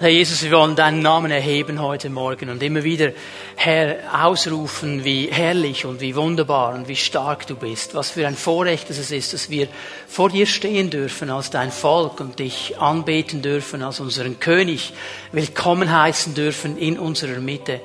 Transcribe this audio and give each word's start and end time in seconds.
Herr 0.00 0.10
Jesus, 0.10 0.44
wir 0.44 0.52
wollen 0.52 0.76
deinen 0.76 1.02
Namen 1.02 1.32
erheben 1.32 1.82
heute 1.82 2.08
Morgen 2.08 2.50
und 2.50 2.62
immer 2.62 2.84
wieder, 2.84 3.10
Herr, 3.56 3.96
ausrufen, 4.24 5.02
wie 5.02 5.26
herrlich 5.26 5.86
und 5.86 6.00
wie 6.00 6.14
wunderbar 6.14 6.74
und 6.74 6.86
wie 6.86 6.94
stark 6.94 7.48
du 7.48 7.56
bist. 7.56 7.96
Was 7.96 8.12
für 8.12 8.24
ein 8.24 8.36
Vorrecht 8.36 8.88
es 8.90 9.10
ist, 9.10 9.32
dass 9.32 9.50
wir 9.50 9.66
vor 10.06 10.28
dir 10.28 10.46
stehen 10.46 10.88
dürfen 10.88 11.30
als 11.30 11.50
dein 11.50 11.72
Volk 11.72 12.20
und 12.20 12.38
dich 12.38 12.78
anbeten 12.78 13.42
dürfen 13.42 13.82
als 13.82 13.98
unseren 13.98 14.38
König, 14.38 14.92
willkommen 15.32 15.90
heißen 15.90 16.32
dürfen 16.32 16.78
in 16.78 16.96
unserer 16.96 17.40
Mitte. 17.40 17.80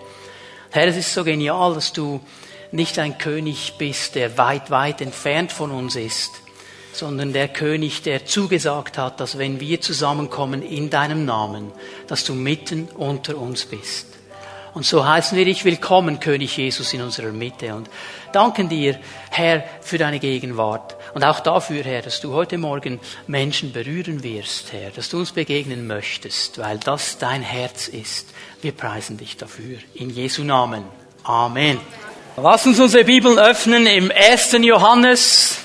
Herr, 0.69 0.85
es 0.85 0.97
ist 0.97 1.15
so 1.15 1.23
genial, 1.23 1.73
dass 1.73 1.93
du 1.93 2.21
nicht 2.71 2.99
ein 2.99 3.17
König 3.17 3.73
bist, 3.79 4.13
der 4.13 4.37
weit, 4.37 4.69
weit 4.69 5.01
entfernt 5.01 5.51
von 5.51 5.71
uns 5.71 5.95
ist, 5.95 6.42
sondern 6.93 7.33
der 7.33 7.47
König, 7.47 8.03
der 8.03 8.25
zugesagt 8.25 8.97
hat, 8.97 9.19
dass 9.19 9.37
wenn 9.37 9.59
wir 9.59 9.81
zusammenkommen 9.81 10.61
in 10.61 10.89
deinem 10.89 11.25
Namen, 11.25 11.71
dass 12.07 12.23
du 12.23 12.33
mitten 12.33 12.87
unter 12.95 13.37
uns 13.37 13.65
bist. 13.65 14.07
Und 14.73 14.85
so 14.85 15.05
heißen 15.05 15.37
wir 15.37 15.45
dich 15.45 15.65
willkommen, 15.65 16.19
König 16.19 16.57
Jesus, 16.57 16.93
in 16.93 17.01
unserer 17.01 17.31
Mitte. 17.31 17.75
Und 17.75 17.89
danken 18.31 18.69
dir, 18.69 18.99
Herr, 19.29 19.63
für 19.81 19.99
deine 19.99 20.19
Gegenwart. 20.19 20.95
Und 21.13 21.23
auch 21.23 21.41
dafür, 21.41 21.83
Herr, 21.83 22.01
dass 22.01 22.21
du 22.21 22.33
heute 22.33 22.57
Morgen 22.57 22.99
Menschen 23.27 23.71
berühren 23.71 24.23
wirst, 24.23 24.73
Herr, 24.73 24.89
dass 24.89 25.09
du 25.09 25.19
uns 25.19 25.31
begegnen 25.31 25.85
möchtest, 25.85 26.57
weil 26.57 26.79
das 26.79 27.19
dein 27.19 27.43
Herz 27.43 27.87
ist. 27.87 28.29
Wir 28.61 28.71
preisen 28.71 29.17
dich 29.17 29.37
dafür. 29.37 29.77
In 29.93 30.09
Jesu 30.09 30.43
Namen. 30.43 30.85
Amen. 31.23 31.79
Lass 32.35 32.65
uns 32.65 32.79
unsere 32.79 33.03
Bibeln 33.03 33.37
öffnen 33.37 33.85
im 33.85 34.11
1. 34.11 34.53
Johannes 34.61 35.62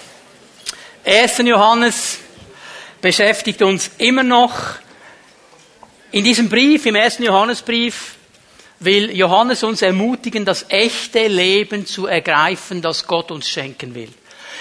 1. 1.08 1.38
Johannes 1.38 2.18
beschäftigt 3.00 3.62
uns 3.62 3.90
immer 3.96 4.22
noch. 4.22 4.52
In 6.10 6.22
diesem 6.22 6.50
Brief, 6.50 6.84
im 6.84 6.96
1. 6.96 7.20
Johannesbrief, 7.20 8.16
will 8.80 9.16
Johannes 9.16 9.62
uns 9.64 9.80
ermutigen, 9.80 10.44
das 10.44 10.66
echte 10.68 11.26
Leben 11.26 11.86
zu 11.86 12.06
ergreifen, 12.06 12.82
das 12.82 13.06
Gott 13.06 13.30
uns 13.30 13.48
schenken 13.48 13.94
will. 13.94 14.10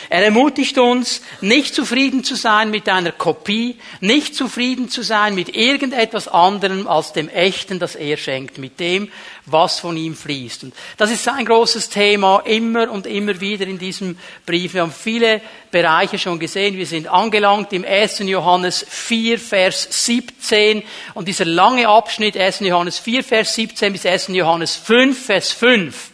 Er 0.10 0.24
ermutigt 0.24 0.78
uns, 0.78 1.22
nicht 1.42 1.76
zufrieden 1.76 2.24
zu 2.24 2.36
sein 2.36 2.72
mit 2.72 2.88
einer 2.88 3.12
Kopie, 3.12 3.78
nicht 4.00 4.36
zufrieden 4.36 4.90
zu 4.90 5.02
sein 5.02 5.36
mit 5.36 5.56
irgendetwas 5.56 6.28
anderem 6.28 6.88
als 6.88 7.12
dem 7.14 7.28
Echten, 7.28 7.80
das 7.80 7.96
er 7.96 8.16
schenkt, 8.16 8.58
mit 8.58 8.80
dem, 8.80 9.12
was 9.46 9.80
von 9.80 9.98
ihm 9.98 10.16
fließt. 10.16 10.64
Und 10.64 10.74
das 10.98 11.12
ist 11.12 11.28
ein 11.28 11.46
großes 11.46 11.90
Thema, 11.90 12.42
immer 12.46 12.90
und 12.90 13.06
immer 13.06 13.40
wieder 13.42 13.68
in 13.68 13.80
diesem 13.80 14.18
Brief. 14.46 14.74
Wir 14.74 14.82
haben 14.82 14.94
viele 14.94 15.42
Bereiche 15.72 16.18
schon 16.18 16.40
gesehen. 16.40 16.78
Wir 16.78 16.86
sind 16.86 17.08
angelangt 17.08 17.74
im 17.74 17.84
1. 17.84 18.20
Johannes 18.20 18.86
4, 18.88 19.40
Vers 19.40 19.88
17. 20.06 20.84
Und 21.14 21.28
dieser 21.28 21.46
lange 21.46 21.88
Abschnitt, 21.88 22.38
1. 22.38 22.62
Johannes 22.62 23.00
4, 23.00 23.24
Vers 23.24 23.56
17 23.56 23.92
bis 23.92 24.06
1. 24.06 24.30
Johannes 24.30 24.76
5, 24.76 25.26
Vers 25.26 25.52
5, 25.52 26.12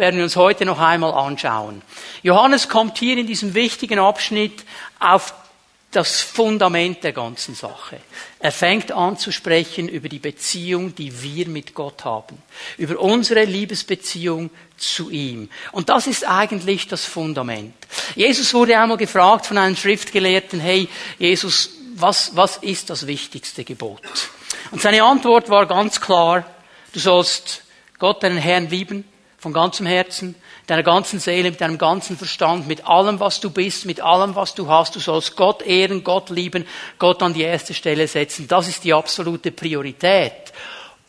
werden 0.00 0.16
wir 0.16 0.24
uns 0.24 0.36
heute 0.36 0.64
noch 0.64 0.80
einmal 0.80 1.12
anschauen. 1.12 1.82
Johannes 2.22 2.68
kommt 2.68 2.98
hier 2.98 3.16
in 3.16 3.26
diesem 3.26 3.54
wichtigen 3.54 3.98
Abschnitt 3.98 4.64
auf 4.98 5.34
das 5.92 6.20
Fundament 6.20 7.02
der 7.02 7.12
ganzen 7.12 7.54
Sache. 7.54 7.98
Er 8.38 8.52
fängt 8.52 8.92
an 8.92 9.18
zu 9.18 9.32
sprechen 9.32 9.88
über 9.88 10.08
die 10.08 10.20
Beziehung, 10.20 10.94
die 10.94 11.22
wir 11.22 11.48
mit 11.48 11.74
Gott 11.74 12.04
haben, 12.04 12.40
über 12.78 12.98
unsere 13.00 13.44
Liebesbeziehung 13.44 14.50
zu 14.76 15.10
ihm. 15.10 15.50
Und 15.72 15.88
das 15.88 16.06
ist 16.06 16.26
eigentlich 16.26 16.86
das 16.86 17.04
Fundament. 17.04 17.74
Jesus 18.14 18.54
wurde 18.54 18.78
einmal 18.78 18.98
gefragt 18.98 19.46
von 19.46 19.58
einem 19.58 19.76
Schriftgelehrten, 19.76 20.60
hey 20.60 20.88
Jesus, 21.18 21.70
was, 21.96 22.36
was 22.36 22.58
ist 22.58 22.88
das 22.88 23.06
wichtigste 23.06 23.64
Gebot? 23.64 24.00
Und 24.70 24.80
seine 24.80 25.02
Antwort 25.02 25.50
war 25.50 25.66
ganz 25.66 26.00
klar, 26.00 26.46
du 26.92 27.00
sollst 27.00 27.64
Gott, 27.98 28.22
deinen 28.22 28.38
Herrn 28.38 28.70
lieben, 28.70 29.04
von 29.40 29.54
ganzem 29.54 29.86
Herzen, 29.86 30.34
deiner 30.66 30.82
ganzen 30.82 31.18
Seele, 31.18 31.50
mit 31.50 31.62
deinem 31.62 31.78
ganzen 31.78 32.16
Verstand, 32.16 32.68
mit 32.68 32.86
allem, 32.86 33.18
was 33.20 33.40
du 33.40 33.50
bist, 33.50 33.86
mit 33.86 34.00
allem, 34.00 34.34
was 34.34 34.54
du 34.54 34.68
hast. 34.68 34.94
Du 34.94 35.00
sollst 35.00 35.34
Gott 35.34 35.62
ehren, 35.62 36.04
Gott 36.04 36.28
lieben, 36.28 36.66
Gott 36.98 37.22
an 37.22 37.32
die 37.32 37.42
erste 37.42 37.72
Stelle 37.72 38.06
setzen. 38.06 38.46
Das 38.46 38.68
ist 38.68 38.84
die 38.84 38.92
absolute 38.92 39.50
Priorität. 39.50 40.52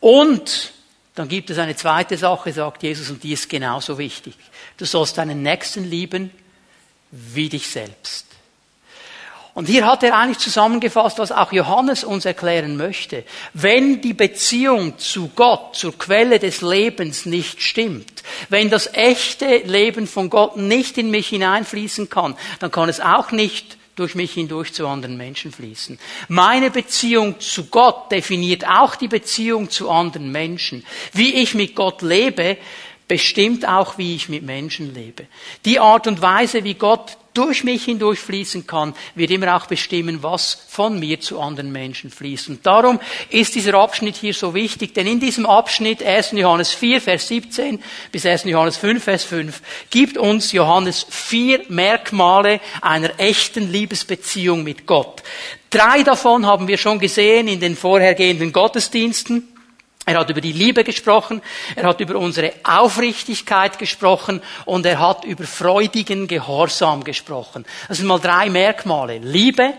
Und 0.00 0.72
dann 1.14 1.28
gibt 1.28 1.50
es 1.50 1.58
eine 1.58 1.76
zweite 1.76 2.16
Sache, 2.16 2.52
sagt 2.54 2.82
Jesus, 2.82 3.10
und 3.10 3.22
die 3.22 3.34
ist 3.34 3.50
genauso 3.50 3.98
wichtig. 3.98 4.34
Du 4.78 4.86
sollst 4.86 5.18
deinen 5.18 5.42
Nächsten 5.42 5.84
lieben 5.84 6.30
wie 7.10 7.50
dich 7.50 7.68
selbst. 7.68 8.31
Und 9.54 9.66
hier 9.66 9.86
hat 9.86 10.02
er 10.02 10.16
eigentlich 10.16 10.38
zusammengefasst, 10.38 11.18
was 11.18 11.30
auch 11.30 11.52
Johannes 11.52 12.04
uns 12.04 12.24
erklären 12.24 12.78
möchte. 12.78 13.24
Wenn 13.52 14.00
die 14.00 14.14
Beziehung 14.14 14.98
zu 14.98 15.30
Gott, 15.36 15.76
zur 15.76 15.96
Quelle 15.98 16.38
des 16.38 16.62
Lebens 16.62 17.26
nicht 17.26 17.62
stimmt, 17.62 18.22
wenn 18.48 18.70
das 18.70 18.94
echte 18.94 19.58
Leben 19.58 20.06
von 20.06 20.30
Gott 20.30 20.56
nicht 20.56 20.96
in 20.96 21.10
mich 21.10 21.28
hineinfließen 21.28 22.08
kann, 22.08 22.34
dann 22.60 22.70
kann 22.70 22.88
es 22.88 23.00
auch 23.00 23.30
nicht 23.30 23.76
durch 23.94 24.14
mich 24.14 24.32
hindurch 24.32 24.72
zu 24.72 24.86
anderen 24.86 25.18
Menschen 25.18 25.52
fließen. 25.52 25.98
Meine 26.28 26.70
Beziehung 26.70 27.38
zu 27.40 27.66
Gott 27.66 28.10
definiert 28.10 28.66
auch 28.66 28.94
die 28.94 29.08
Beziehung 29.08 29.68
zu 29.68 29.90
anderen 29.90 30.32
Menschen. 30.32 30.86
Wie 31.12 31.34
ich 31.34 31.52
mit 31.52 31.74
Gott 31.74 32.00
lebe, 32.00 32.56
bestimmt 33.06 33.68
auch, 33.68 33.98
wie 33.98 34.14
ich 34.14 34.30
mit 34.30 34.44
Menschen 34.44 34.94
lebe. 34.94 35.26
Die 35.66 35.78
Art 35.78 36.06
und 36.06 36.22
Weise, 36.22 36.64
wie 36.64 36.72
Gott 36.72 37.18
durch 37.34 37.64
mich 37.64 37.84
hindurch 37.84 38.18
fließen 38.18 38.66
kann, 38.66 38.94
wird 39.14 39.30
immer 39.30 39.56
auch 39.56 39.66
bestimmen, 39.66 40.22
was 40.22 40.64
von 40.68 40.98
mir 40.98 41.20
zu 41.20 41.40
anderen 41.40 41.72
Menschen 41.72 42.10
fließt. 42.10 42.48
Und 42.48 42.66
darum 42.66 43.00
ist 43.30 43.54
dieser 43.54 43.74
Abschnitt 43.74 44.16
hier 44.16 44.34
so 44.34 44.54
wichtig, 44.54 44.94
denn 44.94 45.06
in 45.06 45.20
diesem 45.20 45.46
Abschnitt 45.46 46.02
1. 46.02 46.32
Johannes 46.32 46.72
4, 46.72 47.00
Vers 47.00 47.28
17 47.28 47.82
bis 48.10 48.26
1. 48.26 48.44
Johannes 48.44 48.76
5, 48.76 49.02
Vers 49.02 49.24
5 49.24 49.62
gibt 49.90 50.18
uns 50.18 50.52
Johannes 50.52 51.06
vier 51.08 51.62
Merkmale 51.68 52.60
einer 52.80 53.18
echten 53.18 53.70
Liebesbeziehung 53.70 54.62
mit 54.62 54.86
Gott. 54.86 55.22
Drei 55.70 56.02
davon 56.02 56.46
haben 56.46 56.68
wir 56.68 56.76
schon 56.76 56.98
gesehen 56.98 57.48
in 57.48 57.60
den 57.60 57.76
vorhergehenden 57.76 58.52
Gottesdiensten. 58.52 59.51
Er 60.04 60.18
hat 60.18 60.30
über 60.30 60.40
die 60.40 60.52
Liebe 60.52 60.82
gesprochen, 60.82 61.40
er 61.76 61.84
hat 61.84 62.00
über 62.00 62.16
unsere 62.16 62.52
Aufrichtigkeit 62.64 63.78
gesprochen 63.78 64.42
und 64.64 64.84
er 64.84 64.98
hat 64.98 65.24
über 65.24 65.44
freudigen 65.44 66.26
Gehorsam 66.26 67.04
gesprochen. 67.04 67.64
Das 67.86 67.98
sind 67.98 68.08
mal 68.08 68.18
drei 68.18 68.50
Merkmale. 68.50 69.18
Liebe, 69.18 69.74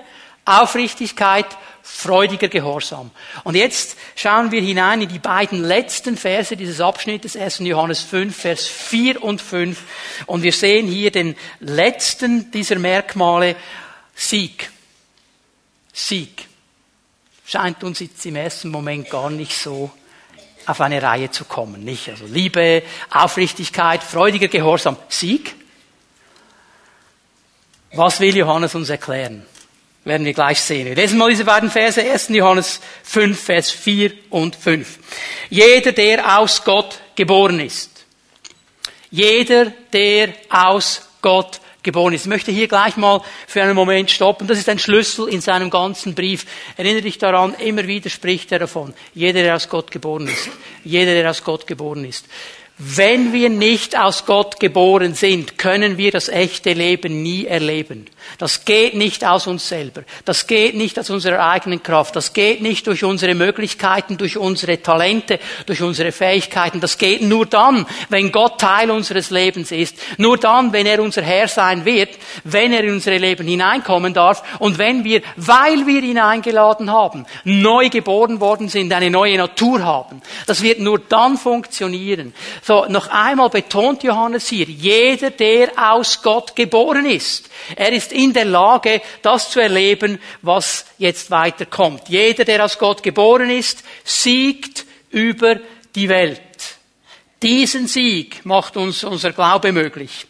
Aufrichtigkeit, 0.46 1.46
freudiger 1.82 2.48
Gehorsam. 2.48 3.12
Und 3.44 3.56
jetzt 3.56 3.98
schauen 4.16 4.52
wir 4.52 4.62
hinein 4.62 5.02
in 5.02 5.10
die 5.10 5.20
beiden 5.20 5.62
letzten 5.62 6.16
Verse 6.16 6.56
dieses 6.56 6.80
Abschnittes, 6.80 7.36
1. 7.36 7.60
Johannes 7.60 8.02
5, 8.02 8.34
Vers 8.34 8.68
4 8.68 9.22
und 9.22 9.42
5. 9.42 9.82
Und 10.26 10.42
wir 10.42 10.54
sehen 10.54 10.88
hier 10.88 11.12
den 11.12 11.36
letzten 11.60 12.50
dieser 12.52 12.80
Merkmale, 12.80 13.58
Sieg. 14.16 14.72
Sieg. 15.92 16.48
Scheint 17.46 17.84
uns 17.84 18.00
jetzt 18.00 18.26
im 18.26 18.38
ersten 18.38 18.70
Moment 18.70 19.10
gar 19.10 19.30
nicht 19.30 19.58
so 19.58 19.92
auf 20.66 20.82
eine 20.82 21.02
Reihe 21.02 21.32
zu 21.32 21.46
kommen, 21.46 21.84
nicht? 21.84 22.10
Also 22.10 22.26
Liebe, 22.26 22.84
Aufrichtigkeit, 23.12 24.04
freudiger 24.04 24.48
Gehorsam, 24.48 24.98
Sieg. 25.10 25.56
Was 27.94 28.20
will 28.20 28.36
Johannes 28.36 28.76
uns 28.76 28.90
erklären? 28.90 29.46
Werden 30.04 30.26
wir 30.26 30.34
gleich 30.34 30.60
sehen. 30.60 30.88
Wir 30.88 30.96
lesen 30.96 31.18
mal 31.18 31.30
diese 31.30 31.46
beiden 31.46 31.70
Verse, 31.70 32.02
1. 32.02 32.30
Johannes 32.30 32.82
5, 33.04 33.40
Vers 33.40 33.72
4 33.72 34.12
und 34.32 34.56
5. 34.56 35.00
Jeder, 35.50 35.94
der 35.94 36.40
aus 36.40 36.64
Gott 36.64 37.00
geboren 37.16 37.60
ist. 37.60 38.06
Jeder, 39.12 39.68
der 39.94 40.34
aus 40.50 41.08
Gott 41.22 41.62
geboren 41.84 42.14
ist. 42.14 42.22
Ich 42.22 42.28
möchte 42.28 42.52
hier 42.52 42.68
gleich 42.68 42.98
mal 42.98 43.22
für 43.48 43.62
einen 43.62 43.76
Moment 43.76 44.10
stoppen. 44.10 44.48
Das 44.48 44.58
ist 44.58 44.70
ein 44.70 44.80
Schlüssel 44.80 45.28
in 45.28 45.42
seinem 45.42 45.70
ganzen 45.70 46.16
Brief. 46.16 46.46
Erinnere 46.78 47.04
dich 47.04 47.18
daran, 47.18 47.54
immer 47.56 47.86
wieder 47.88 48.10
spricht 48.10 48.52
er 48.52 48.60
davon. 48.60 48.94
Jeder, 49.14 49.44
der 49.44 49.56
aus 49.56 49.70
Gott 49.70 49.92
geboren 49.92 50.28
ist. 50.28 50.50
Jeder, 50.84 51.14
der 51.14 51.30
aus 51.30 51.44
Gott 51.44 51.68
geboren 51.68 52.06
ist. 52.06 52.26
Wenn 52.86 53.32
wir 53.32 53.50
nicht 53.50 53.98
aus 53.98 54.26
Gott 54.26 54.60
geboren 54.60 55.14
sind, 55.14 55.58
können 55.58 55.98
wir 55.98 56.12
das 56.12 56.28
echte 56.28 56.74
Leben 56.74 57.24
nie 57.24 57.46
erleben. 57.46 58.08
Das 58.40 58.66
geht 58.66 58.94
nicht 58.94 59.24
aus 59.24 59.48
uns 59.48 59.70
selber. 59.70 60.04
Das 60.26 60.48
geht 60.48 60.76
nicht 60.76 61.00
aus 61.00 61.10
unserer 61.10 61.48
eigenen 61.50 61.82
Kraft. 61.82 62.14
Das 62.18 62.34
geht 62.34 62.62
nicht 62.62 62.86
durch 62.88 63.06
unsere 63.06 63.36
Möglichkeiten, 63.36 64.18
durch 64.18 64.38
unsere 64.38 64.82
Talente, 64.82 65.40
durch 65.66 65.82
unsere 65.82 66.12
Fähigkeiten. 66.12 66.82
Das 66.82 66.98
geht 66.98 67.22
nur 67.22 67.46
dann, 67.46 67.86
wenn 68.10 68.34
Gott 68.34 68.60
Teil 68.60 68.92
unseres 68.92 69.30
Lebens 69.30 69.72
ist. 69.72 69.96
Nur 70.18 70.38
dann, 70.38 70.74
wenn 70.74 70.86
er 70.86 71.02
unser 71.02 71.22
Herr 71.22 71.48
sein 71.48 71.86
wird, 71.86 72.10
wenn 72.44 72.74
er 72.74 72.84
in 72.84 72.96
unsere 72.96 73.18
Leben 73.18 73.48
hineinkommen 73.48 74.14
darf 74.14 74.44
und 74.60 74.78
wenn 74.78 75.06
wir, 75.06 75.22
weil 75.38 75.88
wir 75.88 76.04
ihn 76.04 76.20
eingeladen 76.20 76.92
haben, 76.92 77.26
neu 77.46 77.88
geboren 77.88 78.42
worden 78.42 78.68
sind, 78.68 78.92
eine 78.92 79.10
neue 79.10 79.38
Natur 79.38 79.84
haben. 79.84 80.22
Das 80.48 80.62
wird 80.62 80.80
nur 80.80 81.00
dann 81.00 81.38
funktionieren. 81.38 82.34
So 82.62 82.73
So, 82.74 82.88
noch 82.90 83.08
einmal 83.10 83.52
betont 83.52 84.02
Johannes 84.02 84.48
hier, 84.48 84.66
jeder, 84.66 85.30
der 85.30 85.74
aus 85.78 86.24
Gott 86.24 86.56
geboren 86.56 87.06
ist, 87.06 87.48
er 87.76 87.94
ist 87.94 88.12
in 88.12 88.34
der 88.34 88.46
Lage, 88.46 89.00
das 89.22 89.52
zu 89.52 89.60
erleben, 89.60 90.18
was 90.42 90.88
jetzt 90.98 91.30
weiterkommt. 91.30 92.10
Jeder, 92.10 92.46
der 92.46 92.66
aus 92.66 92.80
Gott 92.80 93.04
geboren 93.04 93.52
ist, 93.52 93.84
siegt 94.04 94.86
über 95.12 95.60
die 95.94 96.10
Welt. 96.10 96.42
Diesen 97.44 97.86
Sieg 97.86 98.44
macht 98.44 98.76
uns 98.76 99.04
unser 99.04 99.34
Glaube 99.34 99.72
möglich. 99.72 100.26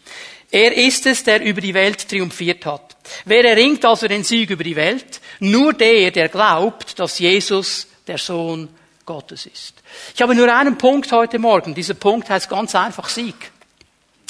Er 0.51 0.75
ist 0.75 1.05
es, 1.05 1.23
der 1.23 1.41
über 1.41 1.61
die 1.61 1.73
Welt 1.73 2.09
triumphiert 2.09 2.65
hat. 2.65 2.97
Wer 3.23 3.45
erringt 3.45 3.85
also 3.85 4.05
den 4.09 4.25
Sieg 4.25 4.49
über 4.49 4.65
die 4.65 4.75
Welt? 4.75 5.21
Nur 5.39 5.71
der, 5.71 6.11
der 6.11 6.27
glaubt, 6.27 6.99
dass 6.99 7.19
Jesus 7.19 7.87
der 8.05 8.17
Sohn 8.17 8.67
Gottes 9.05 9.45
ist. 9.45 9.83
Ich 10.15 10.21
habe 10.21 10.35
nur 10.35 10.53
einen 10.53 10.77
Punkt 10.77 11.11
heute 11.11 11.39
Morgen. 11.39 11.75
Dieser 11.75 11.93
Punkt 11.93 12.29
heißt 12.29 12.49
ganz 12.49 12.73
einfach 12.75 13.09
Sieg. 13.09 13.51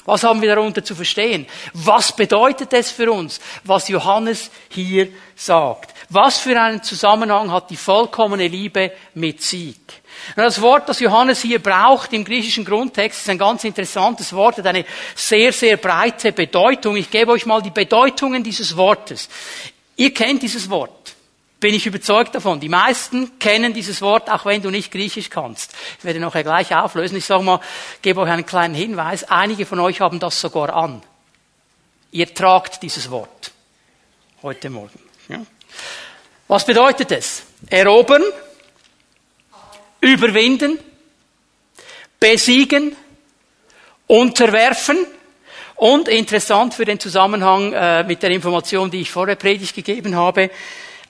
Was 0.06 0.24
haben 0.24 0.42
wir 0.42 0.54
darunter 0.54 0.84
zu 0.84 0.96
verstehen? 0.96 1.46
Was 1.74 2.14
bedeutet 2.14 2.74
es 2.74 2.92
für 2.92 3.10
uns, 3.12 3.40
was 3.64 3.88
Johannes 3.88 4.52
hier 4.70 5.08
sagt? 5.36 5.94
Was 6.10 6.40
für 6.40 6.60
einen 6.60 6.84
Zusammenhang 6.84 7.52
hat 7.52 7.70
die 7.70 7.78
vollkommene 7.78 8.48
Liebe 8.48 8.92
mit 9.14 9.42
Sieg? 9.42 9.78
Das 10.36 10.62
Wort, 10.62 10.90
das 10.90 11.00
Johannes 11.00 11.42
hier 11.42 11.60
braucht 11.60 12.12
im 12.14 12.26
griechischen 12.26 12.66
Grundtext, 12.66 13.22
ist 13.22 13.30
ein 13.30 13.38
ganz 13.38 13.64
interessantes 13.64 14.34
Wort, 14.34 14.58
hat 14.58 14.68
eine 14.68 14.86
sehr, 15.16 15.54
sehr 15.54 15.78
breite 15.78 16.34
Bedeutung. 16.34 16.98
Ich 16.98 17.10
gebe 17.10 17.32
euch 17.32 17.46
mal 17.46 17.62
die 17.62 17.72
Bedeutungen 17.72 18.44
dieses 18.44 18.76
Wortes. 18.76 19.30
Ihr 19.96 20.14
kennt 20.14 20.44
dieses 20.44 20.70
Wort 20.70 21.13
bin 21.64 21.74
ich 21.74 21.86
überzeugt 21.86 22.36
davon. 22.36 22.60
Die 22.60 22.68
meisten 22.68 23.40
kennen 23.40 23.74
dieses 23.74 24.02
Wort, 24.02 24.30
auch 24.30 24.44
wenn 24.44 24.62
du 24.62 24.70
nicht 24.70 24.92
Griechisch 24.92 25.30
kannst. 25.30 25.74
Ich 25.98 26.04
werde 26.04 26.20
nachher 26.20 26.44
gleich 26.44 26.76
auflösen. 26.76 27.16
Ich 27.16 27.24
sage 27.24 27.42
mal, 27.42 27.62
gebe 28.02 28.20
euch 28.20 28.30
einen 28.30 28.46
kleinen 28.46 28.76
Hinweis. 28.76 29.24
Einige 29.24 29.66
von 29.66 29.80
euch 29.80 30.02
haben 30.02 30.20
das 30.20 30.42
sogar 30.42 30.76
an. 30.76 31.02
Ihr 32.12 32.34
tragt 32.34 32.84
dieses 32.84 33.10
Wort. 33.10 33.54
Heute 34.42 34.70
Morgen. 34.70 35.00
Ja. 35.30 35.40
Was 36.50 36.66
bedeutet 36.66 37.14
es? 37.14 37.44
Erobern, 37.70 38.24
überwinden, 40.02 40.78
besiegen, 42.20 42.94
unterwerfen, 44.08 44.98
und 45.76 46.08
interessant 46.08 46.74
für 46.76 46.86
den 46.86 47.00
Zusammenhang 47.00 47.74
äh, 47.74 48.04
mit 48.04 48.22
der 48.24 48.30
Information, 48.30 48.92
die 48.92 49.02
ich 49.02 49.12
vorher 49.12 49.36
predigt 49.36 49.76
gegeben 49.76 50.16
habe, 50.16 50.50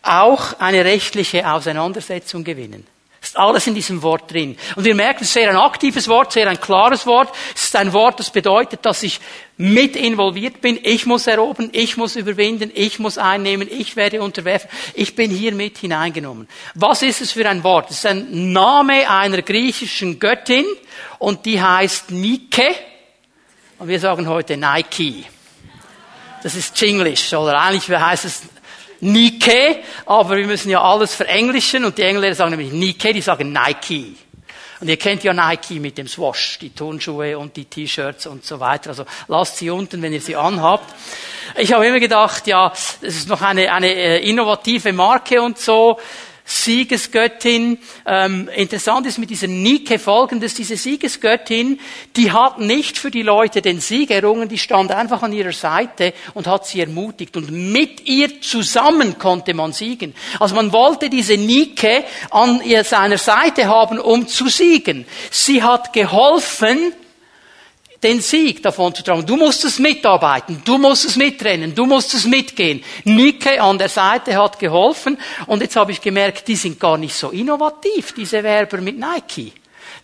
auch 0.03 0.59
eine 0.59 0.85
rechtliche 0.85 1.51
Auseinandersetzung 1.51 2.44
gewinnen. 2.44 2.85
Das 3.23 3.29
ist 3.29 3.38
alles 3.38 3.67
in 3.67 3.73
diesem 3.73 4.01
Wort 4.01 4.33
drin. 4.33 4.57
Und 4.75 4.83
wir 4.83 4.95
merken, 4.95 5.23
es 5.23 5.29
ist 5.29 5.35
sehr 5.35 5.50
ein 5.50 5.55
aktives 5.55 6.09
Wort, 6.09 6.33
sehr 6.33 6.45
ein 6.50 6.59
klares 6.59 7.05
Wort. 7.05 7.33
Es 7.55 7.63
ist 7.63 7.75
ein 7.77 7.94
Wort, 7.94 8.19
das 8.19 8.29
bedeutet, 8.29 8.85
dass 8.85 9.01
ich 9.01 9.21
mit 9.55 9.95
involviert 9.95 10.59
bin. 10.59 10.77
Ich 10.83 11.05
muss 11.05 11.25
erobern, 11.25 11.69
ich 11.71 11.95
muss 11.95 12.17
überwinden, 12.17 12.69
ich 12.73 13.00
muss 13.00 13.17
einnehmen, 13.17 13.69
ich 13.71 13.95
werde 13.95 14.21
unterwerfen. 14.21 14.69
Ich 14.94 15.15
bin 15.15 15.31
hier 15.31 15.53
mit 15.53 15.77
hineingenommen. 15.77 16.50
Was 16.75 17.01
ist 17.01 17.21
es 17.21 17.31
für 17.31 17.47
ein 17.47 17.63
Wort? 17.63 17.91
Es 17.91 18.00
ist 18.00 18.05
ein 18.07 18.51
Name 18.51 19.09
einer 19.09 19.41
griechischen 19.41 20.19
Göttin 20.19 20.65
und 21.17 21.45
die 21.45 21.61
heißt 21.61 22.11
Nike. 22.11 22.75
Und 23.79 23.88
wir 23.88 24.01
sagen 24.01 24.27
heute 24.27 24.57
Nike. 24.57 25.23
Das 26.44 26.55
ist 26.55 26.75
Chinglish, 26.75 27.33
oder 27.33 27.57
eigentlich 27.57 27.89
heißt 27.89 28.25
es 28.25 28.41
Nike, 29.03 29.83
aber 30.05 30.38
wir 30.38 30.47
müssen 30.47 30.69
ja 30.69 30.81
alles 30.81 31.13
verenglischen 31.13 31.85
und 31.85 31.97
die 31.97 32.03
Engländer 32.03 32.35
sagen 32.35 32.51
nämlich 32.51 32.71
Nike, 32.71 33.13
die 33.13 33.21
sagen 33.21 33.51
Nike. 33.51 34.15
Und 34.79 34.89
ihr 34.89 34.97
kennt 34.97 35.23
ja 35.23 35.33
Nike 35.33 35.79
mit 35.79 35.97
dem 35.97 36.09
Swash, 36.09 36.59
die 36.59 36.71
Turnschuhe 36.71 37.38
und 37.38 37.55
die 37.55 37.63
T-Shirts 37.63 38.27
und 38.27 38.44
so 38.44 38.59
weiter. 38.59 38.89
Also 38.89 39.05
lasst 39.29 39.55
sie 39.57 39.69
unten, 39.69 40.01
wenn 40.01 40.11
ihr 40.11 40.19
sie 40.19 40.35
anhabt. 40.35 40.94
Ich 41.57 41.71
habe 41.71 41.88
immer 41.88 42.01
gedacht, 42.01 42.47
ja, 42.47 42.69
das 42.69 42.97
ist 43.00 43.29
noch 43.29 43.41
eine, 43.41 43.71
eine 43.71 43.88
äh, 43.88 44.29
innovative 44.29 44.91
Marke 44.91 45.41
und 45.41 45.57
so. 45.57 46.00
Siegesgöttin. 46.45 47.79
Ähm, 48.05 48.49
interessant 48.55 49.07
ist 49.07 49.17
mit 49.17 49.29
dieser 49.29 49.47
Nike 49.47 49.97
folgendes, 49.97 50.53
diese 50.53 50.75
Siegesgöttin, 50.75 51.79
die 52.15 52.31
hat 52.31 52.59
nicht 52.59 52.97
für 52.97 53.11
die 53.11 53.21
Leute 53.21 53.61
den 53.61 53.79
Sieg 53.79 54.11
errungen, 54.11 54.49
die 54.49 54.57
stand 54.57 54.91
einfach 54.91 55.23
an 55.23 55.33
ihrer 55.33 55.53
Seite 55.53 56.13
und 56.33 56.47
hat 56.47 56.65
sie 56.65 56.81
ermutigt. 56.81 57.37
Und 57.37 57.51
mit 57.51 58.05
ihr 58.05 58.41
zusammen 58.41 59.17
konnte 59.17 59.53
man 59.53 59.71
siegen. 59.71 60.13
Also 60.39 60.55
man 60.55 60.73
wollte 60.73 61.09
diese 61.09 61.37
Nike 61.37 62.03
an 62.29 62.61
seiner 62.83 63.17
Seite 63.17 63.67
haben, 63.67 63.99
um 63.99 64.27
zu 64.27 64.49
siegen. 64.49 65.05
Sie 65.31 65.63
hat 65.63 65.93
geholfen, 65.93 66.93
den 68.03 68.21
Sieg 68.21 68.61
davon 68.61 68.94
zu 68.94 69.03
tragen. 69.03 69.25
Du 69.25 69.35
musst 69.35 69.63
es 69.65 69.79
mitarbeiten, 69.79 70.61
du 70.63 70.77
musst 70.77 71.05
es 71.05 71.15
mitrennen, 71.15 71.73
du 71.73 71.85
musst 71.85 72.13
es 72.13 72.25
mitgehen. 72.25 72.83
Nike 73.05 73.59
an 73.59 73.77
der 73.77 73.89
Seite 73.89 74.35
hat 74.35 74.59
geholfen 74.59 75.17
und 75.47 75.61
jetzt 75.61 75.75
habe 75.75 75.91
ich 75.91 76.01
gemerkt, 76.01 76.47
die 76.47 76.55
sind 76.55 76.79
gar 76.79 76.97
nicht 76.97 77.15
so 77.15 77.29
innovativ, 77.29 78.13
diese 78.13 78.44
Werber 78.44 78.81
mit 78.81 79.00
Nike. 79.00 79.53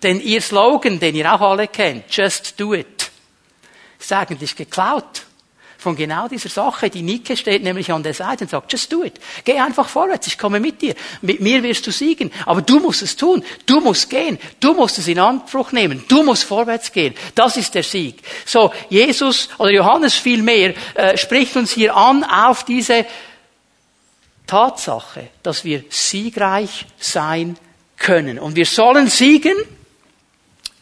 Denn 0.02 0.22
ihr 0.22 0.42
Slogan, 0.42 1.00
den 1.00 1.16
ihr 1.16 1.34
auch 1.34 1.42
alle 1.42 1.68
kennt, 1.68 2.06
just 2.16 2.60
do 2.60 2.74
it, 2.74 3.12
ist 4.00 4.14
eigentlich 4.14 4.56
geklaut 4.56 5.24
von 5.80 5.96
genau 5.96 6.28
dieser 6.28 6.50
Sache. 6.50 6.90
Die 6.90 7.02
Nike 7.02 7.38
steht 7.38 7.64
nämlich 7.64 7.90
an 7.92 8.04
der 8.04 8.14
Seite 8.14 8.44
und 8.44 8.50
sagt, 8.50 8.72
just 8.72 8.92
do 8.92 9.04
it. 9.04 9.14
Geh 9.46 9.58
einfach 9.60 9.88
vorwärts, 9.88 10.28
ich 10.28 10.38
komme 10.38 10.60
mit 10.60 10.82
dir. 10.82 10.94
Mit 11.22 11.40
mir 11.40 11.64
wirst 11.64 11.88
du 11.88 11.92
siegen. 11.92 12.32
Aber 12.46 12.62
du 12.62 12.80
musst 12.80 13.02
es 13.02 13.16
tun. 13.16 13.44
Du 13.66 13.80
musst 13.80 14.10
gehen. 14.10 14.38
Du 14.60 14.74
musst 14.74 14.98
es 14.98 15.08
in 15.08 15.18
Anspruch 15.18 15.72
nehmen. 15.72 16.04
Du 16.10 16.22
musst 16.22 16.44
vorwärts 16.44 16.92
gehen. 16.92 17.16
Das 17.34 17.56
ist 17.56 17.74
der 17.74 17.84
Sieg. 17.84 18.22
So, 18.46 18.74
Jesus 18.90 19.48
oder 19.58 19.72
Johannes 19.72 20.16
vielmehr 20.16 20.74
äh, 20.96 21.18
spricht 21.18 21.56
uns 21.56 21.72
hier 21.72 21.96
an 21.96 22.26
auf 22.26 22.66
diese 22.66 23.06
Tatsache, 24.46 25.30
dass 25.44 25.64
wir 25.64 25.86
siegreich 25.90 26.88
sein 27.00 27.58
können. 27.96 28.38
Und 28.38 28.58
wir 28.58 28.66
sollen 28.66 29.08
siegen 29.08 29.56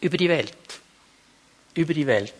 über 0.01 0.17
die 0.17 0.29
Welt. 0.29 0.53
Über 1.75 1.93
die 1.93 2.07
Welt. 2.07 2.33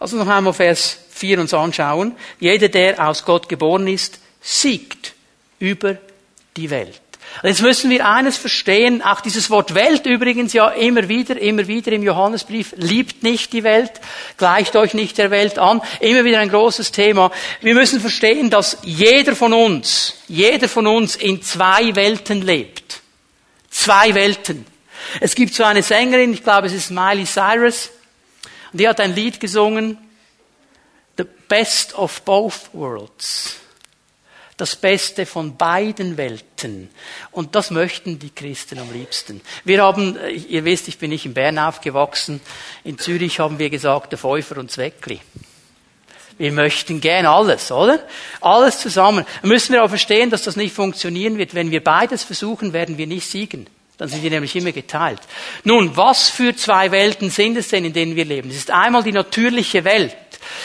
Also 0.00 0.16
noch 0.16 0.26
einmal 0.26 0.52
Vers 0.52 0.98
4 1.22 1.38
uns 1.38 1.54
anschauen. 1.54 2.16
Jeder, 2.40 2.68
der 2.68 3.08
aus 3.08 3.24
Gott 3.24 3.48
geboren 3.48 3.86
ist, 3.86 4.18
siegt 4.40 5.14
über 5.60 5.96
die 6.56 6.68
Welt. 6.68 7.00
Jetzt 7.44 7.62
müssen 7.62 7.90
wir 7.90 8.04
eines 8.04 8.36
verstehen, 8.36 9.02
auch 9.02 9.20
dieses 9.20 9.48
Wort 9.50 9.74
Welt 9.76 10.04
übrigens 10.04 10.52
ja 10.52 10.68
immer 10.70 11.08
wieder, 11.08 11.40
immer 11.40 11.68
wieder 11.68 11.92
im 11.92 12.02
Johannesbrief, 12.02 12.74
liebt 12.76 13.22
nicht 13.22 13.52
die 13.52 13.62
Welt, 13.62 13.92
gleicht 14.36 14.74
euch 14.74 14.94
nicht 14.94 15.16
der 15.16 15.30
Welt 15.30 15.60
an, 15.60 15.80
immer 16.00 16.24
wieder 16.24 16.40
ein 16.40 16.48
großes 16.48 16.90
Thema. 16.90 17.30
Wir 17.60 17.74
müssen 17.74 18.00
verstehen, 18.00 18.50
dass 18.50 18.78
jeder 18.82 19.36
von 19.36 19.52
uns, 19.52 20.14
jeder 20.26 20.68
von 20.68 20.88
uns 20.88 21.14
in 21.14 21.40
zwei 21.40 21.94
Welten 21.94 22.42
lebt. 22.42 23.00
Zwei 23.70 24.12
Welten. 24.14 24.66
Es 25.20 25.36
gibt 25.36 25.54
so 25.54 25.62
eine 25.62 25.84
Sängerin, 25.84 26.34
ich 26.34 26.42
glaube 26.42 26.66
es 26.66 26.72
ist 26.72 26.90
Miley 26.90 27.26
Cyrus, 27.26 27.90
und 28.72 28.80
die 28.80 28.88
hat 28.88 28.98
ein 28.98 29.14
Lied 29.14 29.38
gesungen, 29.38 29.96
The 31.16 31.24
Best 31.48 31.94
of 31.94 32.22
Both 32.22 32.70
Worlds. 32.72 33.56
Das 34.56 34.76
Beste 34.76 35.26
von 35.26 35.56
beiden 35.56 36.16
Welten. 36.16 36.90
Und 37.30 37.54
das 37.54 37.70
möchten 37.70 38.18
die 38.18 38.30
Christen 38.30 38.78
am 38.78 38.92
liebsten. 38.92 39.40
Wir 39.64 39.82
haben, 39.82 40.16
ihr 40.48 40.64
wisst, 40.64 40.88
ich 40.88 40.98
bin 40.98 41.10
nicht 41.10 41.26
in 41.26 41.34
Bern 41.34 41.58
aufgewachsen. 41.58 42.40
In 42.84 42.98
Zürich 42.98 43.40
haben 43.40 43.58
wir 43.58 43.70
gesagt, 43.70 44.12
der 44.12 44.18
Pfeifer 44.18 44.58
und 44.58 44.70
Zweckli. 44.70 45.20
Wir 46.38 46.52
möchten 46.52 47.00
gern 47.00 47.26
alles, 47.26 47.70
oder? 47.72 48.06
Alles 48.40 48.80
zusammen. 48.80 49.24
Müssen 49.42 49.72
wir 49.72 49.84
auch 49.84 49.88
verstehen, 49.88 50.30
dass 50.30 50.42
das 50.42 50.56
nicht 50.56 50.74
funktionieren 50.74 51.38
wird. 51.38 51.54
Wenn 51.54 51.70
wir 51.70 51.82
beides 51.82 52.24
versuchen, 52.24 52.72
werden 52.72 52.98
wir 52.98 53.06
nicht 53.06 53.28
siegen. 53.28 53.66
Dann 53.98 54.08
sind 54.08 54.22
wir 54.22 54.30
nämlich 54.30 54.56
immer 54.56 54.72
geteilt. 54.72 55.20
Nun, 55.64 55.96
was 55.96 56.30
für 56.30 56.56
zwei 56.56 56.90
Welten 56.90 57.30
sind 57.30 57.56
es 57.56 57.68
denn, 57.68 57.84
in 57.84 57.92
denen 57.92 58.16
wir 58.16 58.24
leben? 58.24 58.50
Es 58.50 58.56
ist 58.56 58.70
einmal 58.70 59.02
die 59.02 59.12
natürliche 59.12 59.84
Welt. 59.84 60.16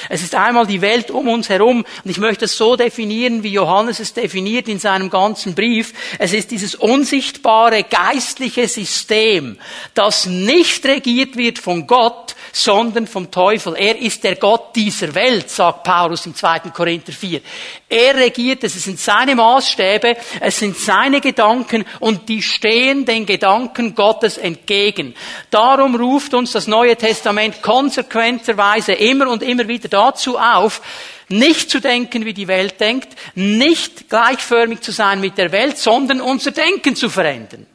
Es 0.10 0.24
ist 0.24 0.36
einmal 0.36 0.68
die 0.68 0.82
Welt 0.82 1.12
um 1.12 1.28
uns 1.28 1.50
herum. 1.50 1.86
Und 2.04 2.12
ich 2.12 2.18
möchte 2.18 2.46
es 2.46 2.58
so 2.58 2.76
definieren, 2.76 3.44
wie 3.44 3.52
Johannes 3.52 4.00
es 4.00 4.14
definiert 4.14 4.68
in 4.68 4.80
seinem 4.80 5.10
ganzen 5.10 5.56
Brief. 5.56 5.94
Es 6.20 6.34
ist 6.34 6.52
dieses 6.52 6.76
unsichtbare 6.76 7.84
geistliche 7.84 8.68
System, 8.68 9.58
das 9.94 10.26
nicht 10.26 10.86
regiert 10.86 11.38
wird 11.38 11.60
von 11.60 11.88
Gott, 11.88 12.36
sondern 12.52 13.08
vom 13.08 13.30
Teufel. 13.32 13.76
Er 13.76 14.00
ist 14.00 14.24
der 14.24 14.36
Gott 14.36 14.76
dieser 14.76 15.14
Welt, 15.16 15.50
sagt 15.50 15.84
Paulus 15.84 16.26
im 16.26 16.36
2. 16.36 16.60
Korinther 16.74 17.12
4. 17.12 17.42
Er 17.90 18.16
regiert, 18.16 18.64
es 18.64 18.74
sind 18.84 19.00
seine 19.00 19.36
Maßstäbe, 19.36 20.18
es 20.40 20.60
sind 20.60 20.78
seine 20.78 21.22
Gedanken 21.22 21.86
und 22.00 22.28
die 22.30 22.42
stehen 22.42 23.06
den 23.06 23.26
Gedanken 23.26 23.96
Gottes 23.96 24.38
entgegen. 24.38 25.16
Darum 25.52 25.96
ruft 25.96 26.34
uns 26.34 26.52
das 26.52 26.68
Neue 26.68 26.96
Testament 26.96 27.62
konsequenterweise 27.62 28.94
immer 28.94 29.30
und 29.30 29.44
immer 29.44 29.67
wieder 29.68 29.90
dazu 29.90 30.38
auf, 30.38 30.82
nicht 31.30 31.70
zu 31.70 31.80
denken, 31.80 32.26
wie 32.26 32.34
die 32.34 32.48
Welt 32.48 32.80
denkt, 32.80 33.10
nicht 33.36 34.10
gleichförmig 34.10 34.82
zu 34.82 34.92
sein 34.92 35.20
mit 35.20 35.38
der 35.38 35.52
Welt, 35.52 35.78
sondern 35.78 36.22
unser 36.22 36.52
Denken 36.52 36.96
zu 36.96 37.10
verändern. 37.10 37.66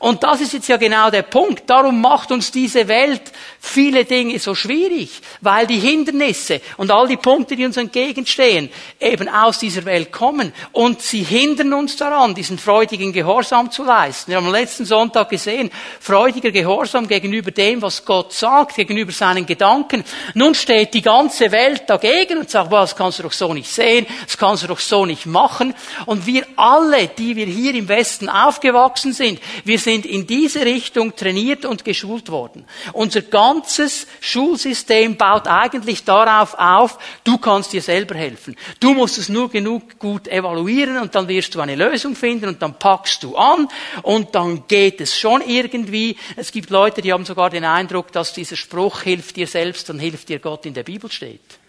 Und 0.00 0.22
das 0.22 0.40
ist 0.40 0.52
jetzt 0.52 0.68
ja 0.68 0.76
genau 0.76 1.10
der 1.10 1.22
Punkt. 1.22 1.68
Darum 1.68 2.00
macht 2.00 2.30
uns 2.32 2.50
diese 2.50 2.88
Welt 2.88 3.22
viele 3.60 4.04
Dinge 4.04 4.38
so 4.38 4.54
schwierig, 4.54 5.20
weil 5.40 5.66
die 5.66 5.78
Hindernisse 5.78 6.60
und 6.76 6.90
all 6.90 7.08
die 7.08 7.16
Punkte, 7.16 7.56
die 7.56 7.64
uns 7.64 7.76
entgegenstehen, 7.76 8.70
eben 9.00 9.28
aus 9.28 9.58
dieser 9.58 9.84
Welt 9.84 10.12
kommen. 10.12 10.52
Und 10.72 11.02
sie 11.02 11.22
hindern 11.22 11.72
uns 11.72 11.96
daran, 11.96 12.34
diesen 12.34 12.58
freudigen 12.58 13.12
Gehorsam 13.12 13.70
zu 13.70 13.84
leisten. 13.84 14.30
Wir 14.30 14.38
haben 14.38 14.46
am 14.46 14.52
letzten 14.52 14.84
Sonntag 14.84 15.28
gesehen, 15.28 15.70
freudiger 16.00 16.50
Gehorsam 16.50 17.08
gegenüber 17.08 17.50
dem, 17.50 17.82
was 17.82 18.04
Gott 18.04 18.32
sagt, 18.32 18.76
gegenüber 18.76 19.12
seinen 19.12 19.46
Gedanken. 19.46 20.04
Nun 20.34 20.54
steht 20.54 20.94
die 20.94 21.02
ganze 21.02 21.50
Welt 21.52 21.84
dagegen 21.88 22.38
und 22.38 22.50
sagt, 22.50 22.72
das 22.72 22.94
kannst 22.94 23.18
du 23.18 23.24
doch 23.24 23.32
so 23.32 23.52
nicht 23.52 23.70
sehen, 23.70 24.06
das 24.24 24.38
kannst 24.38 24.62
du 24.62 24.68
doch 24.68 24.80
so 24.80 25.06
nicht 25.06 25.26
machen. 25.26 25.74
Und 26.06 26.26
wir 26.26 26.46
alle, 26.56 27.08
die 27.08 27.36
wir 27.36 27.46
hier 27.46 27.74
im 27.74 27.88
Westen 27.88 28.28
aufgewachsen 28.28 29.12
sind, 29.12 29.40
wir 29.64 29.78
sind 29.86 30.04
in 30.04 30.26
diese 30.26 30.64
Richtung 30.64 31.14
trainiert 31.14 31.64
und 31.64 31.84
geschult 31.84 32.28
worden. 32.28 32.64
Unser 32.92 33.22
ganzes 33.22 34.08
Schulsystem 34.20 35.16
baut 35.16 35.46
eigentlich 35.46 36.02
darauf 36.02 36.54
auf, 36.58 36.98
du 37.22 37.38
kannst 37.38 37.72
dir 37.72 37.80
selber 37.80 38.16
helfen. 38.16 38.56
Du 38.80 38.94
musst 38.94 39.16
es 39.16 39.28
nur 39.28 39.48
genug 39.48 40.00
gut 40.00 40.26
evaluieren 40.26 40.98
und 40.98 41.14
dann 41.14 41.28
wirst 41.28 41.54
du 41.54 41.60
eine 41.60 41.76
Lösung 41.76 42.16
finden 42.16 42.48
und 42.48 42.60
dann 42.60 42.80
packst 42.80 43.22
du 43.22 43.36
an 43.36 43.68
und 44.02 44.34
dann 44.34 44.64
geht 44.66 45.00
es 45.00 45.16
schon 45.16 45.40
irgendwie. 45.40 46.16
Es 46.34 46.50
gibt 46.50 46.70
Leute, 46.70 47.00
die 47.00 47.12
haben 47.12 47.24
sogar 47.24 47.48
den 47.48 47.64
Eindruck, 47.64 48.10
dass 48.10 48.32
dieser 48.32 48.56
Spruch 48.56 49.02
hilft 49.02 49.36
dir 49.36 49.46
selbst, 49.46 49.88
dann 49.88 50.00
hilft 50.00 50.28
dir 50.30 50.40
Gott 50.40 50.66
in 50.66 50.74
der 50.74 50.82
Bibel 50.82 51.12
steht. 51.12 51.60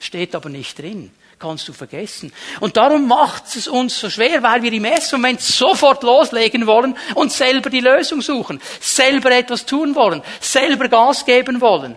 Steht 0.00 0.34
aber 0.34 0.48
nicht 0.48 0.78
drin 0.78 1.12
kannst 1.40 1.66
du 1.66 1.72
vergessen. 1.72 2.32
Und 2.60 2.76
darum 2.76 3.08
macht 3.08 3.44
es 3.56 3.66
uns 3.66 3.98
so 3.98 4.08
schwer, 4.08 4.42
weil 4.42 4.62
wir 4.62 4.72
im 4.72 4.84
ersten 4.84 5.16
Moment 5.16 5.40
sofort 5.40 6.04
loslegen 6.04 6.66
wollen 6.66 6.96
und 7.16 7.32
selber 7.32 7.70
die 7.70 7.80
Lösung 7.80 8.20
suchen, 8.20 8.60
selber 8.78 9.32
etwas 9.32 9.66
tun 9.66 9.96
wollen, 9.96 10.22
selber 10.40 10.88
Gas 10.88 11.24
geben 11.24 11.60
wollen. 11.60 11.96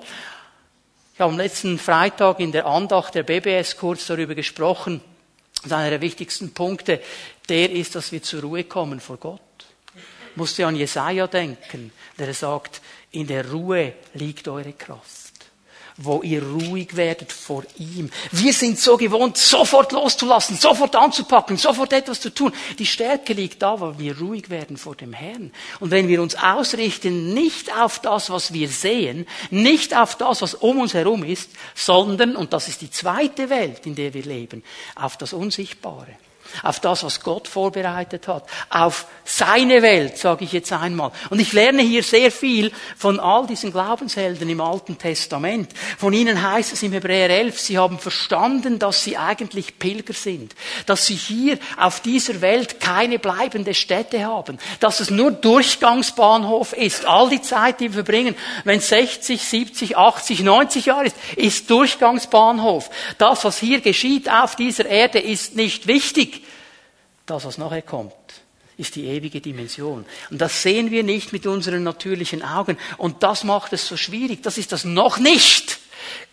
Ich 1.14 1.20
habe 1.20 1.32
am 1.32 1.38
letzten 1.38 1.78
Freitag 1.78 2.40
in 2.40 2.52
der 2.52 2.66
Andacht 2.66 3.14
der 3.14 3.24
BBS 3.24 3.78
kurz 3.78 4.08
darüber 4.08 4.34
gesprochen. 4.34 5.02
Ist 5.64 5.72
einer 5.72 5.92
der 5.92 6.02
wichtigsten 6.02 6.54
Punkte, 6.54 7.00
der 7.48 7.70
ist, 7.70 7.96
dass 7.96 8.12
wir 8.12 8.24
zur 8.24 8.42
Ruhe 8.42 8.64
kommen 8.64 9.00
vor 9.00 9.18
Gott. 9.18 9.42
Ich 10.32 10.38
musste 10.38 10.66
an 10.66 10.76
Jesaja 10.76 11.28
denken, 11.28 11.92
der 12.18 12.34
sagt, 12.34 12.82
in 13.12 13.28
der 13.28 13.52
Ruhe 13.52 13.94
liegt 14.16 14.48
eure 14.48 14.74
Kraft 14.74 15.23
wo 15.98 16.22
ihr 16.22 16.44
ruhig 16.44 16.96
werdet 16.96 17.32
vor 17.32 17.64
ihm. 17.78 18.10
Wir 18.32 18.54
sind 18.54 18.80
so 18.80 18.98
gewohnt, 18.98 19.38
sofort 19.38 19.92
loszulassen, 19.92 20.58
sofort 20.58 20.96
anzupacken, 20.96 21.58
sofort 21.58 21.94
etwas 21.94 22.20
zu 22.20 22.34
tun. 22.34 22.52
Die 22.80 22.86
Stärke 22.86 23.34
liegt 23.34 23.62
da, 23.62 23.80
weil 23.80 24.00
wir 24.00 24.18
ruhig 24.18 24.50
werden 24.50 24.78
vor 24.78 24.96
dem 24.96 25.14
Herrn. 25.14 25.52
Und 25.80 25.92
wenn 25.92 26.08
wir 26.08 26.22
uns 26.22 26.36
ausrichten, 26.36 27.34
nicht 27.34 27.76
auf 27.76 28.00
das, 28.00 28.30
was 28.30 28.54
wir 28.54 28.70
sehen, 28.70 29.28
nicht 29.50 29.96
auf 29.96 30.16
das, 30.16 30.42
was 30.42 30.54
um 30.56 30.80
uns 30.80 30.94
herum 30.94 31.24
ist, 31.24 31.52
sondern, 31.76 32.36
und 32.36 32.54
das 32.54 32.68
ist 32.68 32.82
die 32.82 32.92
zweite 32.92 33.50
Welt, 33.50 33.86
in 33.86 33.96
der 33.96 34.14
wir 34.14 34.24
leben, 34.24 34.64
auf 34.96 35.18
das 35.18 35.34
Unsichtbare 35.34 36.16
auf 36.62 36.80
das, 36.80 37.04
was 37.04 37.22
Gott 37.22 37.48
vorbereitet 37.48 38.28
hat, 38.28 38.46
auf 38.70 39.08
seine 39.26 39.82
Welt, 39.82 40.18
sage 40.18 40.44
ich 40.46 40.52
jetzt 40.52 40.72
einmal. 40.72 41.12
Und 41.30 41.40
ich 41.40 41.54
lerne 41.54 41.82
hier 41.82 42.04
sehr 42.04 42.32
viel 42.32 42.72
von 42.98 43.20
all 43.20 43.48
diesen 43.48 43.72
Glaubenshelden 43.72 44.50
im 44.50 44.62
Alten 44.62 44.98
Testament. 44.98 45.72
Von 45.98 46.14
ihnen 46.14 46.42
heißt 46.42 46.74
es 46.74 46.84
im 46.84 46.92
Hebräer 46.92 47.30
11, 47.30 47.60
sie 47.60 47.78
haben 47.78 48.00
verstanden, 48.00 48.80
dass 48.80 49.04
sie 49.04 49.18
eigentlich 49.18 49.80
Pilger 49.80 50.14
sind, 50.14 50.54
dass 50.86 51.06
sie 51.06 51.16
hier 51.16 51.58
auf 51.78 52.02
dieser 52.02 52.42
Welt 52.42 52.80
keine 52.80 53.20
bleibende 53.20 53.74
Stätte 53.74 54.26
haben, 54.26 54.60
dass 54.80 55.00
es 55.00 55.10
nur 55.10 55.32
Durchgangsbahnhof 55.32 56.74
ist. 56.74 57.06
All 57.06 57.30
die 57.30 57.42
Zeit, 57.42 57.80
die 57.80 57.94
wir 57.94 58.04
verbringen, 58.04 58.36
wenn 58.64 58.80
es 58.80 58.90
60, 58.90 59.42
70, 59.42 59.98
80, 59.98 60.42
90 60.42 60.86
Jahre 60.86 61.06
ist, 61.06 61.16
ist 61.36 61.70
Durchgangsbahnhof. 61.70 62.90
Das, 63.18 63.44
was 63.44 63.58
hier 63.58 63.82
geschieht 63.82 64.30
auf 64.30 64.56
dieser 64.56 64.86
Erde, 64.86 65.20
ist 65.20 65.56
nicht 65.56 65.88
wichtig. 65.88 66.43
Das, 67.26 67.46
was 67.46 67.58
nachher 67.58 67.82
kommt, 67.82 68.14
ist 68.78 68.96
die 68.96 69.06
ewige 69.06 69.40
Dimension. 69.40 70.06
Und 70.30 70.42
das 70.42 70.62
sehen 70.62 70.92
wir 70.92 71.04
nicht 71.04 71.32
mit 71.32 71.46
unseren 71.46 71.84
natürlichen 71.84 72.44
Augen. 72.44 72.78
Und 72.98 73.24
das 73.24 73.44
macht 73.44 73.74
es 73.74 73.88
so 73.88 73.98
schwierig. 73.98 74.44
Das 74.44 74.58
ist 74.58 74.72
das 74.72 74.84
noch 74.84 75.20
nicht. 75.20 75.80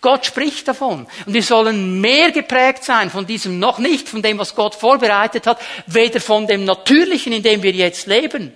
Gott 0.01 0.27
spricht 0.27 0.67
davon. 0.67 1.07
Und 1.27 1.35
wir 1.35 1.43
sollen 1.43 2.01
mehr 2.01 2.33
geprägt 2.33 2.85
sein 2.85 3.11
von 3.11 3.27
diesem 3.27 3.59
noch 3.59 3.79
nicht, 3.79 4.09
von 4.09 4.23
dem, 4.23 4.39
was 4.39 4.55
Gott 4.55 4.75
vorbereitet 4.75 5.47
hat, 5.47 5.61
weder 5.87 6.21
von 6.21 6.47
dem 6.47 6.65
Natürlichen, 6.65 7.33
in 7.33 7.43
dem 7.43 7.63
wir 7.63 7.73
jetzt 7.73 8.07
leben. 8.07 8.53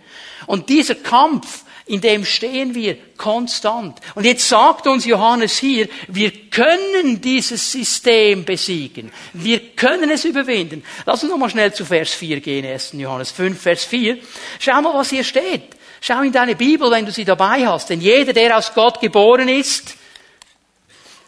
Und 0.47 0.69
dieser 0.69 0.95
Kampf 0.95 1.64
in 1.87 2.01
dem 2.01 2.25
stehen 2.25 2.75
wir 2.75 2.97
konstant. 3.17 3.99
Und 4.15 4.25
jetzt 4.25 4.49
sagt 4.49 4.87
uns 4.87 5.05
Johannes 5.05 5.59
hier, 5.59 5.89
wir 6.09 6.31
können 6.49 7.21
dieses 7.21 7.71
System 7.71 8.45
besiegen. 8.45 9.13
Wir 9.35 9.61
können 9.75 10.11
es 10.11 10.25
überwinden. 10.25 10.83
Lass 11.05 11.23
uns 11.23 11.31
nochmal 11.31 11.51
schnell 11.51 11.75
zu 11.75 11.85
Vers 11.85 12.15
4 12.15 12.41
gehen, 12.41 12.65
1. 12.65 12.93
Johannes 12.95 13.31
5, 13.33 13.61
Vers 13.61 13.85
4. 13.85 14.19
Schau 14.59 14.81
mal, 14.81 14.95
was 14.95 15.11
hier 15.11 15.25
steht. 15.25 15.77
Schau 16.01 16.23
in 16.23 16.33
deine 16.33 16.57
Bibel, 16.57 16.91
wenn 16.91 17.05
du 17.05 17.13
sie 17.13 17.25
dabei 17.25 17.67
hast. 17.67 17.91
Denn 17.91 18.01
jeder, 18.01 18.33
der 18.33 18.57
aus 18.57 18.73
Gott 18.73 19.01
geboren 19.01 19.49
ist, 19.49 19.95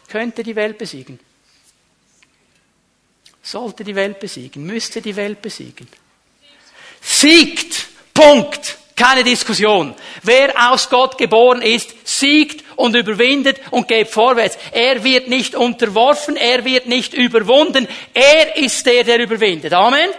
könnte 0.07 0.41
die 0.41 0.55
Welt 0.55 0.77
besiegen. 0.77 1.19
Sollte 3.43 3.83
die 3.83 3.95
Welt 3.95 4.19
besiegen, 4.19 4.65
müsste 4.65 5.01
die 5.01 5.15
Welt 5.15 5.41
besiegen. 5.41 5.87
Siegt. 7.01 7.87
Punkt. 8.13 8.77
Keine 8.97 9.23
Diskussion. 9.23 9.93
Wer 10.23 10.71
aus 10.71 10.89
Gott 10.89 11.19
geboren 11.19 11.61
ist, 11.61 11.93
siegt 12.03 12.63
und 12.75 12.95
überwindet 12.95 13.61
und 13.69 13.87
geht 13.87 14.07
vorwärts. 14.07 14.57
Er 14.71 15.03
wird 15.03 15.27
nicht 15.27 15.53
unterworfen, 15.53 16.35
er 16.35 16.65
wird 16.65 16.87
nicht 16.87 17.13
überwunden. 17.13 17.87
Er 18.15 18.57
ist 18.57 18.83
der, 18.87 19.03
der 19.03 19.19
überwindet. 19.19 19.71
Amen. 19.71 20.09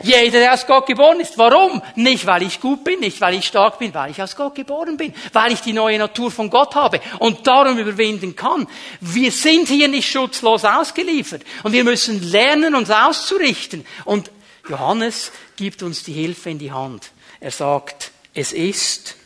Jeder, 0.00 0.38
der 0.38 0.54
aus 0.54 0.64
Gott 0.64 0.86
geboren 0.86 1.18
ist. 1.18 1.36
Warum? 1.38 1.82
Nicht, 1.96 2.24
weil 2.24 2.44
ich 2.44 2.60
gut 2.60 2.84
bin, 2.84 3.00
nicht, 3.00 3.20
weil 3.20 3.34
ich 3.34 3.46
stark 3.46 3.80
bin, 3.80 3.92
weil 3.92 4.12
ich 4.12 4.22
aus 4.22 4.36
Gott 4.36 4.54
geboren 4.54 4.96
bin, 4.96 5.12
weil 5.32 5.52
ich 5.52 5.60
die 5.60 5.72
neue 5.72 5.98
Natur 5.98 6.30
von 6.30 6.50
Gott 6.50 6.76
habe 6.76 7.00
und 7.18 7.44
darum 7.48 7.78
überwinden 7.78 8.36
kann. 8.36 8.68
Wir 9.00 9.32
sind 9.32 9.66
hier 9.66 9.88
nicht 9.88 10.08
schutzlos 10.08 10.64
ausgeliefert 10.64 11.42
und 11.64 11.72
wir 11.72 11.82
müssen 11.82 12.22
lernen, 12.30 12.76
uns 12.76 12.90
auszurichten. 12.90 13.84
Und 14.04 14.30
Johannes 14.68 15.32
gibt 15.56 15.82
uns 15.82 16.04
die 16.04 16.12
Hilfe 16.12 16.50
in 16.50 16.60
die 16.60 16.70
Hand. 16.70 17.10
Er 17.40 17.50
sagt, 17.50 18.12
es 18.34 18.52
ist 18.52 19.16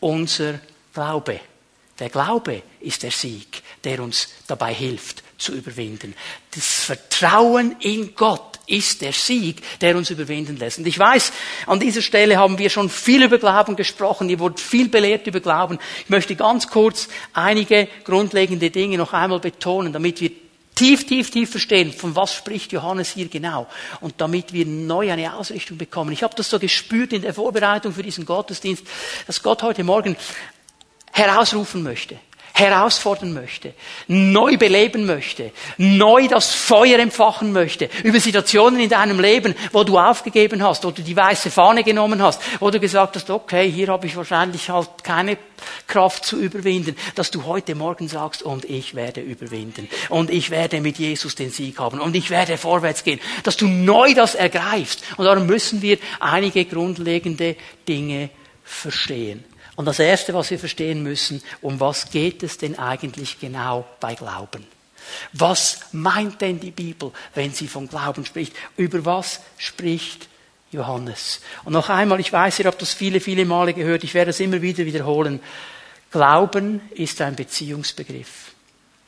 unser 0.00 0.60
Glaube. 0.92 1.40
Der 1.98 2.08
Glaube 2.08 2.62
ist 2.80 3.02
der 3.02 3.10
Sieg, 3.10 3.62
der 3.84 4.02
uns 4.02 4.28
dabei 4.46 4.72
hilft 4.72 5.22
zu 5.36 5.52
überwinden. 5.52 6.14
Das 6.54 6.84
Vertrauen 6.84 7.76
in 7.80 8.14
Gott 8.14 8.58
ist 8.66 9.02
der 9.02 9.12
Sieg, 9.12 9.62
der 9.80 9.96
uns 9.96 10.10
überwinden 10.10 10.56
lässt. 10.56 10.78
Und 10.78 10.86
ich 10.86 10.98
weiß, 10.98 11.32
an 11.66 11.80
dieser 11.80 12.02
Stelle 12.02 12.38
haben 12.38 12.58
wir 12.58 12.70
schon 12.70 12.88
viel 12.88 13.22
über 13.22 13.38
Glauben 13.38 13.76
gesprochen. 13.76 14.30
Ihr 14.30 14.38
wurdet 14.38 14.60
viel 14.60 14.88
belehrt 14.88 15.26
über 15.26 15.40
Glauben. 15.40 15.78
Ich 16.04 16.10
möchte 16.10 16.36
ganz 16.36 16.68
kurz 16.68 17.08
einige 17.32 17.88
grundlegende 18.04 18.70
Dinge 18.70 18.96
noch 18.96 19.12
einmal 19.12 19.40
betonen, 19.40 19.92
damit 19.92 20.20
wir 20.20 20.30
tief, 20.80 21.06
tief, 21.06 21.30
tief 21.30 21.50
verstehen, 21.50 21.92
von 21.92 22.16
was 22.16 22.34
spricht 22.34 22.72
Johannes 22.72 23.10
hier 23.10 23.28
genau. 23.28 23.66
Und 24.00 24.14
damit 24.16 24.54
wir 24.54 24.64
neu 24.64 25.12
eine 25.12 25.34
Ausrichtung 25.34 25.76
bekommen. 25.76 26.10
Ich 26.12 26.22
habe 26.22 26.34
das 26.34 26.48
so 26.48 26.58
gespürt 26.58 27.12
in 27.12 27.20
der 27.20 27.34
Vorbereitung 27.34 27.92
für 27.92 28.02
diesen 28.02 28.24
Gottesdienst, 28.24 28.86
dass 29.26 29.42
Gott 29.42 29.62
heute 29.62 29.84
Morgen 29.84 30.16
herausrufen 31.12 31.82
möchte 31.82 32.18
herausfordern 32.52 33.32
möchte, 33.32 33.74
neu 34.08 34.56
beleben 34.56 35.06
möchte, 35.06 35.52
neu 35.78 36.28
das 36.28 36.54
Feuer 36.54 36.98
empfachen 36.98 37.52
möchte, 37.52 37.88
über 38.02 38.20
Situationen 38.20 38.80
in 38.80 38.90
deinem 38.90 39.20
Leben, 39.20 39.54
wo 39.72 39.84
du 39.84 39.98
aufgegeben 39.98 40.62
hast, 40.62 40.84
wo 40.84 40.90
du 40.90 41.02
die 41.02 41.16
weiße 41.16 41.50
Fahne 41.50 41.84
genommen 41.84 42.22
hast, 42.22 42.40
wo 42.60 42.70
du 42.70 42.80
gesagt 42.80 43.16
hast, 43.16 43.30
okay, 43.30 43.70
hier 43.70 43.88
habe 43.88 44.06
ich 44.06 44.16
wahrscheinlich 44.16 44.68
halt 44.68 44.90
keine 45.02 45.38
Kraft 45.86 46.24
zu 46.24 46.38
überwinden, 46.38 46.96
dass 47.14 47.30
du 47.30 47.44
heute 47.44 47.74
Morgen 47.74 48.08
sagst, 48.08 48.42
und 48.42 48.64
ich 48.64 48.94
werde 48.94 49.20
überwinden, 49.20 49.88
und 50.08 50.30
ich 50.30 50.50
werde 50.50 50.80
mit 50.80 50.98
Jesus 50.98 51.34
den 51.34 51.50
Sieg 51.50 51.78
haben, 51.78 52.00
und 52.00 52.16
ich 52.16 52.30
werde 52.30 52.56
vorwärts 52.56 53.04
gehen, 53.04 53.20
dass 53.42 53.56
du 53.56 53.66
neu 53.66 54.14
das 54.14 54.34
ergreifst. 54.34 55.02
Und 55.16 55.24
darum 55.26 55.46
müssen 55.46 55.82
wir 55.82 55.98
einige 56.18 56.64
grundlegende 56.64 57.56
Dinge 57.86 58.30
verstehen. 58.64 59.44
Und 59.76 59.86
das 59.86 59.98
Erste, 59.98 60.34
was 60.34 60.50
wir 60.50 60.58
verstehen 60.58 61.02
müssen, 61.02 61.42
um 61.62 61.80
was 61.80 62.10
geht 62.10 62.42
es 62.42 62.58
denn 62.58 62.78
eigentlich 62.78 63.40
genau 63.40 63.86
bei 64.00 64.14
Glauben? 64.14 64.66
Was 65.32 65.80
meint 65.92 66.40
denn 66.40 66.60
die 66.60 66.70
Bibel, 66.70 67.12
wenn 67.34 67.52
sie 67.52 67.68
von 67.68 67.88
Glauben 67.88 68.24
spricht? 68.24 68.54
Über 68.76 69.04
was 69.04 69.40
spricht 69.58 70.28
Johannes? 70.72 71.40
Und 71.64 71.72
noch 71.72 71.88
einmal, 71.88 72.20
ich 72.20 72.32
weiß, 72.32 72.58
ihr 72.60 72.66
habt 72.66 72.82
das 72.82 72.92
viele, 72.92 73.20
viele 73.20 73.44
Male 73.44 73.74
gehört, 73.74 74.04
ich 74.04 74.14
werde 74.14 74.30
es 74.30 74.40
immer 74.40 74.62
wieder 74.62 74.84
wiederholen. 74.84 75.40
Glauben 76.10 76.80
ist 76.90 77.20
ein 77.20 77.36
Beziehungsbegriff, 77.36 78.52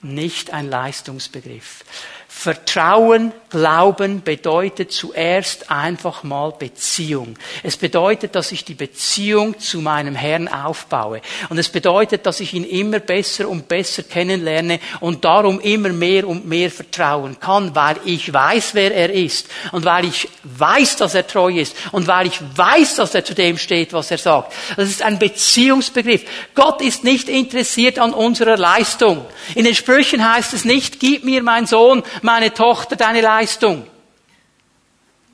nicht 0.02 0.52
ein 0.52 0.71
Leistungsbegriff. 0.71 1.85
Vertrauen, 2.34 3.32
Glauben 3.52 4.22
bedeutet 4.22 4.92
zuerst 4.92 5.70
einfach 5.70 6.22
mal 6.22 6.52
Beziehung. 6.52 7.36
Es 7.62 7.76
bedeutet, 7.76 8.34
dass 8.34 8.50
ich 8.50 8.64
die 8.64 8.72
Beziehung 8.72 9.58
zu 9.60 9.82
meinem 9.82 10.14
Herrn 10.14 10.48
aufbaue. 10.48 11.20
Und 11.50 11.58
es 11.58 11.68
bedeutet, 11.68 12.24
dass 12.24 12.40
ich 12.40 12.54
ihn 12.54 12.64
immer 12.64 12.98
besser 12.98 13.46
und 13.46 13.68
besser 13.68 14.04
kennenlerne 14.04 14.80
und 15.00 15.26
darum 15.26 15.60
immer 15.60 15.90
mehr 15.90 16.26
und 16.26 16.48
mehr 16.48 16.70
vertrauen 16.70 17.38
kann, 17.38 17.74
weil 17.74 17.96
ich 18.06 18.32
weiß, 18.32 18.70
wer 18.72 18.94
er 18.94 19.12
ist 19.12 19.48
und 19.72 19.84
weil 19.84 20.06
ich 20.06 20.30
weiß, 20.44 20.96
dass 20.96 21.14
er 21.14 21.26
treu 21.26 21.52
ist 21.52 21.76
und 21.92 22.06
weil 22.06 22.28
ich 22.28 22.40
weiß, 22.56 22.96
dass 22.96 23.14
er 23.14 23.22
zu 23.22 23.34
dem 23.34 23.58
steht, 23.58 23.92
was 23.92 24.10
er 24.10 24.18
sagt. 24.18 24.54
Das 24.76 24.88
ist 24.88 25.02
ein 25.02 25.18
Beziehungsbegriff. 25.18 26.22
Gott 26.54 26.80
ist 26.80 27.04
nicht 27.04 27.28
interessiert 27.28 27.98
an 27.98 28.14
unserer 28.14 28.56
Leistung. 28.56 29.26
In 29.54 29.66
den 29.66 29.74
Sprüchen 29.74 30.26
heißt 30.32 30.54
es 30.54 30.64
nicht, 30.64 31.00
gib 31.00 31.24
mir 31.24 31.42
mein 31.42 31.66
Sohn, 31.66 32.02
meine 32.25 32.52
Tochter, 32.52 32.97
deine 32.97 33.21
Leistung. 33.21 33.87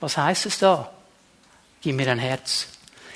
Was 0.01 0.17
heißt 0.17 0.47
es 0.47 0.59
da? 0.59 0.91
Gib 1.81 1.97
mir 1.97 2.11
ein 2.11 2.19
Herz. 2.19 2.69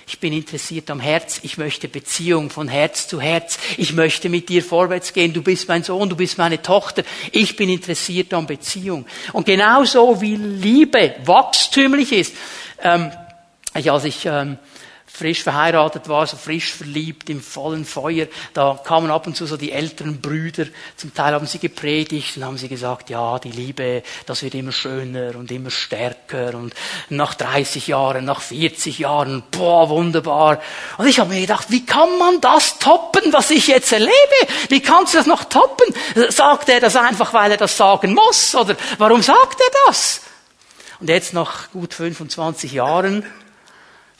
Ich 0.06 0.18
bin 0.18 0.32
interessiert 0.32 0.90
am 0.90 1.00
Herz. 1.00 1.40
Ich 1.42 1.58
möchte 1.58 1.88
Beziehung 1.88 2.50
von 2.50 2.68
Herz 2.68 3.08
zu 3.08 3.20
Herz. 3.20 3.58
Ich 3.76 3.92
möchte 3.92 4.28
mit 4.28 4.48
dir 4.48 4.62
vorwärts 4.62 5.12
gehen. 5.12 5.32
Du 5.32 5.42
bist 5.42 5.68
mein 5.68 5.84
Sohn, 5.84 6.08
du 6.08 6.16
bist 6.16 6.38
meine 6.38 6.60
Tochter. 6.60 7.02
Ich 7.30 7.56
bin 7.56 7.68
interessiert 7.68 8.34
an 8.34 8.46
Beziehung. 8.46 9.06
Und 9.32 9.46
genauso 9.46 10.20
wie 10.20 10.36
Liebe 10.36 11.14
wachstümlich 11.24 12.12
ist. 12.12 12.34
Ähm, 12.82 13.10
ich, 13.74 13.90
als 13.90 14.04
ich 14.04 14.26
ähm, 14.26 14.58
frisch 15.22 15.44
verheiratet 15.44 16.08
war, 16.08 16.26
so 16.26 16.36
frisch 16.36 16.72
verliebt 16.72 17.30
im 17.30 17.40
vollen 17.40 17.84
Feuer, 17.84 18.26
da 18.54 18.76
kamen 18.82 19.08
ab 19.08 19.28
und 19.28 19.36
zu 19.36 19.46
so 19.46 19.56
die 19.56 19.70
älteren 19.70 20.20
Brüder, 20.20 20.66
zum 20.96 21.14
Teil 21.14 21.32
haben 21.32 21.46
sie 21.46 21.60
gepredigt 21.60 22.36
und 22.36 22.44
haben 22.44 22.58
sie 22.58 22.68
gesagt, 22.68 23.08
ja, 23.08 23.38
die 23.38 23.52
Liebe, 23.52 24.02
das 24.26 24.42
wird 24.42 24.56
immer 24.56 24.72
schöner 24.72 25.36
und 25.36 25.52
immer 25.52 25.70
stärker 25.70 26.54
und 26.54 26.74
nach 27.08 27.34
30 27.34 27.86
Jahren, 27.86 28.24
nach 28.24 28.40
40 28.40 28.98
Jahren, 28.98 29.44
boah, 29.52 29.88
wunderbar. 29.90 30.60
Und 30.98 31.06
ich 31.06 31.20
habe 31.20 31.32
mir 31.32 31.42
gedacht, 31.42 31.66
wie 31.70 31.86
kann 31.86 32.18
man 32.18 32.40
das 32.40 32.80
toppen, 32.80 33.32
was 33.32 33.52
ich 33.52 33.68
jetzt 33.68 33.92
erlebe? 33.92 34.10
Wie 34.70 34.80
kannst 34.80 35.14
du 35.14 35.18
das 35.18 35.28
noch 35.28 35.44
toppen? 35.44 35.94
Sagt 36.30 36.68
er 36.68 36.80
das 36.80 36.96
einfach, 36.96 37.32
weil 37.32 37.52
er 37.52 37.58
das 37.58 37.76
sagen 37.76 38.12
muss? 38.12 38.56
Oder 38.56 38.74
warum 38.98 39.22
sagt 39.22 39.60
er 39.60 39.70
das? 39.86 40.22
Und 40.98 41.08
jetzt 41.08 41.32
nach 41.32 41.70
gut 41.70 41.94
25 41.94 42.72
Jahren 42.72 43.24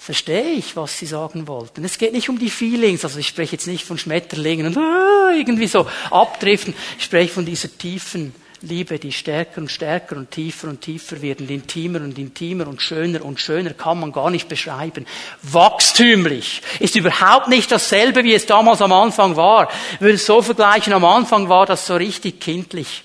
verstehe 0.02 0.54
ich, 0.54 0.74
was 0.74 0.98
sie 0.98 1.06
sagen 1.06 1.46
wollten. 1.46 1.84
Es 1.84 1.96
geht 1.96 2.12
nicht 2.12 2.28
um 2.28 2.36
die 2.36 2.50
Feelings, 2.50 3.04
also 3.04 3.20
ich 3.20 3.28
spreche 3.28 3.52
jetzt 3.52 3.68
nicht 3.68 3.84
von 3.84 3.98
Schmetterlingen 3.98 4.66
und 4.66 4.76
äh, 4.76 5.38
irgendwie 5.38 5.68
so 5.68 5.86
abdriften. 6.10 6.74
Ich 6.98 7.04
spreche 7.04 7.32
von 7.32 7.46
dieser 7.46 7.68
tiefen 7.78 8.34
Liebe, 8.62 8.98
die 8.98 9.12
stärker 9.12 9.60
und 9.60 9.70
stärker 9.70 10.16
und 10.16 10.32
tiefer 10.32 10.68
und 10.68 10.80
tiefer 10.80 11.22
wird 11.22 11.40
und 11.40 11.50
intimer 11.52 12.00
und 12.00 12.18
intimer 12.18 12.66
und 12.66 12.82
schöner 12.82 13.24
und 13.24 13.38
schöner 13.38 13.74
kann 13.74 14.00
man 14.00 14.10
gar 14.10 14.30
nicht 14.30 14.48
beschreiben. 14.48 15.06
Wachstümlich 15.42 16.62
ist 16.80 16.96
überhaupt 16.96 17.46
nicht 17.46 17.70
dasselbe, 17.70 18.24
wie 18.24 18.34
es 18.34 18.46
damals 18.46 18.82
am 18.82 18.92
Anfang 18.92 19.36
war. 19.36 19.68
Ich 19.94 20.00
würde 20.00 20.14
es 20.14 20.26
so 20.26 20.42
vergleichen, 20.42 20.92
am 20.92 21.04
Anfang 21.04 21.48
war 21.48 21.64
das 21.64 21.86
so 21.86 21.94
richtig 21.94 22.40
kindlich. 22.40 23.04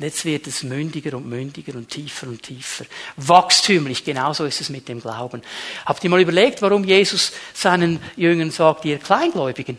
Und 0.00 0.04
jetzt 0.04 0.24
wird 0.24 0.46
es 0.46 0.62
mündiger 0.62 1.14
und 1.14 1.28
mündiger 1.28 1.74
und 1.74 1.90
tiefer 1.90 2.26
und 2.26 2.42
tiefer. 2.42 2.86
Wachstümlich, 3.18 4.02
genauso 4.02 4.46
ist 4.46 4.62
es 4.62 4.70
mit 4.70 4.88
dem 4.88 4.98
Glauben. 4.98 5.42
Habt 5.84 6.02
ihr 6.02 6.08
mal 6.08 6.22
überlegt, 6.22 6.62
warum 6.62 6.84
Jesus 6.84 7.32
seinen 7.52 8.00
Jüngern 8.16 8.50
sagt, 8.50 8.86
ihr 8.86 8.96
Kleingläubigen? 8.96 9.78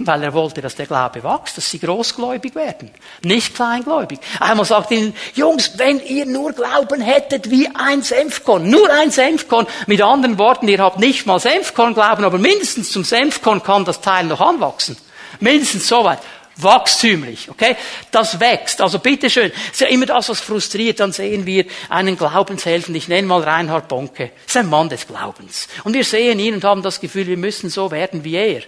Weil 0.00 0.24
er 0.24 0.32
wollte, 0.32 0.60
dass 0.60 0.74
der 0.74 0.86
Glaube 0.86 1.22
wächst, 1.22 1.56
dass 1.56 1.70
sie 1.70 1.78
großgläubig 1.78 2.56
werden, 2.56 2.90
nicht 3.22 3.54
kleingläubig. 3.54 4.18
Einmal 4.40 4.66
sagt 4.66 4.90
ihnen, 4.90 5.14
Jungs, 5.36 5.78
wenn 5.78 6.00
ihr 6.00 6.26
nur 6.26 6.52
Glauben 6.52 7.00
hättet 7.00 7.52
wie 7.52 7.68
ein 7.76 8.02
Senfkorn, 8.02 8.68
nur 8.68 8.90
ein 8.92 9.12
Senfkorn, 9.12 9.68
mit 9.86 10.02
anderen 10.02 10.36
Worten, 10.36 10.66
ihr 10.66 10.80
habt 10.80 10.98
nicht 10.98 11.26
mal 11.26 11.38
Senfkorn 11.38 11.94
glauben, 11.94 12.24
aber 12.24 12.38
mindestens 12.38 12.90
zum 12.90 13.04
Senfkorn 13.04 13.62
kann 13.62 13.84
das 13.84 14.00
Teil 14.00 14.24
noch 14.24 14.40
anwachsen. 14.40 14.96
Mindestens 15.38 15.86
so 15.86 16.02
weit. 16.02 16.18
Wachstümlich, 16.56 17.50
okay? 17.50 17.76
Das 18.10 18.38
wächst. 18.38 18.80
Also 18.80 19.00
bitteschön. 19.00 19.50
ist 19.72 19.80
ja 19.80 19.88
immer 19.88 20.06
das, 20.06 20.28
was 20.28 20.40
frustriert. 20.40 21.00
Dann 21.00 21.12
sehen 21.12 21.46
wir 21.46 21.64
einen 21.88 22.16
Glaubenshelfen. 22.16 22.94
Ich 22.94 23.08
nenne 23.08 23.26
mal 23.26 23.42
Reinhard 23.42 23.88
Bonke. 23.88 24.30
ist 24.46 24.56
ein 24.56 24.68
Mann 24.68 24.88
des 24.88 25.06
Glaubens. 25.06 25.68
Und 25.82 25.94
wir 25.94 26.04
sehen 26.04 26.38
ihn 26.38 26.54
und 26.54 26.64
haben 26.64 26.82
das 26.82 27.00
Gefühl, 27.00 27.26
wir 27.26 27.36
müssen 27.36 27.70
so 27.70 27.90
werden 27.90 28.22
wie 28.22 28.36
er. 28.36 28.62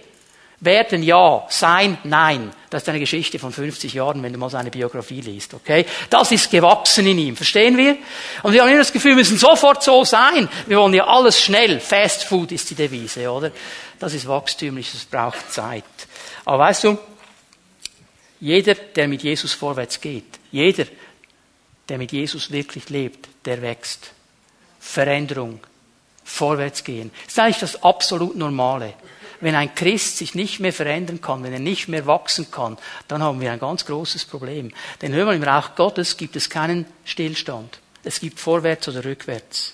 Werden 0.59 1.03
ja, 1.03 1.45
sein 1.49 1.99
nein. 2.03 2.51
Das 2.71 2.81
ist 2.81 2.89
eine 2.89 2.99
Geschichte 2.99 3.37
von 3.37 3.51
50 3.51 3.93
Jahren, 3.93 4.23
wenn 4.23 4.33
du 4.33 4.39
mal 4.39 4.49
seine 4.49 4.71
Biografie 4.71 5.21
liest, 5.21 5.53
okay? 5.53 5.85
Das 6.09 6.31
ist 6.31 6.49
gewachsen 6.49 7.05
in 7.05 7.19
ihm, 7.19 7.35
verstehen 7.35 7.77
wir? 7.77 7.95
Und 8.41 8.53
wir 8.53 8.61
haben 8.61 8.69
immer 8.69 8.79
das 8.79 8.91
Gefühl, 8.91 9.11
wir 9.11 9.17
müssen 9.17 9.37
sofort 9.37 9.83
so 9.83 10.03
sein. 10.03 10.49
Wir 10.65 10.79
wollen 10.79 10.95
ja 10.95 11.05
alles 11.05 11.39
schnell. 11.39 11.79
Fast 11.79 12.23
Food 12.23 12.51
ist 12.51 12.71
die 12.71 12.75
Devise, 12.75 13.31
oder? 13.31 13.51
Das 13.99 14.15
ist 14.15 14.27
wachstümlich, 14.27 14.91
das 14.91 15.05
braucht 15.05 15.53
Zeit. 15.53 15.83
Aber 16.43 16.59
weißt 16.59 16.85
du, 16.85 16.97
jeder, 18.39 18.75
der 18.75 19.07
mit 19.07 19.23
Jesus 19.23 19.53
vorwärts 19.53 19.99
geht, 19.99 20.39
jeder, 20.51 20.85
der 21.89 21.97
mit 21.97 22.11
Jesus 22.11 22.51
wirklich 22.51 22.89
lebt, 22.89 23.27
der 23.45 23.61
wächst. 23.61 24.11
Veränderung, 24.79 25.59
vorwärts 26.23 26.83
gehen. 26.83 27.11
Das 27.25 27.33
ist 27.33 27.39
eigentlich 27.39 27.59
das 27.59 27.83
absolut 27.83 28.35
Normale. 28.35 28.93
Wenn 29.39 29.55
ein 29.55 29.75
Christ 29.75 30.17
sich 30.17 30.33
nicht 30.33 30.59
mehr 30.59 30.73
verändern 30.73 31.21
kann, 31.21 31.43
wenn 31.43 31.53
er 31.53 31.59
nicht 31.59 31.87
mehr 31.87 32.07
wachsen 32.07 32.49
kann, 32.49 32.77
dann 33.07 33.21
haben 33.21 33.39
wir 33.39 33.51
ein 33.51 33.59
ganz 33.59 33.85
großes 33.85 34.25
Problem. 34.25 34.71
Denn 35.01 35.13
hör 35.13 35.25
mal, 35.25 35.35
im 35.35 35.43
Reich 35.43 35.75
Gottes 35.75 36.17
gibt 36.17 36.35
es 36.35 36.49
keinen 36.49 36.85
Stillstand. 37.05 37.79
Es 38.03 38.19
gibt 38.19 38.39
vorwärts 38.39 38.87
oder 38.87 39.05
rückwärts. 39.05 39.73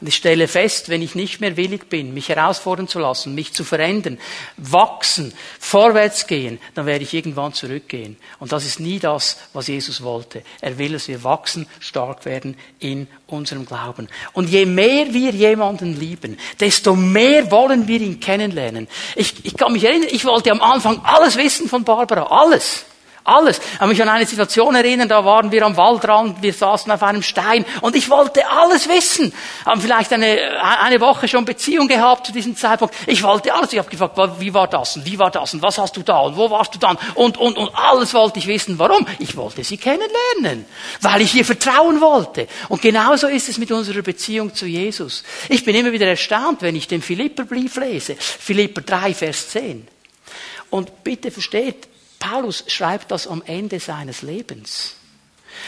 Und 0.00 0.06
ich 0.06 0.16
stelle 0.16 0.48
fest, 0.48 0.88
wenn 0.88 1.02
ich 1.02 1.14
nicht 1.14 1.40
mehr 1.40 1.56
willig 1.56 1.88
bin, 1.88 2.14
mich 2.14 2.28
herausfordern 2.28 2.88
zu 2.88 2.98
lassen, 2.98 3.34
mich 3.34 3.52
zu 3.52 3.64
verändern, 3.64 4.18
wachsen, 4.56 5.32
vorwärts 5.58 6.26
gehen, 6.26 6.58
dann 6.74 6.86
werde 6.86 7.04
ich 7.04 7.14
irgendwann 7.14 7.52
zurückgehen. 7.52 8.16
Und 8.38 8.52
das 8.52 8.64
ist 8.64 8.80
nie 8.80 8.98
das, 8.98 9.38
was 9.52 9.68
Jesus 9.68 10.02
wollte. 10.02 10.42
Er 10.60 10.78
will, 10.78 10.92
dass 10.92 11.08
wir 11.08 11.24
wachsen, 11.24 11.66
stark 11.80 12.24
werden 12.24 12.56
in 12.78 13.06
unserem 13.26 13.66
Glauben. 13.66 14.08
Und 14.32 14.48
je 14.48 14.66
mehr 14.66 15.12
wir 15.12 15.30
jemanden 15.30 15.98
lieben, 15.98 16.38
desto 16.60 16.94
mehr 16.94 17.50
wollen 17.50 17.88
wir 17.88 18.00
ihn 18.00 18.20
kennenlernen. 18.20 18.88
Ich, 19.16 19.44
ich 19.44 19.56
kann 19.56 19.72
mich 19.72 19.84
erinnern, 19.84 20.08
ich 20.10 20.24
wollte 20.24 20.50
am 20.50 20.60
Anfang 20.60 21.00
alles 21.04 21.36
wissen 21.36 21.68
von 21.68 21.84
Barbara. 21.84 22.24
Alles. 22.24 22.84
Alles. 23.26 23.58
Ich 23.58 23.78
kann 23.78 23.88
mich 23.88 24.02
an 24.02 24.08
eine 24.10 24.26
Situation 24.26 24.74
erinnern, 24.74 25.08
da 25.08 25.24
waren 25.24 25.50
wir 25.50 25.64
am 25.64 25.78
Waldrand, 25.78 26.42
wir 26.42 26.52
saßen 26.52 26.92
auf 26.92 27.02
einem 27.02 27.22
Stein 27.22 27.64
und 27.80 27.96
ich 27.96 28.10
wollte 28.10 28.46
alles 28.46 28.86
wissen. 28.86 29.32
Haben 29.64 29.80
vielleicht 29.80 30.12
eine, 30.12 30.62
eine 30.62 31.00
Woche 31.00 31.26
schon 31.26 31.46
Beziehung 31.46 31.88
gehabt 31.88 32.26
zu 32.26 32.32
diesem 32.32 32.54
Zeitpunkt. 32.54 32.94
Ich 33.06 33.22
wollte 33.22 33.54
alles. 33.54 33.72
Ich 33.72 33.78
habe 33.78 33.88
gefragt, 33.88 34.18
wie 34.40 34.52
war 34.52 34.68
das 34.68 34.96
und 34.96 35.06
wie 35.06 35.18
war 35.18 35.30
das 35.30 35.54
und 35.54 35.62
was 35.62 35.78
hast 35.78 35.96
du 35.96 36.02
da 36.02 36.18
und 36.18 36.36
wo 36.36 36.50
warst 36.50 36.74
du 36.74 36.78
dann 36.78 36.98
und, 37.14 37.38
und, 37.38 37.56
und 37.56 37.70
alles 37.74 38.12
wollte 38.12 38.40
ich 38.40 38.46
wissen. 38.46 38.78
Warum? 38.78 39.06
Ich 39.18 39.34
wollte 39.36 39.64
sie 39.64 39.78
kennenlernen, 39.78 40.66
weil 41.00 41.22
ich 41.22 41.34
ihr 41.34 41.46
vertrauen 41.46 42.02
wollte. 42.02 42.46
Und 42.68 42.82
genauso 42.82 43.28
ist 43.28 43.48
es 43.48 43.56
mit 43.56 43.72
unserer 43.72 44.02
Beziehung 44.02 44.54
zu 44.54 44.66
Jesus. 44.66 45.24
Ich 45.48 45.64
bin 45.64 45.74
immer 45.74 45.92
wieder 45.92 46.06
erstaunt, 46.06 46.60
wenn 46.60 46.76
ich 46.76 46.88
den 46.88 47.00
Philipperbrief 47.00 47.76
lese. 47.76 48.16
Philipper 48.18 48.82
3, 48.82 49.14
Vers 49.14 49.48
10. 49.48 49.88
Und 50.68 51.02
bitte 51.02 51.30
versteht, 51.30 51.88
Paulus 52.24 52.64
schreibt 52.68 53.10
das 53.10 53.26
am 53.26 53.42
Ende 53.44 53.78
seines 53.80 54.22
Lebens. 54.22 54.94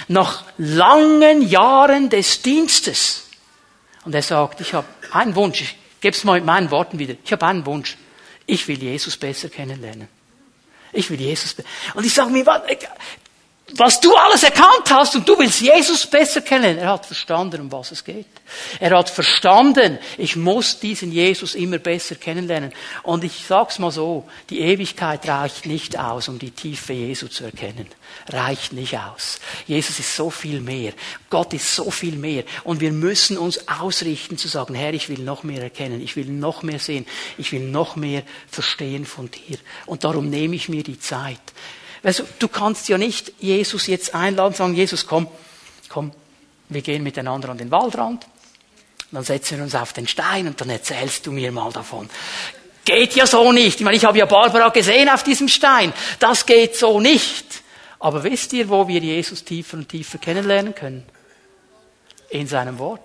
Nach 0.09 0.45
langen 0.57 1.47
Jahren 1.47 2.09
des 2.09 2.41
Dienstes. 2.41 3.25
Und 4.07 4.15
er 4.15 4.23
sagt, 4.23 4.63
ich 4.63 4.73
habe 4.73 4.87
einen 5.13 5.35
Wunsch, 5.35 5.61
ich 5.61 5.77
gebe 6.01 6.17
es 6.17 6.25
mal 6.25 6.35
mit 6.35 6.47
meinen 6.47 6.71
Worten 6.71 6.99
wieder, 6.99 7.15
ich 7.23 7.31
habe 7.33 7.45
einen 7.47 7.67
Wunsch. 7.67 7.99
Ich 8.47 8.67
will 8.69 8.83
Jesus 8.83 9.19
besser 9.19 9.51
kennenlernen. 9.51 10.09
Ich 10.93 11.11
will 11.11 11.21
Jesus. 11.21 11.57
Und 11.95 12.07
ich 12.07 12.15
sage 12.15 12.31
mir, 12.31 12.47
was 13.75 13.99
du 13.99 14.15
alles 14.15 14.45
erkannt 14.45 14.89
hast 14.91 15.17
und 15.17 15.29
du 15.29 15.37
willst 15.37 15.61
Jesus 15.61 16.07
besser 16.07 16.41
kennen. 16.41 16.79
Er 16.79 16.93
hat 16.93 17.05
verstanden, 17.05 17.63
um 17.63 17.73
was 17.73 17.91
es 17.91 18.05
geht. 18.05 18.27
Er 18.79 18.97
hat 18.97 19.11
verstanden, 19.11 19.99
ich 20.19 20.37
muss 20.37 20.79
diesen 20.79 21.11
Jesus 21.11 21.57
immer 21.57 21.79
besser 21.79 22.15
kennenlernen. 22.15 22.73
Und 23.03 23.25
ich 23.25 23.45
sag's 23.47 23.81
mal 23.81 23.91
so, 23.91 24.29
die 24.51 24.61
Ewigkeit 24.61 25.29
reicht 25.29 25.67
nicht 25.67 25.99
aus, 25.99 26.29
um 26.29 26.39
die 26.39 26.53
Tiefe 26.53 26.93
Jesu 26.93 27.27
zu 27.27 27.43
erkennen. 27.43 27.89
Reicht 28.29 28.73
nicht 28.73 28.97
aus. 28.99 29.41
Jesus 29.67 29.99
ist 29.99 30.15
so 30.15 30.31
viel 30.31 30.61
mehr. 30.61 30.93
Gott 31.29 31.53
ist 31.53 31.75
so 31.75 31.91
viel 31.91 32.15
mehr. 32.15 32.45
Und 32.63 32.81
wir 32.81 32.93
müssen 32.93 33.37
uns 33.37 33.67
ausrichten 33.67 34.39
zu 34.39 34.47
sagen, 34.47 34.77
Herr, 34.77 34.95
ich 34.95 35.09
will 35.09 35.19
noch 35.19 35.43
mehr 35.43 35.63
erkennen. 35.63 36.01
Ich 36.01 36.15
will 36.15 36.27
noch 36.27 36.63
mehr 36.63 36.79
sehen. 36.79 37.05
Ich 37.37 37.51
will 37.51 37.69
noch 37.69 37.97
mehr 37.97 38.23
verstehen 38.49 39.07
von 39.07 39.29
dir. 39.29 39.59
Und 39.87 40.05
darum 40.05 40.31
nehme 40.31 40.55
ich 40.55 40.69
mir 40.69 40.85
die 40.85 41.01
Zeit. 41.01 41.41
Also, 42.03 42.25
du 42.39 42.49
kannst 42.49 42.89
ja 42.89 42.99
nicht 42.99 43.33
Jesus 43.39 43.87
jetzt 43.87 44.15
einladen, 44.15 44.55
sagen, 44.55 44.75
Jesus, 44.75 45.07
komm, 45.07 45.29
komm, 45.89 46.13
wir 46.69 46.83
gehen 46.83 47.03
miteinander 47.03 47.49
an 47.49 47.59
den 47.59 47.71
Waldrand, 47.71 48.27
dann 49.13 49.25
setzen 49.25 49.59
wir 49.59 49.65
uns 49.65 49.75
auf 49.75 49.93
den 49.93 50.09
Stein 50.09 50.47
und 50.47 50.61
dann 50.61 50.71
erzählst 50.71 51.27
du 51.27 51.33
mir 51.33 51.53
mal 51.53 51.73
davon. 51.73 52.09
Geht 52.85 53.15
ja 53.15 53.27
so 53.27 53.53
nicht. 53.53 53.81
Ich 53.81 53.85
meine, 53.85 53.97
ich 53.97 54.05
habe 54.05 54.19
ja 54.19 54.27
Barbara 54.27 54.69
gesehen 54.69 55.09
auf 55.09 55.23
diesem 55.25 55.49
Stein. 55.49 55.93
Das 56.19 56.47
geht 56.47 56.77
so 56.77 57.01
nicht. 57.01 57.63
Aber 57.99 58.23
wisst 58.23 58.53
ihr, 58.53 58.69
wo 58.69 58.87
wir 58.87 59.01
Jesus 59.01 59.45
tiefer 59.45 59.77
und 59.77 59.89
tiefer 59.89 60.19
kennenlernen 60.19 60.75
können? 60.75 61.05
In 62.31 62.47
seinem 62.47 62.79
Wort. 62.79 63.01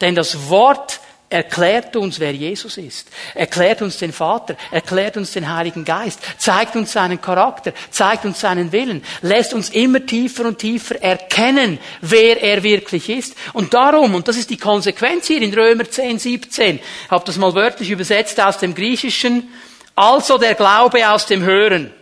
Denn 0.00 0.14
das 0.14 0.48
Wort 0.48 1.00
erklärt 1.30 1.94
uns, 1.94 2.18
wer 2.18 2.32
Jesus 2.32 2.76
ist, 2.76 3.08
erklärt 3.34 3.82
uns 3.82 3.98
den 3.98 4.12
Vater, 4.12 4.56
erklärt 4.72 5.16
uns 5.16 5.32
den 5.32 5.48
Heiligen 5.48 5.84
Geist, 5.84 6.18
zeigt 6.38 6.74
uns 6.74 6.92
seinen 6.92 7.20
Charakter, 7.20 7.72
zeigt 7.90 8.24
uns 8.24 8.40
seinen 8.40 8.72
Willen, 8.72 9.02
lässt 9.22 9.54
uns 9.54 9.70
immer 9.70 10.04
tiefer 10.04 10.44
und 10.44 10.58
tiefer 10.58 11.00
erkennen, 11.00 11.78
wer 12.00 12.42
er 12.42 12.64
wirklich 12.64 13.08
ist. 13.08 13.36
Und 13.52 13.72
darum, 13.72 14.16
und 14.16 14.26
das 14.26 14.36
ist 14.36 14.50
die 14.50 14.56
Konsequenz 14.56 15.28
hier 15.28 15.40
in 15.40 15.54
Römer 15.54 15.88
10, 15.88 16.18
17, 16.18 16.76
ich 16.76 17.10
habe 17.10 17.24
das 17.24 17.36
mal 17.36 17.54
wörtlich 17.54 17.90
übersetzt 17.90 18.40
aus 18.40 18.58
dem 18.58 18.74
Griechischen, 18.74 19.48
also 19.94 20.36
der 20.36 20.56
Glaube 20.56 21.08
aus 21.08 21.26
dem 21.26 21.42
Hören. 21.42 21.92